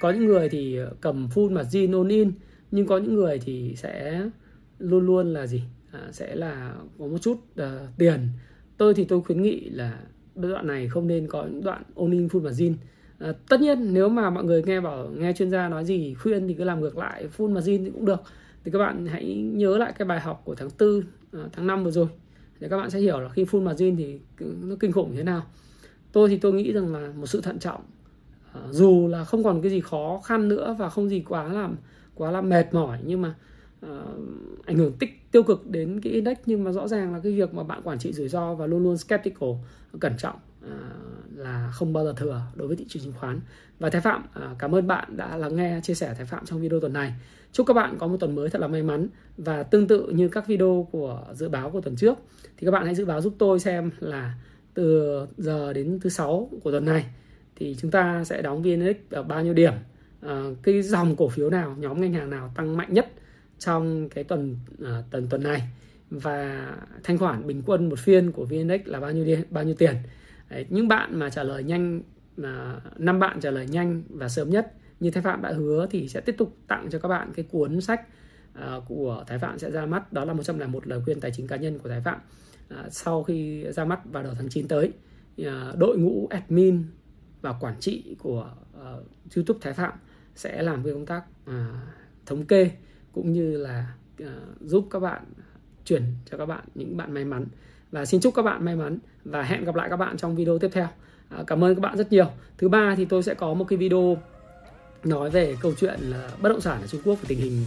Có 0.02 0.12
những 0.12 0.26
người 0.26 0.50
thì 0.50 0.78
ờ, 0.78 0.92
cầm 1.02 1.28
full 1.36 1.52
margin 1.52 1.92
all 1.92 2.10
in 2.10 2.32
nhưng 2.72 2.88
có 2.88 2.98
những 2.98 3.16
người 3.16 3.40
thì 3.40 3.74
sẽ 3.78 4.24
luôn 4.80 5.06
luôn 5.06 5.34
là 5.34 5.48
gì? 5.48 5.64
À, 5.92 6.00
sẽ 6.12 6.36
là 6.36 6.74
có 7.00 7.08
một 7.08 7.18
chút 7.22 7.34
uh, 7.34 7.68
tiền. 7.98 8.28
Tôi 8.78 8.94
thì 8.94 9.06
tôi 9.06 9.22
khuyến 9.22 9.42
nghị 9.42 9.70
là 9.70 10.00
đoạn 10.36 10.68
này 10.68 10.88
không 10.88 11.08
nên 11.08 11.28
có 11.28 11.46
những 11.46 11.64
đoạn 11.64 11.84
all 11.96 12.14
in 12.14 12.28
full 12.28 12.42
margin 12.42 12.74
à, 12.74 12.78
ờ, 13.20 13.34
tất 13.50 13.62
nhiên 13.62 13.94
nếu 13.94 14.10
mà 14.10 14.30
mọi 14.30 14.44
người 14.44 14.64
nghe 14.64 14.82
bảo 14.82 15.10
nghe 15.18 15.34
chuyên 15.34 15.50
gia 15.50 15.70
nói 15.70 15.86
gì 15.86 16.14
khuyên 16.14 16.48
thì 16.48 16.54
cứ 16.54 16.64
làm 16.64 16.82
ngược 16.82 16.98
lại 16.98 17.28
full 17.38 17.50
margin 17.50 17.84
thì 17.84 17.92
cũng 17.92 18.06
được. 18.06 18.22
Thì 18.64 18.72
các 18.72 18.80
bạn 18.80 19.06
hãy 19.06 19.36
nhớ 19.36 19.78
lại 19.78 19.94
cái 19.98 20.06
bài 20.06 20.20
học 20.20 20.42
của 20.46 20.56
tháng 20.56 20.70
4 20.80 21.02
à, 21.32 21.50
tháng 21.54 21.68
5 21.68 21.84
vừa 21.84 21.92
rồi. 21.92 22.08
Để 22.60 22.68
các 22.70 22.78
bạn 22.78 22.90
sẽ 22.90 23.00
hiểu 23.00 23.20
là 23.20 23.30
khi 23.30 23.44
full 23.44 23.62
margin 23.62 23.96
thì 23.96 24.20
nó 24.40 24.76
kinh 24.80 24.92
khủng 24.92 25.12
như 25.12 25.18
thế 25.18 25.24
nào. 25.24 25.44
Tôi 26.12 26.30
thì 26.30 26.38
tôi 26.38 26.54
nghĩ 26.54 26.74
rằng 26.74 26.94
là 26.94 27.12
một 27.16 27.26
sự 27.26 27.42
thận 27.42 27.60
trọng 27.60 27.82
dù 28.70 29.08
là 29.08 29.24
không 29.24 29.44
còn 29.44 29.62
cái 29.62 29.72
gì 29.72 29.82
khó 29.82 30.22
khăn 30.24 30.48
nữa 30.48 30.76
và 30.80 30.90
không 30.90 31.10
gì 31.10 31.24
quá 31.28 31.44
làm 31.44 31.76
quá 32.16 32.32
là 32.32 32.42
mệt 32.42 32.74
mỏi 32.74 33.00
nhưng 33.06 33.22
mà 33.22 33.36
uh, 33.86 33.92
ảnh 34.66 34.78
hưởng 34.78 34.94
tích 34.94 35.32
tiêu 35.32 35.44
cực 35.44 35.70
đến 35.70 36.02
cái 36.02 36.14
index 36.14 36.38
nhưng 36.46 36.64
mà 36.64 36.72
rõ 36.72 36.88
ràng 36.88 37.14
là 37.14 37.20
cái 37.24 37.32
việc 37.32 37.54
mà 37.54 37.64
bạn 37.64 37.82
quản 37.84 38.00
trị 38.00 38.14
rủi 38.14 38.28
ro 38.28 38.54
và 38.54 38.66
luôn 38.66 38.84
luôn 38.84 38.98
skeptical 38.98 39.50
cẩn 40.00 40.18
trọng 40.18 40.36
uh, 40.66 40.72
là 41.36 41.70
không 41.74 41.94
bao 41.94 42.04
giờ 42.04 42.14
thừa 42.18 42.42
đối 42.56 42.68
với 42.68 42.78
thị 42.78 42.86
trường 42.90 43.04
chứng 43.04 43.14
khoán. 43.20 43.40
Và 43.80 43.90
Thái 43.90 44.02
Phạm 44.02 44.24
uh, 44.24 44.60
cảm 44.60 44.76
ơn 44.76 44.88
bạn 44.88 45.18
đã 45.18 45.38
lắng 45.38 45.56
nghe 45.56 45.80
chia 45.84 45.94
sẻ 45.94 46.14
Thái 46.18 46.26
Phạm 46.26 46.46
trong 46.46 46.62
video 46.62 46.80
tuần 46.80 46.94
này. 46.94 47.14
Chúc 47.52 47.68
các 47.68 47.74
bạn 47.74 47.98
có 47.98 48.08
một 48.08 48.18
tuần 48.20 48.36
mới 48.36 48.50
thật 48.50 48.62
là 48.62 48.68
may 48.68 48.84
mắn 48.84 49.08
và 49.38 49.64
tương 49.64 49.88
tự 49.88 50.08
như 50.08 50.28
các 50.28 50.48
video 50.48 50.88
của 50.92 51.24
dự 51.34 51.50
báo 51.50 51.70
của 51.70 51.82
tuần 51.82 51.96
trước. 51.96 52.18
Thì 52.58 52.66
các 52.66 52.72
bạn 52.72 52.86
hãy 52.86 52.96
dự 52.96 53.06
báo 53.06 53.22
giúp 53.22 53.34
tôi 53.40 53.60
xem 53.60 53.92
là 54.00 54.34
từ 54.74 55.10
giờ 55.38 55.74
đến 55.74 56.00
thứ 56.00 56.10
sáu 56.10 56.50
của 56.64 56.72
tuần 56.72 56.86
này 56.86 57.06
thì 57.62 57.76
chúng 57.80 57.92
ta 57.92 58.24
sẽ 58.24 58.42
đóng 58.42 58.62
VNX 58.62 58.96
ở 59.10 59.24
bao 59.24 59.44
nhiêu 59.44 59.54
điểm? 59.54 59.74
À, 60.22 60.44
cái 60.64 60.82
dòng 60.82 61.16
cổ 61.16 61.30
phiếu 61.30 61.50
nào 61.50 61.76
nhóm 61.80 62.02
ngành 62.02 62.14
hàng 62.14 62.30
nào 62.30 62.52
tăng 62.56 62.78
mạnh 62.78 62.94
nhất 62.94 63.12
trong 63.60 64.10
cái 64.10 64.24
tuần 64.24 64.56
à, 64.86 65.04
tuần 65.12 65.28
tuần 65.30 65.44
này? 65.44 65.62
Và 66.10 66.68
thanh 67.04 67.18
khoản 67.18 67.48
bình 67.48 67.62
quân 67.66 67.90
một 67.90 68.00
phiên 68.00 68.32
của 68.32 68.46
VNX 68.46 68.82
là 68.86 69.00
bao 69.00 69.12
nhiêu 69.12 69.26
đi 69.26 69.36
bao 69.50 69.64
nhiêu 69.64 69.76
tiền? 69.76 69.96
Đấy, 70.50 70.66
những 70.70 70.88
bạn 70.88 71.20
mà 71.20 71.30
trả 71.30 71.44
lời 71.44 71.64
nhanh 71.64 72.02
là 72.38 72.82
năm 72.98 73.20
bạn 73.20 73.40
trả 73.40 73.52
lời 73.52 73.68
nhanh 73.68 74.04
và 74.10 74.30
sớm 74.30 74.50
nhất 74.50 74.74
như 75.00 75.12
Thái 75.12 75.24
Phạm 75.24 75.42
đã 75.42 75.52
hứa 75.52 75.88
thì 75.92 76.08
sẽ 76.08 76.22
tiếp 76.22 76.36
tục 76.38 76.58
tặng 76.68 76.88
cho 76.92 77.00
các 77.00 77.10
bạn 77.10 77.32
cái 77.36 77.46
cuốn 77.52 77.82
sách 77.82 78.02
uh, 78.60 78.84
của 78.88 79.24
Thái 79.28 79.40
Phạm 79.40 79.60
sẽ 79.60 79.72
ra 79.72 79.86
mắt. 79.86 80.14
Đó 80.14 80.26
là 80.26 80.34
101 80.34 80.88
lời 80.88 81.02
khuyên 81.06 81.20
tài 81.20 81.32
chính 81.32 81.48
cá 81.48 81.56
nhân 81.56 81.80
của 81.80 81.90
Thái 81.90 82.02
Phạm. 82.02 82.20
Uh, 82.74 82.78
sau 82.90 83.24
khi 83.24 83.64
ra 83.64 83.86
mắt 83.86 84.00
vào 84.06 84.24
đầu 84.24 84.34
tháng 84.36 84.50
9 84.50 84.68
tới 84.68 84.92
uh, 85.42 85.48
đội 85.78 85.98
ngũ 85.98 86.28
admin 86.30 86.84
và 87.42 87.54
quản 87.54 87.80
trị 87.80 88.16
của 88.20 88.52
uh, 88.78 89.36
YouTube 89.36 89.60
Thái 89.62 89.74
Phạm 89.74 89.94
sẽ 90.36 90.64
làm 90.64 90.84
cái 90.84 90.94
công 90.94 91.06
tác 91.06 91.24
uh, 91.50 91.54
thống 92.26 92.46
kê 92.46 92.72
cũng 93.12 93.34
như 93.34 93.58
là 93.58 93.94
uh, 94.24 94.28
giúp 94.62 94.88
các 94.92 95.00
bạn 95.00 95.24
chuyển 95.86 96.04
cho 96.26 96.38
các 96.38 96.46
bạn 96.46 96.64
những 96.76 96.98
bạn 96.98 97.14
may 97.14 97.26
mắn. 97.26 97.46
Và 97.92 98.06
xin 98.06 98.22
chúc 98.22 98.36
các 98.36 98.42
bạn 98.42 98.66
may 98.66 98.76
mắn 98.76 98.98
và 99.24 99.44
hẹn 99.44 99.66
gặp 99.66 99.76
lại 99.76 99.90
các 99.90 99.98
bạn 99.98 100.18
trong 100.18 100.36
video 100.36 100.60
tiếp 100.60 100.70
theo. 100.74 100.88
Uh, 101.40 101.48
cảm 101.48 101.64
ơn 101.64 101.76
các 101.76 101.82
bạn 101.82 101.98
rất 101.98 102.12
nhiều. 102.12 102.32
Thứ 102.58 102.70
ba 102.70 102.96
thì 102.98 103.06
tôi 103.06 103.24
sẽ 103.24 103.34
có 103.34 103.54
một 103.54 103.66
cái 103.66 103.78
video 103.78 104.18
nói 105.04 105.30
về 105.30 105.58
câu 105.62 105.74
chuyện 105.80 106.00
là 106.02 106.32
bất 106.42 106.50
động 106.50 106.62
sản 106.62 106.82
ở 106.82 106.88
Trung 106.88 107.02
Quốc 107.06 107.16
và 107.16 107.26
tình 107.28 107.40
hình 107.40 107.66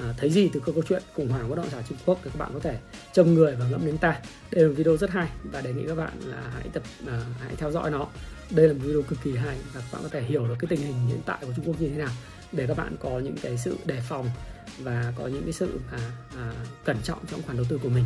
à, 0.00 0.14
thấy 0.18 0.30
gì 0.30 0.50
từ 0.52 0.60
câu 0.60 0.74
chuyện 0.88 1.02
khủng 1.14 1.28
hoảng 1.28 1.48
bất 1.48 1.56
động 1.56 1.70
sản 1.70 1.82
Trung 1.88 1.98
Quốc 2.06 2.18
thì 2.24 2.30
các 2.30 2.38
bạn 2.38 2.50
có 2.54 2.60
thể 2.60 2.78
trông 3.12 3.34
người 3.34 3.56
và 3.56 3.68
ngẫm 3.68 3.86
đến 3.86 3.98
ta. 3.98 4.20
Đây 4.52 4.62
là 4.62 4.68
một 4.68 4.74
video 4.76 4.96
rất 4.96 5.10
hay 5.10 5.28
và 5.52 5.60
đề 5.60 5.72
nghị 5.72 5.86
các 5.86 5.94
bạn 5.94 6.12
là 6.24 6.50
hãy 6.54 6.68
tập 6.72 6.82
à, 7.06 7.20
hãy 7.40 7.54
theo 7.56 7.70
dõi 7.70 7.90
nó 7.90 8.06
đây 8.50 8.68
là 8.68 8.72
một 8.72 8.80
video 8.82 9.02
cực 9.02 9.18
kỳ 9.24 9.36
hay 9.36 9.56
và 9.74 9.80
các 9.80 9.92
bạn 9.92 10.02
có 10.02 10.08
thể 10.08 10.22
hiểu 10.22 10.48
được 10.48 10.54
cái 10.58 10.68
tình 10.68 10.80
hình 10.80 11.06
hiện 11.08 11.20
tại 11.26 11.38
của 11.40 11.52
Trung 11.56 11.64
Quốc 11.64 11.80
như 11.80 11.88
thế 11.88 11.96
nào 11.96 12.10
để 12.52 12.66
các 12.66 12.76
bạn 12.76 12.96
có 13.00 13.18
những 13.18 13.36
cái 13.42 13.58
sự 13.58 13.76
đề 13.84 14.00
phòng 14.00 14.30
và 14.78 15.12
có 15.16 15.26
những 15.26 15.42
cái 15.44 15.52
sự 15.52 15.80
mà 15.92 15.98
à, 16.36 16.52
cẩn 16.84 16.96
trọng 17.02 17.18
trong 17.30 17.42
khoản 17.42 17.56
đầu 17.56 17.66
tư 17.68 17.78
của 17.82 17.88
mình. 17.88 18.04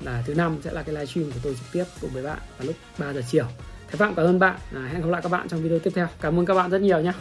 Và 0.00 0.22
thứ 0.26 0.34
năm 0.34 0.56
sẽ 0.64 0.72
là 0.72 0.82
cái 0.82 0.94
livestream 0.94 1.30
của 1.30 1.38
tôi 1.42 1.54
trực 1.54 1.72
tiếp 1.72 1.84
cùng 2.00 2.10
với 2.10 2.22
bạn 2.22 2.38
vào 2.58 2.66
lúc 2.66 2.76
3 2.98 3.12
giờ 3.12 3.22
chiều. 3.30 3.46
Thế 3.88 3.96
Phạm 3.96 4.14
cảm 4.14 4.26
ơn 4.26 4.38
bạn. 4.38 4.58
À, 4.74 4.88
hẹn 4.92 5.02
gặp 5.02 5.08
lại 5.08 5.22
các 5.22 5.28
bạn 5.28 5.48
trong 5.48 5.62
video 5.62 5.78
tiếp 5.78 5.90
theo. 5.94 6.08
Cảm 6.20 6.38
ơn 6.38 6.46
các 6.46 6.54
bạn 6.54 6.70
rất 6.70 6.80
nhiều 6.80 7.00
nhé 7.00 7.12